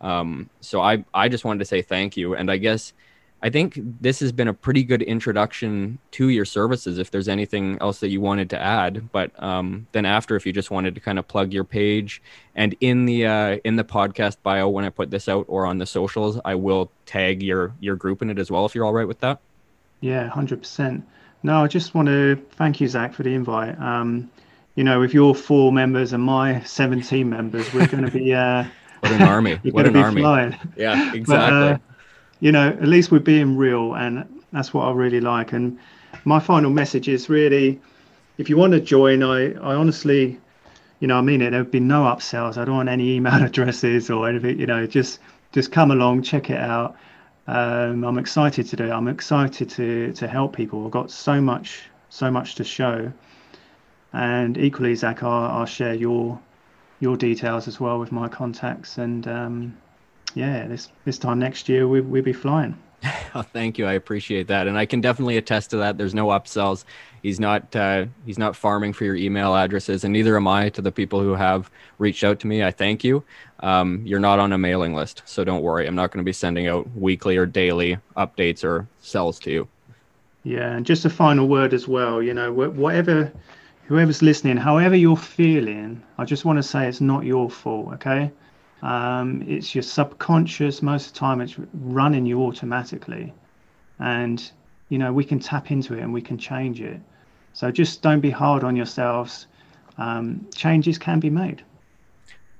Um, 0.00 0.50
so 0.60 0.80
I, 0.80 1.04
I 1.12 1.28
just 1.28 1.44
wanted 1.44 1.60
to 1.60 1.64
say 1.64 1.82
thank 1.82 2.16
you. 2.16 2.34
And 2.34 2.50
I 2.50 2.56
guess 2.56 2.92
I 3.40 3.50
think 3.50 3.78
this 4.00 4.18
has 4.20 4.32
been 4.32 4.48
a 4.48 4.54
pretty 4.54 4.82
good 4.82 5.02
introduction 5.02 5.98
to 6.12 6.28
your 6.28 6.44
services. 6.44 6.98
If 6.98 7.12
there's 7.12 7.28
anything 7.28 7.78
else 7.80 8.00
that 8.00 8.08
you 8.08 8.20
wanted 8.20 8.50
to 8.50 8.60
add, 8.60 9.12
but 9.12 9.30
um, 9.40 9.86
then 9.92 10.04
after, 10.04 10.34
if 10.34 10.44
you 10.44 10.52
just 10.52 10.72
wanted 10.72 10.94
to 10.96 11.00
kind 11.00 11.20
of 11.20 11.28
plug 11.28 11.52
your 11.52 11.62
page, 11.62 12.20
and 12.56 12.74
in 12.80 13.04
the 13.04 13.26
uh, 13.26 13.58
in 13.64 13.76
the 13.76 13.84
podcast 13.84 14.38
bio 14.42 14.68
when 14.68 14.84
I 14.84 14.88
put 14.88 15.10
this 15.10 15.28
out 15.28 15.44
or 15.48 15.66
on 15.66 15.78
the 15.78 15.86
socials, 15.86 16.40
I 16.44 16.56
will 16.56 16.90
tag 17.06 17.42
your 17.42 17.72
your 17.78 17.94
group 17.94 18.22
in 18.22 18.30
it 18.30 18.40
as 18.40 18.50
well. 18.50 18.66
If 18.66 18.74
you're 18.74 18.84
all 18.84 18.92
right 18.92 19.06
with 19.06 19.20
that. 19.20 19.40
Yeah, 20.00 20.28
hundred 20.28 20.60
percent. 20.60 21.06
No, 21.44 21.62
I 21.62 21.68
just 21.68 21.94
want 21.94 22.08
to 22.08 22.34
thank 22.56 22.80
you, 22.80 22.88
Zach, 22.88 23.14
for 23.14 23.22
the 23.22 23.34
invite. 23.34 23.78
Um, 23.80 24.28
you 24.74 24.82
know, 24.82 24.98
with 24.98 25.14
your 25.14 25.34
four 25.36 25.72
members 25.72 26.12
and 26.12 26.22
my 26.22 26.60
17 26.62 27.28
members, 27.28 27.72
we're 27.72 27.86
going 27.86 28.04
to 28.04 28.10
be. 28.10 28.34
Uh, 28.34 28.64
what 29.00 29.12
an 29.12 29.22
army! 29.22 29.54
what 29.70 29.86
an 29.86 29.96
army! 29.96 30.22
Flying. 30.22 30.56
Yeah, 30.76 31.14
exactly. 31.14 31.24
But, 31.26 31.52
uh, 31.52 31.78
you 32.40 32.52
know, 32.52 32.68
at 32.68 32.86
least 32.86 33.10
we're 33.10 33.18
being 33.18 33.56
real, 33.56 33.94
and 33.94 34.24
that's 34.52 34.72
what 34.72 34.86
I 34.86 34.92
really 34.92 35.20
like. 35.20 35.52
And 35.52 35.78
my 36.24 36.38
final 36.38 36.70
message 36.70 37.08
is 37.08 37.28
really, 37.28 37.80
if 38.38 38.48
you 38.48 38.56
want 38.56 38.72
to 38.74 38.80
join, 38.80 39.22
I, 39.22 39.54
I 39.54 39.74
honestly, 39.74 40.38
you 41.00 41.08
know, 41.08 41.16
I 41.16 41.20
mean 41.20 41.42
it. 41.42 41.50
There 41.50 41.60
have 41.60 41.70
been 41.70 41.88
no 41.88 42.02
upsells. 42.02 42.56
I 42.56 42.64
don't 42.64 42.76
want 42.76 42.88
any 42.88 43.16
email 43.16 43.42
addresses 43.44 44.10
or 44.10 44.28
anything. 44.28 44.58
You 44.58 44.66
know, 44.66 44.86
just 44.86 45.20
just 45.52 45.72
come 45.72 45.90
along, 45.90 46.22
check 46.22 46.50
it 46.50 46.60
out. 46.60 46.96
Um, 47.46 48.04
I'm 48.04 48.18
excited 48.18 48.66
to 48.68 48.76
do 48.76 48.84
it. 48.84 48.90
I'm 48.90 49.08
excited 49.08 49.68
to 49.70 50.12
to 50.12 50.28
help 50.28 50.54
people. 50.54 50.84
I've 50.84 50.92
got 50.92 51.10
so 51.10 51.40
much 51.40 51.88
so 52.10 52.30
much 52.30 52.54
to 52.56 52.64
show. 52.64 53.12
And 54.12 54.56
equally, 54.56 54.94
Zach, 54.94 55.22
I'll, 55.22 55.58
I'll 55.58 55.66
share 55.66 55.94
your 55.94 56.40
your 57.00 57.16
details 57.16 57.68
as 57.68 57.80
well 57.80 57.98
with 57.98 58.12
my 58.12 58.28
contacts 58.28 58.98
and. 58.98 59.26
Um, 59.26 59.76
yeah, 60.34 60.66
this 60.66 60.90
this 61.04 61.18
time 61.18 61.38
next 61.38 61.68
year 61.68 61.88
we 61.88 62.00
we'll 62.00 62.22
be 62.22 62.32
flying. 62.32 62.78
oh, 63.34 63.42
thank 63.42 63.78
you. 63.78 63.86
I 63.86 63.92
appreciate 63.92 64.48
that, 64.48 64.66
and 64.66 64.76
I 64.76 64.84
can 64.84 65.00
definitely 65.00 65.36
attest 65.36 65.70
to 65.70 65.76
that. 65.78 65.98
There's 65.98 66.14
no 66.14 66.28
upsells. 66.28 66.84
He's 67.22 67.38
not 67.38 67.74
uh, 67.74 68.06
he's 68.26 68.38
not 68.38 68.56
farming 68.56 68.92
for 68.92 69.04
your 69.04 69.16
email 69.16 69.54
addresses, 69.54 70.04
and 70.04 70.12
neither 70.12 70.36
am 70.36 70.48
I 70.48 70.68
to 70.70 70.82
the 70.82 70.92
people 70.92 71.20
who 71.20 71.34
have 71.34 71.70
reached 71.98 72.24
out 72.24 72.40
to 72.40 72.46
me. 72.46 72.62
I 72.62 72.70
thank 72.70 73.04
you. 73.04 73.22
Um, 73.60 74.02
you're 74.04 74.20
not 74.20 74.38
on 74.38 74.52
a 74.52 74.58
mailing 74.58 74.94
list, 74.94 75.22
so 75.26 75.44
don't 75.44 75.62
worry. 75.62 75.86
I'm 75.86 75.94
not 75.94 76.10
going 76.10 76.22
to 76.22 76.28
be 76.28 76.32
sending 76.32 76.68
out 76.68 76.88
weekly 76.96 77.36
or 77.36 77.46
daily 77.46 77.98
updates 78.16 78.64
or 78.64 78.86
sells 79.00 79.38
to 79.40 79.50
you. 79.50 79.68
Yeah, 80.44 80.72
and 80.72 80.86
just 80.86 81.04
a 81.04 81.10
final 81.10 81.48
word 81.48 81.74
as 81.74 81.88
well. 81.88 82.22
You 82.22 82.34
know, 82.34 82.52
whatever, 82.52 83.32
whoever's 83.88 84.22
listening, 84.22 84.56
however 84.56 84.94
you're 84.94 85.16
feeling, 85.16 86.02
I 86.18 86.24
just 86.24 86.44
want 86.44 86.58
to 86.58 86.62
say 86.62 86.86
it's 86.86 87.00
not 87.00 87.24
your 87.24 87.50
fault. 87.50 87.94
Okay 87.94 88.30
um, 88.82 89.42
it's 89.46 89.74
your 89.74 89.82
subconscious. 89.82 90.82
Most 90.82 91.08
of 91.08 91.12
the 91.14 91.18
time, 91.18 91.40
it's 91.40 91.56
running 91.74 92.26
you 92.26 92.42
automatically, 92.42 93.32
and 93.98 94.50
you 94.88 94.98
know 94.98 95.12
we 95.12 95.24
can 95.24 95.38
tap 95.38 95.70
into 95.70 95.94
it 95.94 96.00
and 96.00 96.12
we 96.12 96.22
can 96.22 96.38
change 96.38 96.80
it. 96.80 97.00
So 97.52 97.70
just 97.70 98.02
don't 98.02 98.20
be 98.20 98.30
hard 98.30 98.62
on 98.62 98.76
yourselves. 98.76 99.46
Um, 99.96 100.46
changes 100.54 100.96
can 100.96 101.18
be 101.18 101.30
made. 101.30 101.64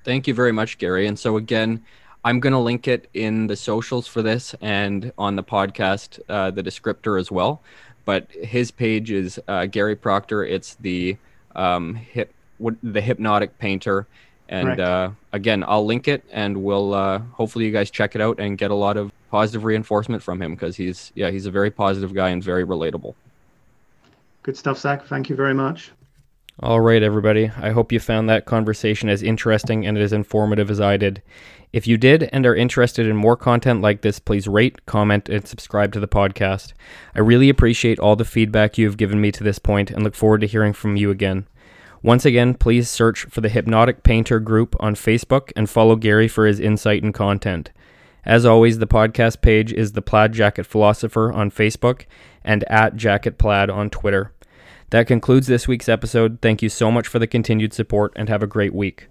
Thank 0.03 0.27
you 0.27 0.35
very 0.35 0.51
much, 0.51 0.79
Gary. 0.79 1.07
And 1.07 1.17
so 1.17 1.37
again, 1.37 1.85
I'm 2.25 2.41
going 2.41 2.53
to 2.53 2.59
link 2.59 2.89
it 2.89 3.09
in 3.15 3.47
the 3.47 3.55
socials 3.55 4.09
for 4.09 4.23
this 4.23 4.55
and 4.61 5.13
on 5.19 5.37
the 5.37 5.45
podcast, 5.45 6.19
uh, 6.29 6.51
the 6.51 6.63
descriptor 6.63 7.21
as 7.21 7.31
well. 7.31 7.63
But 8.09 8.31
his 8.33 8.71
page 8.71 9.11
is 9.11 9.39
uh, 9.49 9.67
Gary 9.67 9.95
Proctor. 9.95 10.43
It's 10.43 10.77
the 10.77 11.19
um, 11.55 11.95
hip, 11.95 12.33
the 12.83 13.03
hypnotic 13.03 13.59
painter 13.59 14.07
and 14.49 14.81
uh, 14.81 15.11
again, 15.33 15.63
I'll 15.67 15.85
link 15.85 16.09
it, 16.09 16.25
and 16.33 16.63
we'll 16.63 16.95
uh, 16.95 17.19
hopefully 17.33 17.67
you 17.67 17.73
guys 17.73 17.91
check 17.91 18.15
it 18.15 18.21
out 18.21 18.41
and 18.41 18.57
get 18.57 18.71
a 18.71 18.75
lot 18.75 18.97
of 18.97 19.13
positive 19.31 19.65
reinforcement 19.65 20.23
from 20.23 20.41
him 20.41 20.55
because 20.55 20.77
he's 20.77 21.13
yeah 21.15 21.31
he's 21.31 21.45
a 21.45 21.51
very 21.51 21.71
positive 21.71 22.15
guy 22.15 22.31
and 22.31 22.43
very 22.43 22.65
relatable. 22.65 23.15
Good 24.43 24.57
stuff, 24.57 24.79
Zach. 24.79 25.07
Thank 25.07 25.29
you 25.29 25.37
very 25.37 25.53
much. 25.53 25.93
All 26.61 26.81
right, 26.81 27.05
everybody. 27.05 27.53
I 27.57 27.71
hope 27.71 27.93
you 27.93 28.01
found 28.01 28.29
that 28.29 28.45
conversation 28.45 29.09
as 29.09 29.23
interesting 29.23 29.87
and 29.87 29.97
as 29.97 30.13
informative 30.13 30.73
as 30.73 30.81
I 30.81 30.97
did. 30.97 31.23
If 31.73 31.87
you 31.87 31.97
did 31.97 32.29
and 32.33 32.45
are 32.45 32.55
interested 32.57 33.07
in 33.07 33.15
more 33.15 33.37
content 33.37 33.81
like 33.81 34.01
this, 34.01 34.19
please 34.19 34.49
rate, 34.49 34.85
comment, 34.85 35.29
and 35.29 35.47
subscribe 35.47 35.93
to 35.93 36.01
the 36.01 36.09
podcast. 36.09 36.73
I 37.15 37.21
really 37.21 37.49
appreciate 37.49 38.01
all 38.01 38.17
the 38.17 38.25
feedback 38.25 38.77
you 38.77 38.87
have 38.87 38.97
given 38.97 39.21
me 39.21 39.31
to 39.33 39.45
this 39.45 39.61
point 39.61 39.93
and 39.93 40.03
look 40.03 40.17
forward 40.17 40.41
to 40.41 40.49
hearing 40.49 40.73
from 40.73 40.97
you 40.97 41.13
again. 41.13 41.47
Once 42.03 42.25
again, 42.25 42.55
please 42.55 42.91
search 42.91 43.27
for 43.27 43.41
the 43.41 43.49
Hypnotic 43.49 44.03
Painter 44.03 44.41
group 44.41 44.75
on 44.81 44.97
Facebook 44.97 45.53
and 45.55 45.71
follow 45.71 45.95
Gary 45.95 46.27
for 46.27 46.45
his 46.45 46.59
insight 46.59 47.05
and 47.05 47.15
content. 47.15 47.71
As 48.25 48.45
always, 48.45 48.81
the 48.81 48.87
podcast 48.89 49.43
page 49.43 49.73
is 49.73 49.93
the 49.93 50.03
Plaid 50.03 50.33
Jacket 50.33 50.67
Philosopher 50.67 51.33
on 51.33 51.53
Facebook 51.53 52.07
and 52.43 52.65
at 52.65 52.97
Jacket 52.97 53.39
Plaid 53.39 53.71
on 53.71 53.91
Twitter. 53.91 54.33
That 54.91 55.07
concludes 55.07 55.47
this 55.47 55.69
week's 55.69 55.89
episode. 55.89 56.39
Thank 56.41 56.63
you 56.63 56.69
so 56.69 56.91
much 56.91 57.07
for 57.07 57.19
the 57.19 57.27
continued 57.27 57.75
support 57.75 58.13
and 58.17 58.29
have 58.29 58.43
a 58.43 58.47
great 58.47 58.75
week. 58.75 59.09